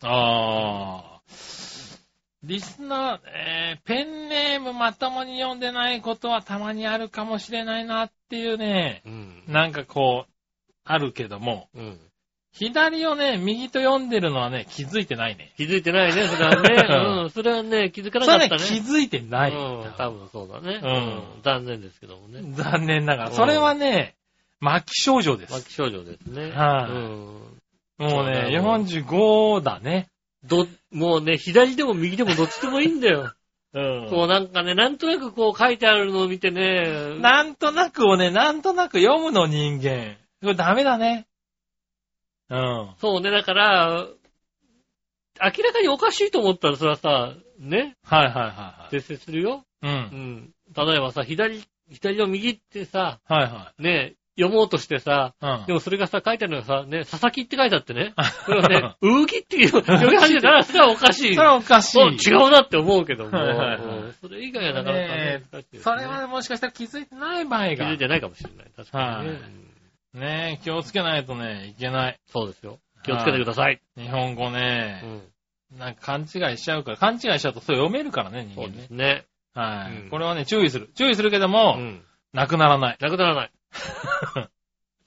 [0.03, 1.97] あー。
[2.43, 9.43] リスナー、えー、ペンネームまともに読んでないことはたまにあるかもしれないなっていうね、うん。
[9.47, 10.31] なんかこう、
[10.85, 11.99] あるけども、うん。
[12.59, 15.53] 左をね、右と読んでるのはね、気づいてないね。
[15.57, 17.21] 気づいてないね、それはね。
[17.23, 17.29] うん。
[17.29, 18.69] それはね、気づかなそれはね、かったね。
[18.71, 19.51] 気づいてない。
[19.51, 19.93] うん。
[19.95, 20.79] 多分そうだね。
[20.83, 22.41] うん残念ですけどもね。
[22.53, 23.29] 残念ながら。
[23.29, 24.15] うんそれはね、
[24.61, 25.53] 末期症状です。
[25.53, 26.51] 末期症状ですね。
[26.51, 27.57] はいうん。
[27.99, 30.07] もうね、よ45だね。
[30.43, 33.33] ど、もうね、左でも右でもどっちでもいいんだよ。
[33.73, 40.15] うんこうなんかね、なんとなくこう書いてあるのを見てね、なんとなくをね、なんとなく読むの人間。
[40.41, 41.27] これダメだね。
[42.49, 42.89] うん。
[42.97, 44.07] そうね、だから、
[45.39, 49.63] 明らかにおかしいと思ったらそれはさ、ね、はいはいはい訂正するよ？
[49.81, 49.93] はい。
[49.93, 50.15] う。
[50.15, 50.53] うんん。
[50.75, 55.45] 例えばさ、左、左を右ってさ、はいはね、読もうとしてさ、い。
[55.45, 55.73] うんで。
[55.73, 58.13] もそれがさ、書いてあるのがさ、ね、佐々木って書いてあってね、
[58.45, 61.35] それはね、 うきっていう読み始めたら、それはおかしい。
[61.35, 61.99] それはおかしい。
[62.01, 67.97] 違うなって思うけども、はいはいはいうんそれ以外はなかなかねねそれはねもしかしたら気づいてない場合が気づい。
[67.97, 68.71] てないかもしれない。
[68.75, 69.33] 確かにね。
[69.33, 69.76] はい
[70.17, 72.19] うんね気をつけないとね、いけない。
[72.27, 72.79] そうですよ。
[73.03, 73.81] 気をつけてください。
[73.97, 75.03] 日本語うね、
[75.73, 75.77] ん。
[75.77, 78.77] なんか勘違いしちゃうから、勘違いしちゃうとそれ読めるからね、人そう間ね。
[78.77, 79.25] ですね。
[79.53, 80.89] はい、うんこれはね、注意する。
[80.95, 82.01] 注意するけども、うん。
[82.33, 82.97] なくならない。
[82.99, 83.51] なくならない。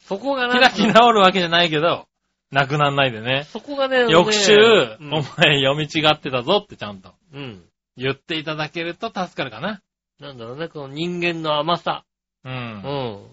[0.00, 2.08] そこがなんか開き直るわけじゃないけど、
[2.50, 3.44] なくなんないでね。
[3.44, 7.62] そこがね、翌週、うんお前読み違ってたぞってちゃんとうん。
[7.96, 9.82] 言っていただけると助かるかな。
[10.18, 12.04] なんだろうね、この人間の甘さ。
[12.44, 12.48] う。
[12.48, 13.29] うんん。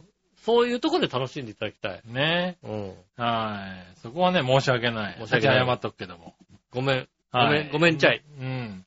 [0.48, 2.02] そういうところで楽しんでいただきたい。
[2.06, 2.94] ねうん。
[3.18, 4.00] はい。
[4.02, 5.18] そこはね、申し訳ない。
[5.20, 6.36] 申し訳ない先謝っとくけども。
[6.72, 7.08] ごめん。
[7.34, 8.24] ごはいめん、ごめんちゃい。
[8.40, 8.86] うん。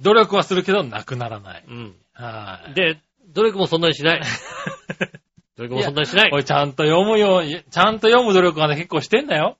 [0.00, 1.64] 努力はするけど、なくならない。
[1.68, 1.94] うん。
[2.14, 2.74] はい。
[2.74, 2.98] で、
[3.28, 4.22] 努力もそんなにしない。
[5.56, 6.40] 努力もそんなにしないお。
[6.40, 9.56] い、ちゃんと読むように、ちゃんと読む努力はね、結構してんだよ。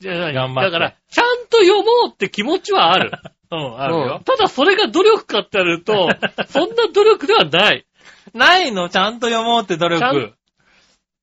[0.00, 3.12] じゃあ何頑張ってだから、ちゃんと読もうって気持ちはある。
[3.52, 4.22] うん、あるうんよ。
[4.24, 6.08] ただそれが努力かってやると、
[6.48, 7.84] そんな努力ではない。
[8.32, 10.00] ないのちゃんと読もうって努力。
[10.00, 10.34] ちゃん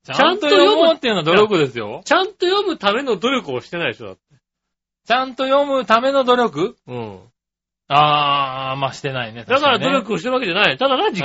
[0.03, 2.01] ちゃんと読もうっていうのは努力ですよ。
[2.05, 4.21] ちゃんと読むための努力をしてないでしょ、だって。
[5.05, 6.75] ちゃんと読むための努力？
[6.87, 7.19] うん。
[7.87, 9.45] あー、まあしてないね。
[9.47, 10.77] だから努力をしてるわけじゃない。
[10.77, 11.15] ただ何、うん。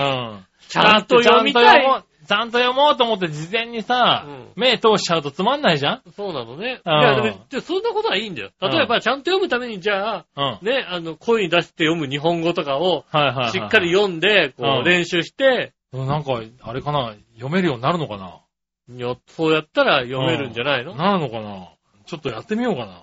[0.68, 2.04] ちゃんと読みたい。
[2.26, 6.72] ちゃんと読もうと思って事前にさ、うん目通しちゃうとつまんないじゃんそうなのね。
[6.74, 8.50] いうんや、でもでそんなことはいいんだよ。
[8.60, 10.44] 例えば、ちゃんと読むために、じゃあ、うん。
[10.44, 13.50] はいね、あの、声に出して読む日本語とかを、はいはい。
[13.52, 18.40] しっかり読んで、こうんう、練習して、うんなんか、あれかな、読めるようになるのかな？
[18.88, 20.94] いやそうやったら読めるんじゃないの？
[20.94, 21.68] なるのかな？
[22.06, 23.02] ちょっとやってみようかな。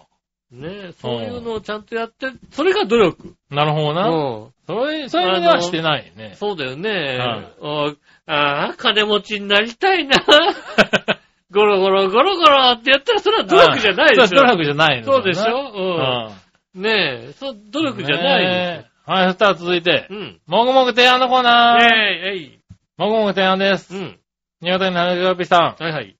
[0.51, 3.34] ね、そういうのをちゃんとやって、それが努力。
[3.49, 4.07] なるほどな。
[4.10, 4.14] う
[4.49, 4.53] ん。
[4.68, 6.35] そういう、そういう意味ではしてないね。
[6.35, 6.89] そうだよね。
[7.18, 7.95] はいお
[8.27, 10.15] ああ、金持ちになりたいな。
[11.51, 14.38] ゴロゴロゴロゴロってやったらそれは努力じゃないでしょ。
[14.38, 16.31] 努力じゃないのそうでしうょ？
[16.76, 16.80] うん。
[16.80, 16.84] ん。
[16.84, 20.07] ねえ、そう、努力じゃないねえはい、そしたら続いて。
[20.10, 20.39] うん。
[20.47, 21.84] もぐもぐ提案のコーナー。
[21.84, 22.60] えい、えい。
[22.97, 23.95] もぐもぐ提案です。
[23.97, 24.19] うん。
[24.64, 25.84] 新潟県の花火さん。
[25.84, 26.15] はいはい。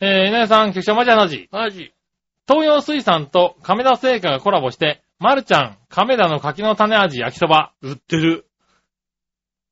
[0.00, 1.46] えー、稲田さん、局長マジャナジ。
[1.52, 1.92] マジ。
[2.48, 7.74] 東洋水産と亀田製菓がコラボして、まるちゃん、亀田の柿の種味焼きそば。
[7.82, 8.46] 売ってる。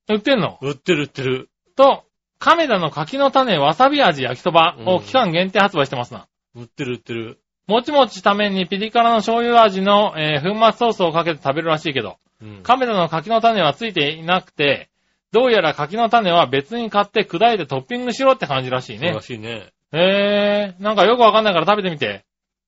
[0.07, 0.59] 売ってんの？
[0.61, 1.49] 売ってる売ってる。
[1.75, 2.03] と、
[2.37, 6.27] 亀田の柿の種わさび味焼きそばを期間限定発売してますな。
[6.53, 7.39] 売ってる売ってる。
[7.65, 12.59] もちもちためにピリ辛の醤油味の、えー粉末ソースをかけて食べるらしいけど、うん。
[12.61, 14.91] 亀田の柿の種はついていなくて、
[15.31, 19.21] どうやら柿の種は別に買って砕いてトッピングしろって感じらしいねら。
[19.21, 19.73] しいね。
[19.93, 22.25] へー、なんかよくわかんないから食べてみて。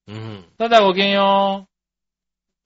[0.07, 0.45] うん。
[0.57, 1.67] それではごきげんよ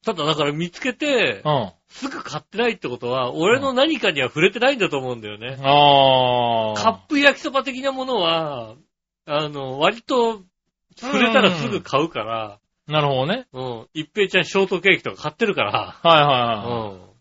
[0.05, 1.49] ただだから見つけてう。
[1.49, 1.71] う、ん。
[1.89, 5.57] すぐ買ってないってことは、俺の何かには触れてないんだと思うんだよね。
[5.61, 6.81] あー。
[6.81, 8.75] カップ焼きそば的なものは、
[9.25, 10.41] あの、割と、
[10.97, 13.47] 触れたらすぐ買うから、なるほどね。
[13.53, 13.87] うん。
[13.93, 16.95] 一平ちゃんショートケーキとか買ってるから、はいはいはい。
[16.95, 17.12] うん。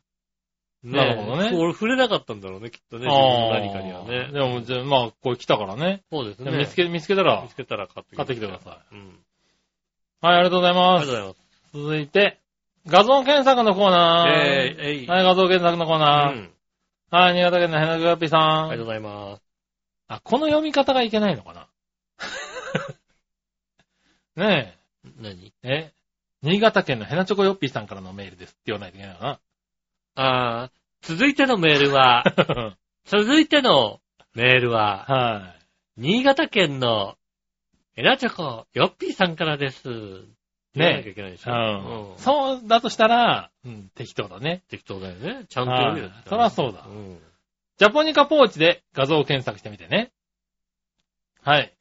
[0.84, 3.06] なるほどね俺触れなかったんだろうね、きっとね。
[3.06, 4.32] 自分の何かにはあーね。
[4.32, 6.02] でも、じゃあまあ、これ来たからね。
[6.10, 6.50] そうですね。
[6.50, 8.94] 見つけ、見つけたら見つ、けたら買って買ってきてください。
[8.94, 9.00] うん。
[9.00, 9.02] い。
[10.22, 11.06] はい、ありがとうございあます。
[11.06, 11.82] りがとうございます。
[11.84, 12.38] 続いて、
[12.88, 14.28] 画像検索のコーナー。
[14.30, 15.06] えー、えい。
[15.06, 16.34] はい、画像検索のコーナー。
[16.34, 16.50] うん。
[17.10, 18.40] はい、新潟県のヘナグラピーさん。
[18.40, 19.42] ありがとうございます。
[20.08, 21.68] あ、この読み方がいけないのかな？
[24.44, 24.76] ね
[25.20, 25.52] 何？
[25.62, 25.72] え。
[25.72, 25.92] え
[26.42, 29.40] 新潟県のヘナチョコヨッピーさんからのメールですって言わないといけないのか
[30.14, 34.00] あー、続いてのメールは、な 続いての
[34.34, 35.54] メールは、は
[35.96, 37.16] 新潟県の
[37.96, 39.82] エナチョコヨッピーさんからです。
[40.74, 41.50] 言わなきゃいけないでしい。
[41.50, 42.14] うょ。
[42.14, 42.18] ん。
[42.18, 44.62] そうだとしたら、うん、適当だね。
[44.68, 45.44] 適当だよね。
[45.48, 47.18] ちゃんと読めるはいそらそうだん。
[47.78, 50.12] ジャポニカポーチで画像検索してみてね。
[51.42, 51.74] はい。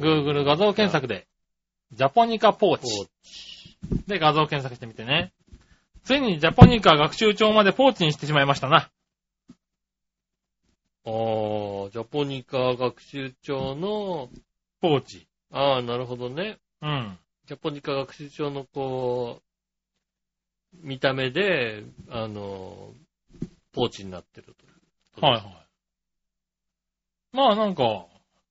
[0.00, 1.26] Google 画像検索で、
[1.92, 3.08] ジャポニカポーポチ
[4.06, 5.32] で画像検索してみてね。
[6.04, 8.90] ついにジャポニカ学習帳までポーチにしてしまいましたな。
[11.06, 14.28] あー、ジャポニカ学習帳の、
[14.82, 15.26] ポーチ。
[15.50, 16.58] あー、なるほどね。
[16.82, 17.18] うん。
[17.46, 19.40] ジャポニカ学習帳のこ
[20.74, 22.92] う、見た目で、あの、
[23.72, 24.54] ポーチになってる
[25.16, 25.26] と。
[25.26, 25.42] はいはい。
[27.32, 28.06] まあなんか、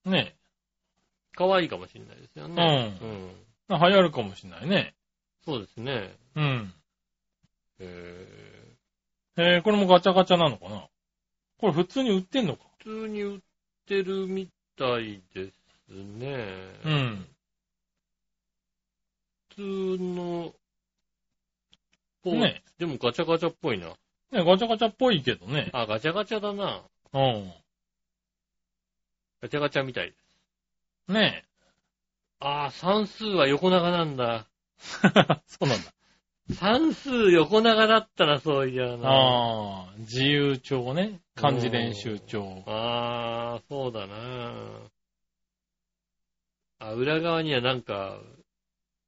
[0.06, 0.36] ね、
[1.36, 2.98] かわいいかもしれないですよね。
[3.70, 3.78] うん。
[3.78, 4.96] 流行るかもしれないね。
[5.46, 6.16] そうですね。
[6.36, 6.74] うん。
[7.80, 8.76] え
[9.38, 10.88] えー、これもガチャガチャなのかな？
[11.58, 12.64] これ普通に売ってんのか？
[12.82, 13.40] ー、普通に売っ
[13.88, 15.54] てるみたいです
[15.90, 16.46] ね。
[16.86, 17.28] うん。
[19.50, 19.62] 普通
[20.00, 20.54] の、
[22.26, 23.88] ねでもガチャガチャっぽいな。
[24.32, 25.70] ね、ガチャガチャっぽいけどね。
[25.74, 26.82] あ、ガチャガチャだな。
[27.14, 27.54] うん。
[29.42, 30.14] ガチャガチャみたい。
[31.08, 31.44] ね
[32.40, 34.48] あー、算数は横長なんだ。
[35.48, 35.94] そうなんだ。
[36.52, 39.10] 算数横長だったらそういやな。
[39.10, 41.22] ああ、自由帳ね。
[41.36, 42.64] 漢字練習帳。
[42.68, 44.54] あー、そうだな。
[46.80, 48.20] あ、裏側にはなんか、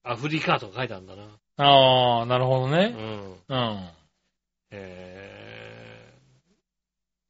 [0.04, 1.24] アフリカとか書いてあるんだな。
[1.58, 2.96] ああ、なるほどね。
[2.98, 3.32] うん。
[3.50, 3.90] うん。
[4.72, 6.14] え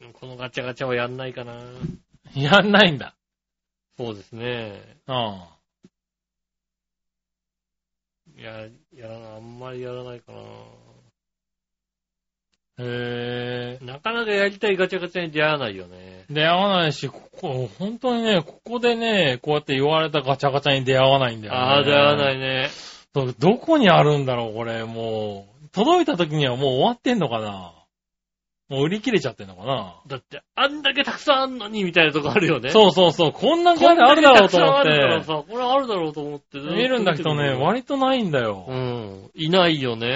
[0.01, 1.53] ー、こののガチャガチャはやんないかな。
[2.35, 3.15] やんないんだ。
[3.97, 4.97] そうですね。
[5.07, 5.54] うん。
[8.37, 10.33] いや、やらな、あんまりやらないか
[12.77, 13.93] へな。
[13.93, 16.25] なかなかやりたいガチャガチャに出会わないよね。
[16.29, 16.33] ー。
[16.33, 21.59] 出会わないし、ここ、本当にね、ここでね、こうやって言われたガチャガチャに出会わないんだよね。。
[21.59, 22.69] ああ、出会わないいね。
[23.13, 25.69] ど、どこにあるんだろう、これ、もう。
[25.69, 27.73] 届いた時にはもう終わってんのかな
[28.67, 30.01] もう売り切れちゃってんのかな？
[30.07, 32.71] だって、あんだけたくさんあんのにみたいなとこあるよね。
[32.71, 35.25] そうそうそう、こんなこ感じあるだろうと思っあるからて。
[35.25, 36.59] さ、これあるだろうと思って。
[36.59, 38.73] 見るんだけどね、割とないんだよう。
[38.73, 39.31] ん。
[39.35, 40.07] いないよね。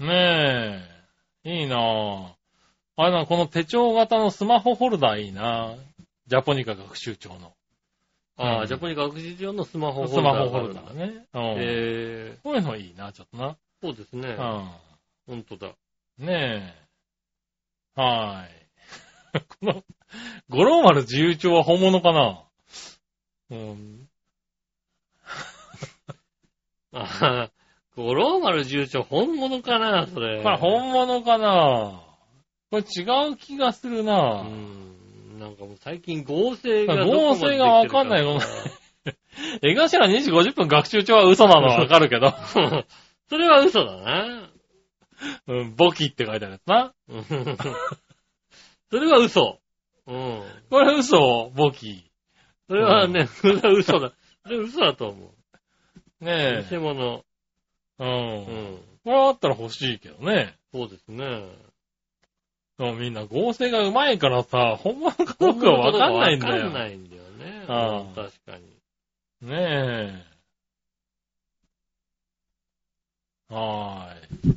[0.00, 0.82] うんね
[1.44, 1.60] え。
[1.60, 2.32] いいなぁ。
[2.96, 5.76] あれな、この手帳型のスマホホルダーいいなぁ。
[6.26, 7.52] ジャポニカ学習帳の。
[8.36, 11.06] ああ、うんジャポニカ学習用のスマホスマホホルダーね。
[11.06, 11.26] ね。
[11.32, 11.54] うん。
[11.58, 13.50] えこういうのいいな、ちょっとな。
[13.50, 14.30] ー、そうですね。
[14.30, 15.68] うほんとだ。
[16.22, 16.26] ん。
[16.26, 16.74] ね
[17.96, 18.00] え。
[18.00, 19.42] はーい。
[19.60, 19.82] この、
[20.48, 22.42] 五郎丸自由帳は本物かな？
[23.50, 24.08] うん。
[26.92, 27.50] あ あ、
[27.96, 30.42] 五郎丸重長本物かな、それ。
[30.42, 32.02] これ本物かな？
[32.70, 35.38] これ違う気がするうな、ん。
[35.38, 38.40] なんかもう最近合成が合成がわかんないよ。
[39.62, 42.32] 江頭2時50分学習帳は嘘なのはわかるけど。
[43.28, 44.50] それは嘘だな。
[45.46, 46.94] うん、ボキって書いてあるやつな。
[47.08, 47.24] うん
[48.90, 49.58] それは嘘。
[50.06, 50.42] うん。
[50.70, 51.50] これ嘘？
[51.54, 52.08] ボキ。
[52.68, 54.12] それはね、それは嘘だ。
[54.44, 55.34] それは嘘だと思
[56.20, 56.24] う。
[56.24, 56.66] ねえ。
[56.70, 57.18] 偽物。
[57.18, 57.24] う。
[57.98, 58.78] うんん。
[59.04, 60.56] これあったら欲しいけどね。
[60.72, 61.48] そうですね。
[62.78, 66.54] でもみんな合成が上手いからさ、本物かどうかわかんないんだよ。
[66.56, 67.64] わかんないんだよね。
[67.68, 68.64] ああうん確かに。
[69.48, 70.22] ね
[73.50, 73.54] え。
[73.54, 74.56] はーい。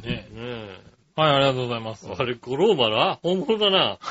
[0.00, 0.34] ねえ。
[0.34, 0.80] ね
[1.16, 2.14] はい、ありがとうございますえ。。
[2.16, 3.98] あれ、五郎丸は本物だな。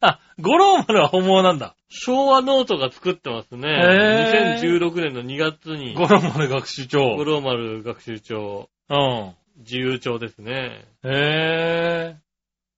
[0.00, 1.74] あ、五郎丸は本物なんだ。
[1.88, 3.68] 昭和ノートが作ってますね。
[3.68, 7.16] へー2016年の2月に、五郎丸学習帳。
[7.16, 9.34] 五郎丸学習帳、うん。
[9.58, 10.86] 自由帳ですね。
[11.04, 12.16] へえ。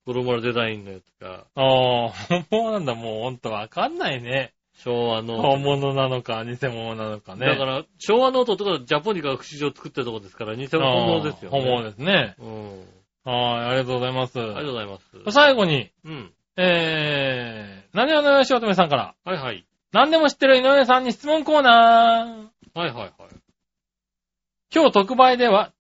[0.07, 2.95] 五郎丸デザインのやつが、ああ、本物なんだ。
[2.95, 4.53] もうほんとわかんないね。
[4.85, 5.43] 昭和ノート。
[5.43, 7.47] 本物なのか、偽物なのかね。
[7.47, 11.59] だから、昭和ノートとかジャポニカ学習帳作ってるとこですから、偽物本物ですよね。
[11.59, 12.35] 本物ですね。
[12.39, 12.79] うん。
[13.25, 14.41] はい、ありがとうございます。
[14.41, 15.33] ありがとうございます。
[15.33, 16.33] 最後に、うん。
[16.57, 19.15] えー、何をのよしおとめさんから。
[19.25, 19.65] はいはい。
[19.93, 22.79] 何でも知ってる井上さんに質問コーナー。
[22.79, 23.13] はいはいはい。
[24.75, 25.73] 今日特売では、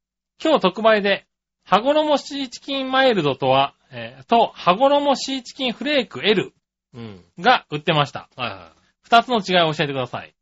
[0.42, 1.26] 今日特売で、
[1.64, 6.52] 羽衣シーチキンマイルドとは、えーと、羽衣シーチキンフレーク L
[6.94, 7.24] うん。
[7.38, 8.28] が売ってました。
[8.36, 8.71] はいは
[9.02, 10.34] 二つの違いを教えてください。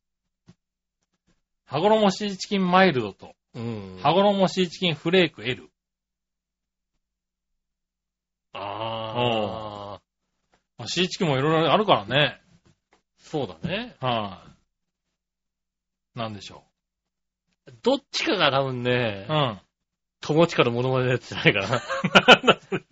[1.66, 3.58] 羽衣シーチキンマイルドと、い。
[3.58, 3.98] うん。
[4.02, 5.70] 羽衣シーチキンフレーク L。
[8.52, 10.00] ああ、
[10.78, 12.40] まあシーチキンもいろいろあるからね。
[13.18, 13.96] そうだね。
[14.00, 14.42] は
[16.16, 16.64] い、なんでしょ
[17.82, 19.32] どっちかが多分ねう。
[19.32, 19.60] う、ん。
[20.22, 21.80] 友近のモノマネのやつじゃないかな。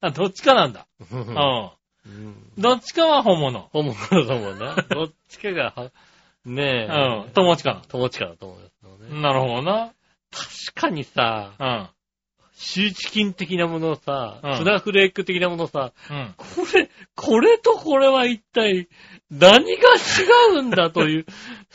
[0.00, 0.86] あ、どっちかなんだ。
[1.00, 1.16] う。
[1.16, 1.70] うんん。
[2.06, 3.68] うんどっちかは本物。
[3.72, 4.76] 本物だと思うな。
[4.88, 5.90] どっちかがは、
[6.44, 7.24] ねえ。
[7.24, 7.30] うん。
[7.32, 9.20] 友近友近だと思うね。
[9.20, 9.92] なるほどな。
[10.30, 11.88] 確かにさ、うん。
[12.54, 16.34] シーチキン的なものをさうん、ツナフレーク的なものをさ、うん。
[16.36, 18.88] これ、これとこれは一体
[19.30, 21.26] 何が違うんだという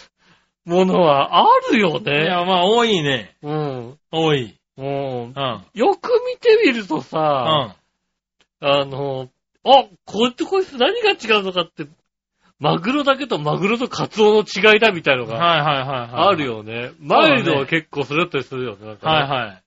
[0.65, 2.25] ものはあるよいね。
[2.25, 3.35] や、まあ、多いね。
[3.43, 3.99] うん。
[4.11, 4.55] 多い。
[4.75, 5.65] もうう、ん。
[5.73, 7.75] よく見てみるとうさ、ん。
[8.63, 9.29] あの、
[9.63, 11.87] あ、こいつこいつ何が違うのかって、
[12.59, 16.27] マグロだけとマグロとカツオの違いだみたいのがはいはいはいはい。
[16.27, 16.45] ある。
[16.45, 16.91] よね。
[16.99, 18.85] マイルドは結構それだったりするよね。
[18.85, 19.63] なんかねはいはい。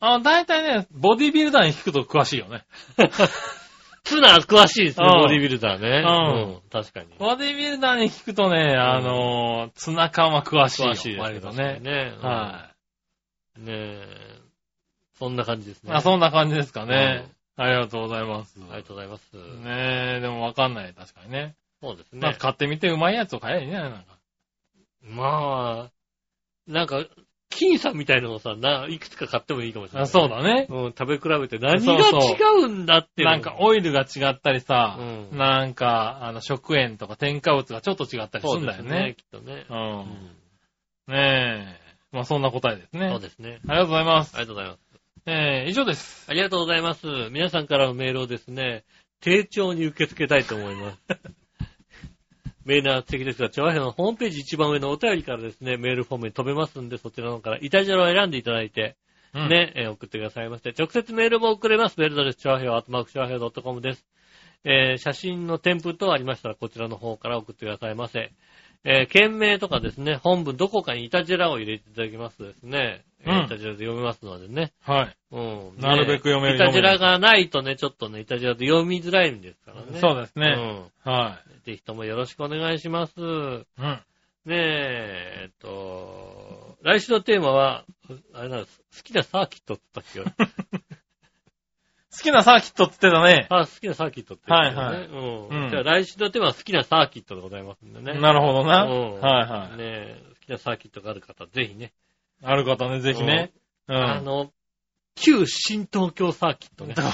[0.00, 2.64] あの、大体ね、ボディビルダーに聞くと詳しいよね。
[4.04, 6.02] ツナ詳しいですね、うんボディビルダーね。
[6.04, 6.60] うんうん。
[6.70, 7.06] 確かに。
[7.18, 10.92] ボディビルダーに聞くとね、あのー、ツナ缶は詳しいよ。
[10.92, 11.80] 詳しいです割とね。
[11.80, 11.80] ね。
[11.80, 12.14] ね。
[12.20, 12.68] は
[13.56, 14.40] ねえ。
[15.18, 15.86] そんな感じですい。
[15.86, 15.94] ね。
[15.94, 17.24] あ、そんな感じですかね。
[17.56, 18.58] ありがとうございます。
[18.58, 19.36] ありがとうございます。
[19.36, 20.92] ねえ、でもわかんない。
[20.94, 21.54] 確かにね。
[21.80, 22.38] そうですねなんか。
[22.38, 23.90] 買ってみてうまいやつを買えばいいんじゃない？
[23.90, 24.18] なんか。
[25.02, 25.92] まあ、
[26.66, 27.04] なんか、
[27.50, 30.02] 金さんみたいなのをさ、な、いくつか買ってもいいかもしれない。
[30.02, 30.66] あそうだね。
[30.68, 35.02] うん、食べ比べて何がそうそう違うんだっていうのなんかオイルが違ったりさ、う
[35.34, 39.14] んなんか、あの、食塩とか添加物がちょっと違ったりすそるだようんですね、ね。
[39.14, 39.66] きっとね。
[39.70, 39.72] う。
[39.72, 40.36] うんん。
[41.06, 41.84] ねえ。
[42.10, 43.10] まあそんな答えですね。
[43.10, 43.60] そうですね。
[43.68, 44.34] ありがとうございます。
[44.36, 44.83] ありがとうございます。
[45.26, 46.26] えー、以上です。
[46.28, 47.06] ありがとうございます。
[47.30, 48.84] 皆さんからのメールをですね、
[49.20, 50.98] 丁重に受け付けたいと思います。
[52.66, 58.96] メールは素敵ですが、チョアヘのホームページ一番上のお便りからですね、メールフォームに飛べますんで、そちらの方からイタジャラを選んでいただいて、
[59.32, 59.48] うん。
[59.48, 61.98] ね、えー送ってくださいまして、直接メールも送れます。
[61.98, 64.06] メールドレス、チョアヘア、アットマークチョアヘア .com です。
[64.64, 68.30] えー写真の添付等ありましたら、こちらの方から送ってくださいませ。
[68.84, 74.72] えー件名とかですね、本文どこかにイタジェラを入れていただきますとですね、えーうんイタジェラで読めますのでね。
[74.82, 75.16] はい。
[75.32, 75.80] うん。
[75.80, 79.98] なるべく読めるイタジェラがないとね、ちょっとね、イタジェラで読みづらいんですからね。
[79.98, 80.90] そうですね。
[81.04, 81.10] うん。
[81.10, 83.18] はぜひともよろしくお願いします。
[83.18, 83.26] ねい。
[83.26, 83.98] うん。
[84.48, 87.86] え、えっと、来週のテーマは、
[88.34, 88.82] あれなんです。
[88.98, 89.82] 好きなサーキットって
[90.14, 90.63] 言ったっけ？
[92.16, 93.46] 好きなサーキットって言ってたね。
[93.50, 94.80] あ、好きなサーキットって言ったよね。
[94.80, 95.14] はいはいう
[95.54, 95.64] ん。
[95.64, 98.20] うんじゃあ来週のテーマは好きなサーキットでございますんでね。
[98.20, 98.84] なるほどな。
[98.84, 99.76] うんはいはい。
[99.76, 101.92] ねえ、好きなサーキットがある方、ぜひね。
[102.42, 103.52] ある方ね、ぜひね。
[103.88, 103.96] うん。
[103.96, 104.52] あの、
[105.16, 106.94] 旧新東京サーキットね。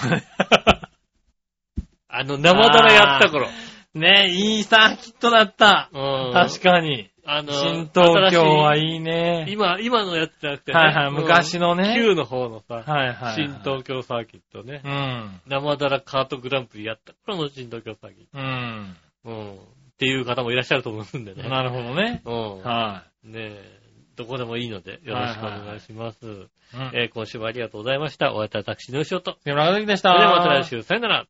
[2.13, 3.49] あの、生だらやった頃。
[3.95, 5.91] ねいいサーキットだった。
[5.93, 6.33] うん。
[6.33, 7.10] 確かに。
[7.25, 9.47] あの、新東京はいいね。
[9.49, 10.79] 今、今のやつじゃなくてね。
[10.79, 13.35] はいはいうん昔のね旧の方のさ、はいはい。
[13.35, 14.89] 新東京サーキットねう。
[14.89, 15.41] ん。
[15.47, 18.97] 生だらカートグランプリやった頃の新東京サーキッうん。
[19.25, 19.31] ト。
[19.31, 19.55] うん。
[19.55, 19.57] っ
[19.99, 21.49] ていう方もいらっしゃると思うんでね。
[21.49, 22.23] なるほどね。
[22.25, 22.63] うん。
[22.63, 23.81] はねえ、
[24.17, 26.27] どこでもいいので、よろしくお願いします。
[26.27, 26.29] い。
[26.29, 26.49] うん。
[26.95, 28.33] えー今週もありがとうございました。
[28.33, 29.01] お会いいたいタクシーの
[29.97, 30.13] した。
[30.13, 31.27] それではまた来週、さよなら。